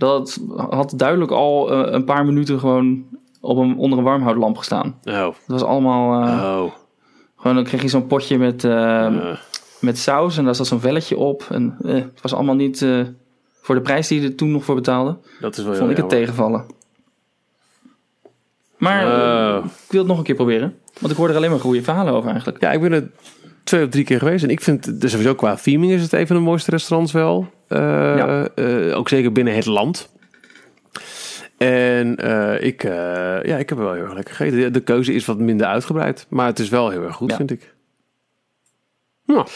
[0.00, 3.04] Dat had duidelijk al eh, een paar minuten gewoon
[3.40, 4.98] op een, onder een warmhoutlamp gestaan.
[5.04, 5.24] Oh.
[5.26, 6.22] Het was allemaal...
[6.26, 6.72] eh, Oh.
[7.36, 9.36] Gewoon dan kreeg je zo'n potje met, eh, Eh.
[9.80, 11.46] met saus en daar zat zo'n velletje op.
[11.50, 13.00] En eh, het was allemaal niet eh,
[13.62, 15.16] voor de prijs die je er toen nog voor betaalde.
[15.40, 16.64] Dat is wel Vond ik het tegenvallen.
[18.76, 19.02] Maar
[19.64, 20.74] ik wil het nog een keer proberen.
[20.98, 22.60] Want ik hoor er alleen maar goede verhalen over eigenlijk.
[22.60, 23.10] Ja, ik ben er
[23.64, 24.44] twee of drie keer geweest.
[24.44, 27.46] En ik vind, dus sowieso qua theming is het een van de mooiste restaurants wel.
[27.70, 28.48] Eh, Ja.
[28.54, 30.08] eh, ook zeker binnen het land.
[31.58, 34.58] En eh, ik, ja, ik heb er wel heel erg lekker gegeten.
[34.60, 36.26] De, de keuze is wat minder uitgebreid.
[36.28, 37.36] Maar het is wel heel erg goed, Ja.
[37.36, 37.74] vind ik.
[39.26, 39.46] Nou,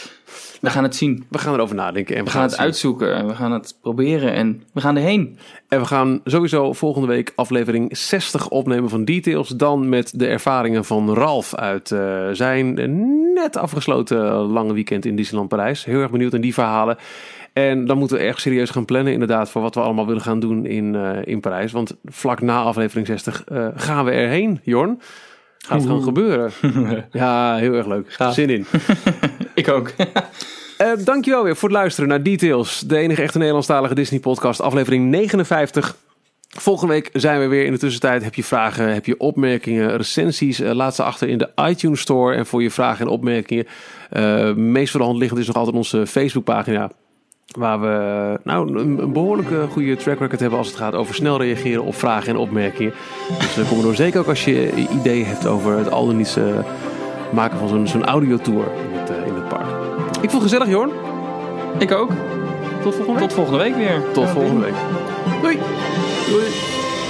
[0.61, 1.25] We gaan het zien.
[1.29, 2.15] we gaan erover nadenken.
[2.15, 2.61] En we, We gaan het zien.
[2.61, 5.37] uitzoeken en we gaan het proberen en we gaan erheen.
[5.69, 9.49] En we gaan sowieso volgende week aflevering 60 opnemen van Details.
[9.49, 11.87] Dan met de ervaringen van Ralf uit
[12.31, 12.73] zijn
[13.33, 15.85] net afgesloten lange weekend in Disneyland Parijs.
[15.85, 16.97] Heel erg benieuwd naar die verhalen.
[17.55, 20.39] En dan moeten we erg serieus gaan plannen inderdaad voor wat we allemaal willen gaan
[20.39, 21.71] doen in, eh, in Parijs.
[21.71, 25.01] Want vlak na aflevering 60 eh, gaan we erheen, Jorn.
[25.57, 26.51] Gaat het gewoon gebeuren.
[27.11, 28.17] ja, heel erg leuk.
[28.31, 28.65] Zin in.
[29.53, 29.91] Ik ook.
[30.77, 32.79] Eh, dankjewel weer voor het luisteren naar Details.
[32.79, 35.95] De enige echte Nederlandstalige Disney podcast, aflevering 59.
[36.49, 38.23] Volgende week zijn we weer in de tussentijd.
[38.23, 40.59] Heb je vragen, heb je opmerkingen, recensies?
[40.59, 42.35] laat ze achter in de iTunes Store.
[42.35, 43.65] En voor je vragen en opmerkingen,
[44.55, 46.91] meest voor de hand liggend is nog altijd onze Facebookpagina.
[47.45, 51.83] Waar we nou, een, behoorlijke goede track record hebben als het gaat over snel reageren
[51.83, 52.93] op vragen en opmerkingen.
[53.39, 53.95] Dus uh, kom er door.
[53.95, 56.43] Zeker ook als je ideeën hebt over het al dan niet eh,
[57.33, 59.67] maken van zo'n zo'n audiotour in het, eh, in het park.
[60.21, 60.89] Ik vond het gezellig, Jorn.
[61.77, 62.11] Ik ook.
[62.83, 63.29] Tot volgende week.
[63.29, 64.01] Tot volgende week weer.
[64.13, 64.75] Tot volgende week.
[65.41, 65.59] Doei.
[66.29, 66.45] Doei.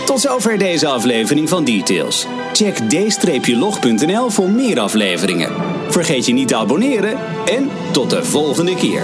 [0.05, 2.27] Tot zover deze aflevering van Details.
[2.53, 5.49] Check d-log.nl voor meer afleveringen.
[5.87, 9.01] Vergeet je niet te abonneren en tot de volgende keer.